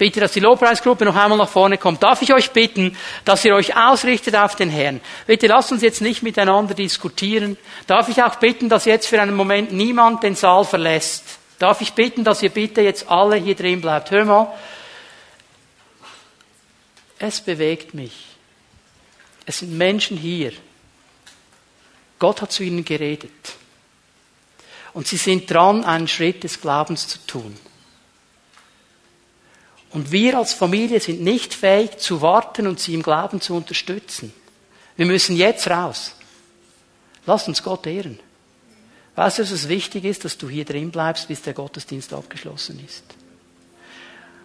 Bitte, 0.00 0.18
dass 0.18 0.32
die 0.32 0.40
Lobpreisgruppe 0.40 1.04
noch 1.04 1.14
einmal 1.14 1.36
nach 1.36 1.48
vorne 1.48 1.76
kommt. 1.76 2.02
Darf 2.02 2.22
ich 2.22 2.32
euch 2.32 2.52
bitten, 2.52 2.96
dass 3.26 3.44
ihr 3.44 3.54
euch 3.54 3.76
ausrichtet 3.76 4.34
auf 4.34 4.56
den 4.56 4.70
Herrn? 4.70 5.02
Bitte 5.26 5.46
lasst 5.46 5.72
uns 5.72 5.82
jetzt 5.82 6.00
nicht 6.00 6.22
miteinander 6.22 6.72
diskutieren. 6.72 7.58
Darf 7.86 8.08
ich 8.08 8.22
auch 8.22 8.36
bitten, 8.36 8.70
dass 8.70 8.86
jetzt 8.86 9.06
für 9.06 9.20
einen 9.20 9.36
Moment 9.36 9.72
niemand 9.72 10.22
den 10.22 10.34
Saal 10.34 10.64
verlässt? 10.64 11.38
Darf 11.58 11.82
ich 11.82 11.92
bitten, 11.92 12.24
dass 12.24 12.42
ihr 12.42 12.48
bitte 12.48 12.80
jetzt 12.80 13.10
alle 13.10 13.36
hier 13.36 13.54
drin 13.54 13.82
bleibt? 13.82 14.10
Hör 14.10 14.24
mal. 14.24 14.58
Es 17.18 17.42
bewegt 17.42 17.92
mich. 17.92 18.24
Es 19.44 19.58
sind 19.58 19.76
Menschen 19.76 20.16
hier. 20.16 20.52
Gott 22.18 22.40
hat 22.40 22.52
zu 22.52 22.62
ihnen 22.62 22.86
geredet. 22.86 23.30
Und 24.94 25.06
sie 25.06 25.18
sind 25.18 25.50
dran, 25.50 25.84
einen 25.84 26.08
Schritt 26.08 26.42
des 26.42 26.58
Glaubens 26.58 27.06
zu 27.06 27.18
tun. 27.26 27.54
Und 29.92 30.12
wir 30.12 30.38
als 30.38 30.52
Familie 30.52 31.00
sind 31.00 31.20
nicht 31.20 31.52
fähig 31.52 31.98
zu 31.98 32.22
warten 32.22 32.66
und 32.66 32.78
sie 32.78 32.94
im 32.94 33.02
Glauben 33.02 33.40
zu 33.40 33.54
unterstützen. 33.54 34.32
Wir 34.96 35.06
müssen 35.06 35.36
jetzt 35.36 35.68
raus. 35.68 36.14
Lass 37.26 37.48
uns 37.48 37.62
Gott 37.62 37.86
ehren. 37.86 38.18
Weißt 39.16 39.38
du, 39.38 39.42
dass 39.42 39.50
es 39.50 39.68
wichtig 39.68 40.04
ist, 40.04 40.24
dass 40.24 40.38
du 40.38 40.48
hier 40.48 40.64
drin 40.64 40.90
bleibst, 40.90 41.28
bis 41.28 41.42
der 41.42 41.54
Gottesdienst 41.54 42.12
abgeschlossen 42.12 42.82
ist? 42.84 43.04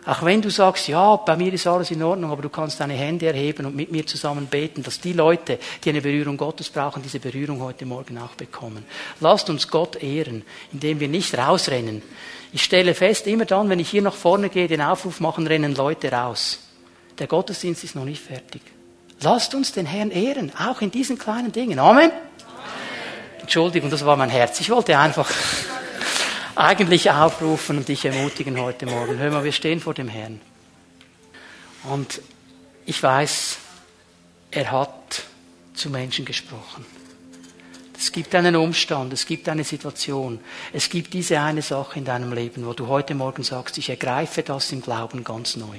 Auch 0.06 0.24
wenn 0.24 0.42
du 0.42 0.52
sagst, 0.52 0.88
ja, 0.88 1.16
bei 1.16 1.36
mir 1.36 1.52
ist 1.52 1.66
alles 1.66 1.90
in 1.90 2.04
Ordnung, 2.04 2.32
aber 2.32 2.44
du 2.44 2.50
kannst 2.50 2.80
deine 2.80 2.94
Hände 2.94 3.26
erheben 3.26 3.66
und 3.66 3.76
mit 3.76 3.92
mir 3.92 4.06
zusammen 4.06 4.46
beten, 4.46 4.84
dass 4.84 5.00
die 5.00 5.14
Leute, 5.14 5.58
die 5.84 5.90
eine 5.90 6.02
Berührung 6.02 6.38
Gottes 6.38 6.70
brauchen, 6.70 7.02
diese 7.02 7.20
Berührung 7.20 7.60
heute 7.62 7.88
Morgen 7.88 8.20
auch 8.20 8.36
bekommen. 8.36 8.86
Lasst 9.20 9.50
uns 9.50 9.68
Gott 9.68 9.96
ehren, 10.04 10.44
indem 10.72 11.00
wir 11.00 11.08
nicht 11.08 11.36
rausrennen, 11.36 12.04
ich 12.56 12.64
stelle 12.64 12.94
fest, 12.94 13.28
immer 13.28 13.44
dann, 13.44 13.68
wenn 13.68 13.80
ich 13.80 13.90
hier 13.90 14.02
nach 14.02 14.14
vorne 14.14 14.48
gehe, 14.48 14.70
den 14.70 14.82
Aufruf 14.82 15.20
machen, 15.20 15.46
rennen 15.46 15.76
Leute 15.76 16.10
raus. 16.10 16.60
Der 17.20 17.28
Gottesdienst 17.28 17.84
ist 17.84 17.98
noch 17.98 18.06
nicht 18.06 18.24
fertig. 18.24 18.62
Lasst 19.20 19.54
uns 19.54 19.74
den 19.74 19.86
Herrn 19.86 20.10
ehren, 20.10 20.54
auch 20.58 20.80
in 20.80 20.90
diesen 20.90 21.18
kleinen 21.18 21.52
Dingen. 21.52 21.80
Amen. 21.80 22.12
Entschuldigung, 23.42 23.90
das 23.90 24.06
war 24.06 24.16
mein 24.16 24.30
Herz. 24.30 24.62
Ich 24.62 24.70
wollte 24.70 24.98
einfach 24.98 25.30
eigentlich 26.56 27.12
aufrufen 27.12 27.76
und 27.76 27.90
dich 27.90 28.06
ermutigen 28.06 28.58
heute 28.62 28.86
Morgen. 28.86 29.18
Hör 29.18 29.32
mal, 29.32 29.44
wir 29.44 29.52
stehen 29.52 29.82
vor 29.82 29.94
dem 29.94 30.08
Herrn. 30.08 30.40
Und 31.84 32.22
ich 32.86 33.04
weiß, 33.04 33.58
er 34.52 34.72
hat 34.72 35.24
zu 35.74 35.90
Menschen 35.90 36.24
gesprochen. 36.24 36.86
Es 37.98 38.12
gibt 38.12 38.36
einen 38.36 38.56
Umstand, 38.56 39.14
es 39.14 39.26
gibt 39.26 39.48
eine 39.48 39.64
Situation, 39.64 40.40
es 40.74 40.90
gibt 40.90 41.14
diese 41.14 41.40
eine 41.40 41.62
Sache 41.62 42.00
in 42.00 42.06
deinem 42.06 42.34
Leben, 42.34 42.66
wo 42.66 42.74
du 42.74 42.88
heute 42.88 43.16
Morgen 43.16 43.44
sagst, 43.44 43.78
ich 43.78 43.90
ergreife 43.90 44.44
das 44.44 44.72
im 44.72 44.82
Glauben 44.82 45.24
ganz 45.24 45.56
neu. 45.56 45.78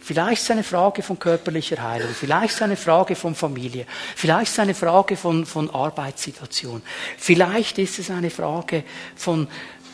Vielleicht 0.00 0.42
ist 0.42 0.50
eine 0.50 0.64
Frage 0.64 1.02
von 1.02 1.16
körperlicher 1.18 1.80
Heilung, 1.80 2.08
vielleicht 2.12 2.54
ist 2.54 2.62
eine 2.62 2.76
Frage 2.76 3.14
von 3.14 3.36
Familie, 3.36 3.86
vielleicht 4.16 4.50
ist 4.50 4.58
eine 4.58 4.74
Frage 4.74 5.16
von, 5.16 5.46
von 5.46 5.70
Arbeitssituation, 5.70 6.82
vielleicht 7.18 7.78
ist 7.78 8.00
es 8.00 8.10
eine 8.10 8.30
Frage 8.30 8.82
von, 9.14 9.46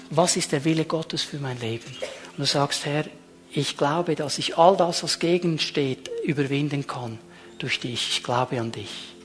was 0.09 0.37
ist 0.37 0.53
der 0.53 0.65
Wille 0.65 0.87
Gottes 0.87 1.23
für 1.23 1.37
mein 1.37 1.61
Leben? 1.61 1.95
Und 2.31 2.39
du 2.39 2.47
sagst, 2.47 2.87
Herr, 2.87 3.05
ich 3.53 3.77
glaube, 3.77 4.15
dass 4.15 4.39
ich 4.39 4.57
all 4.57 4.77
das, 4.79 5.03
was 5.03 5.19
gegensteht, 5.19 6.11
überwinden 6.25 6.87
kann 6.87 7.19
durch 7.59 7.81
dich. 7.81 8.09
Ich 8.11 8.23
glaube 8.23 8.61
an 8.61 8.73
dich. 8.73 9.18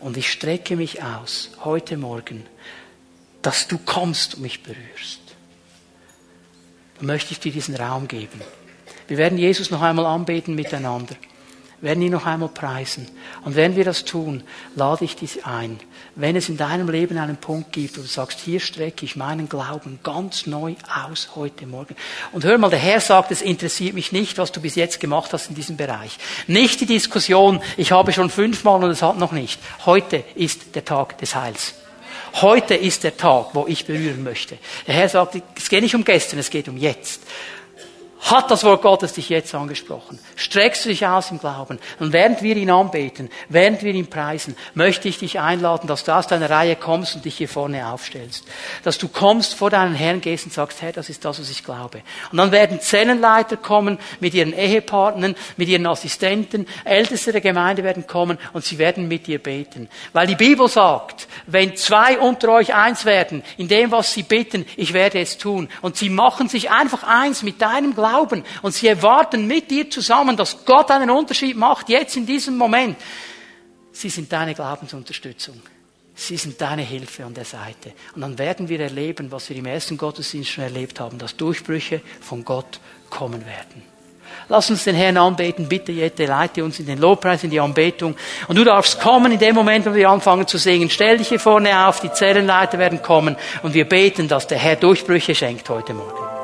Und 0.00 0.16
ich 0.16 0.30
strecke 0.30 0.76
mich 0.76 1.02
aus, 1.02 1.50
heute 1.64 1.96
Morgen, 1.96 2.46
dass 3.42 3.68
du 3.68 3.78
kommst 3.78 4.36
und 4.36 4.42
mich 4.42 4.62
berührst. 4.62 5.20
Dann 6.98 7.06
möchte 7.06 7.32
ich 7.32 7.40
dir 7.40 7.52
diesen 7.52 7.76
Raum 7.76 8.08
geben. 8.08 8.40
Wir 9.06 9.16
werden 9.16 9.38
Jesus 9.38 9.70
noch 9.70 9.82
einmal 9.82 10.06
anbeten 10.06 10.54
miteinander. 10.54 11.16
Werden 11.80 12.02
ihn 12.02 12.10
noch 12.10 12.26
einmal 12.26 12.48
preisen. 12.48 13.06
Und 13.44 13.54
wenn 13.54 13.76
wir 13.76 13.84
das 13.84 14.04
tun, 14.04 14.42
lade 14.74 15.04
ich 15.04 15.14
dich 15.14 15.46
ein. 15.46 15.78
Wenn 16.16 16.34
es 16.34 16.48
in 16.48 16.56
deinem 16.56 16.90
Leben 16.90 17.16
einen 17.18 17.36
Punkt 17.36 17.70
gibt, 17.70 17.96
wo 17.96 18.02
du 18.02 18.08
sagst, 18.08 18.40
hier 18.40 18.58
strecke 18.58 19.04
ich 19.04 19.14
meinen 19.14 19.48
Glauben 19.48 20.00
ganz 20.02 20.46
neu 20.46 20.74
aus 21.06 21.30
heute 21.36 21.66
Morgen. 21.66 21.94
Und 22.32 22.44
hör 22.44 22.58
mal, 22.58 22.70
der 22.70 22.80
Herr 22.80 23.00
sagt, 23.00 23.30
es 23.30 23.42
interessiert 23.42 23.94
mich 23.94 24.10
nicht, 24.10 24.38
was 24.38 24.50
du 24.50 24.60
bis 24.60 24.74
jetzt 24.74 24.98
gemacht 24.98 25.32
hast 25.32 25.50
in 25.50 25.54
diesem 25.54 25.76
Bereich. 25.76 26.18
Nicht 26.48 26.80
die 26.80 26.86
Diskussion, 26.86 27.60
ich 27.76 27.92
habe 27.92 28.12
schon 28.12 28.30
fünfmal 28.30 28.82
und 28.82 28.90
es 28.90 29.02
hat 29.02 29.16
noch 29.16 29.30
nicht. 29.30 29.60
Heute 29.86 30.24
ist 30.34 30.74
der 30.74 30.84
Tag 30.84 31.18
des 31.18 31.36
Heils. 31.36 31.74
Heute 32.34 32.74
ist 32.74 33.04
der 33.04 33.16
Tag, 33.16 33.50
wo 33.52 33.66
ich 33.68 33.86
berühren 33.86 34.22
möchte. 34.24 34.58
Der 34.86 34.94
Herr 34.94 35.08
sagt, 35.08 35.40
es 35.56 35.68
geht 35.68 35.82
nicht 35.82 35.94
um 35.94 36.04
gestern, 36.04 36.40
es 36.40 36.50
geht 36.50 36.68
um 36.68 36.76
jetzt. 36.76 37.22
Hat 38.20 38.50
das 38.50 38.64
Wort 38.64 38.82
Gottes 38.82 39.12
dich 39.12 39.28
jetzt 39.28 39.54
angesprochen? 39.54 40.18
Streckst 40.34 40.84
du 40.84 40.88
dich 40.88 41.06
aus 41.06 41.30
im 41.30 41.38
Glauben? 41.38 41.78
Und 42.00 42.12
während 42.12 42.42
wir 42.42 42.56
ihn 42.56 42.70
anbeten, 42.70 43.30
während 43.48 43.82
wir 43.82 43.94
ihn 43.94 44.08
preisen, 44.08 44.56
möchte 44.74 45.08
ich 45.08 45.18
dich 45.18 45.38
einladen, 45.38 45.86
dass 45.86 46.02
du 46.02 46.14
aus 46.14 46.26
deiner 46.26 46.50
Reihe 46.50 46.74
kommst 46.74 47.14
und 47.14 47.24
dich 47.24 47.36
hier 47.36 47.48
vorne 47.48 47.86
aufstellst. 47.86 48.44
Dass 48.82 48.98
du 48.98 49.06
kommst, 49.06 49.54
vor 49.54 49.70
deinen 49.70 49.94
Herrn 49.94 50.20
gehst 50.20 50.46
und 50.46 50.52
sagst, 50.52 50.82
Herr, 50.82 50.92
das 50.92 51.08
ist 51.08 51.24
das, 51.24 51.40
was 51.40 51.48
ich 51.48 51.64
glaube. 51.64 52.02
Und 52.32 52.38
dann 52.38 52.50
werden 52.50 52.80
Zellenleiter 52.80 53.56
kommen 53.56 53.98
mit 54.18 54.34
ihren 54.34 54.52
Ehepartnern, 54.52 55.36
mit 55.56 55.68
ihren 55.68 55.86
Assistenten, 55.86 56.66
Älteste 56.84 57.30
der 57.30 57.40
Gemeinde 57.40 57.84
werden 57.84 58.08
kommen 58.08 58.36
und 58.52 58.64
sie 58.64 58.78
werden 58.78 59.06
mit 59.06 59.28
dir 59.28 59.38
beten. 59.38 59.88
Weil 60.12 60.26
die 60.26 60.34
Bibel 60.34 60.68
sagt, 60.68 61.28
wenn 61.46 61.76
zwei 61.76 62.18
unter 62.18 62.48
euch 62.50 62.74
eins 62.74 63.04
werden, 63.04 63.44
in 63.56 63.68
dem, 63.68 63.92
was 63.92 64.12
sie 64.12 64.24
bitten, 64.24 64.66
ich 64.76 64.92
werde 64.92 65.20
es 65.20 65.38
tun. 65.38 65.68
Und 65.82 65.96
sie 65.96 66.10
machen 66.10 66.48
sich 66.48 66.70
einfach 66.70 67.04
eins 67.04 67.44
mit 67.44 67.62
deinem 67.62 67.94
Glauben 67.94 68.07
glauben 68.08 68.44
und 68.62 68.74
sie 68.74 68.88
erwarten 68.88 69.46
mit 69.46 69.70
dir 69.70 69.90
zusammen, 69.90 70.36
dass 70.36 70.64
Gott 70.64 70.90
einen 70.90 71.10
Unterschied 71.10 71.56
macht, 71.56 71.88
jetzt 71.88 72.16
in 72.16 72.26
diesem 72.26 72.56
Moment. 72.56 72.96
Sie 73.92 74.08
sind 74.08 74.32
deine 74.32 74.54
Glaubensunterstützung. 74.54 75.60
Sie 76.14 76.36
sind 76.36 76.60
deine 76.60 76.82
Hilfe 76.82 77.24
an 77.24 77.34
der 77.34 77.44
Seite. 77.44 77.92
Und 78.14 78.22
dann 78.22 78.38
werden 78.38 78.68
wir 78.68 78.80
erleben, 78.80 79.30
was 79.30 79.48
wir 79.50 79.56
im 79.56 79.66
ersten 79.66 79.96
Gottesdienst 79.96 80.50
schon 80.50 80.64
erlebt 80.64 80.98
haben, 80.98 81.16
dass 81.16 81.36
Durchbrüche 81.36 82.00
von 82.20 82.44
Gott 82.44 82.80
kommen 83.08 83.46
werden. 83.46 83.82
Lass 84.48 84.68
uns 84.70 84.84
den 84.84 84.96
Herrn 84.96 85.16
anbeten. 85.16 85.68
Bitte, 85.68 85.92
Jette, 85.92 86.26
leite 86.26 86.64
uns 86.64 86.80
in 86.80 86.86
den 86.86 86.98
Lobpreis, 86.98 87.44
in 87.44 87.50
die 87.50 87.60
Anbetung. 87.60 88.16
Und 88.48 88.56
du 88.56 88.64
darfst 88.64 89.00
kommen 89.00 89.30
in 89.32 89.38
dem 89.38 89.54
Moment, 89.54 89.86
wo 89.86 89.94
wir 89.94 90.08
anfangen 90.10 90.46
zu 90.46 90.58
singen. 90.58 90.90
Stell 90.90 91.18
dich 91.18 91.28
hier 91.28 91.40
vorne 91.40 91.86
auf, 91.86 92.00
die 92.00 92.12
Zellenleiter 92.12 92.78
werden 92.78 93.02
kommen 93.02 93.36
und 93.62 93.74
wir 93.74 93.88
beten, 93.88 94.26
dass 94.26 94.46
der 94.46 94.58
Herr 94.58 94.76
Durchbrüche 94.76 95.34
schenkt 95.34 95.68
heute 95.68 95.94
Morgen. 95.94 96.37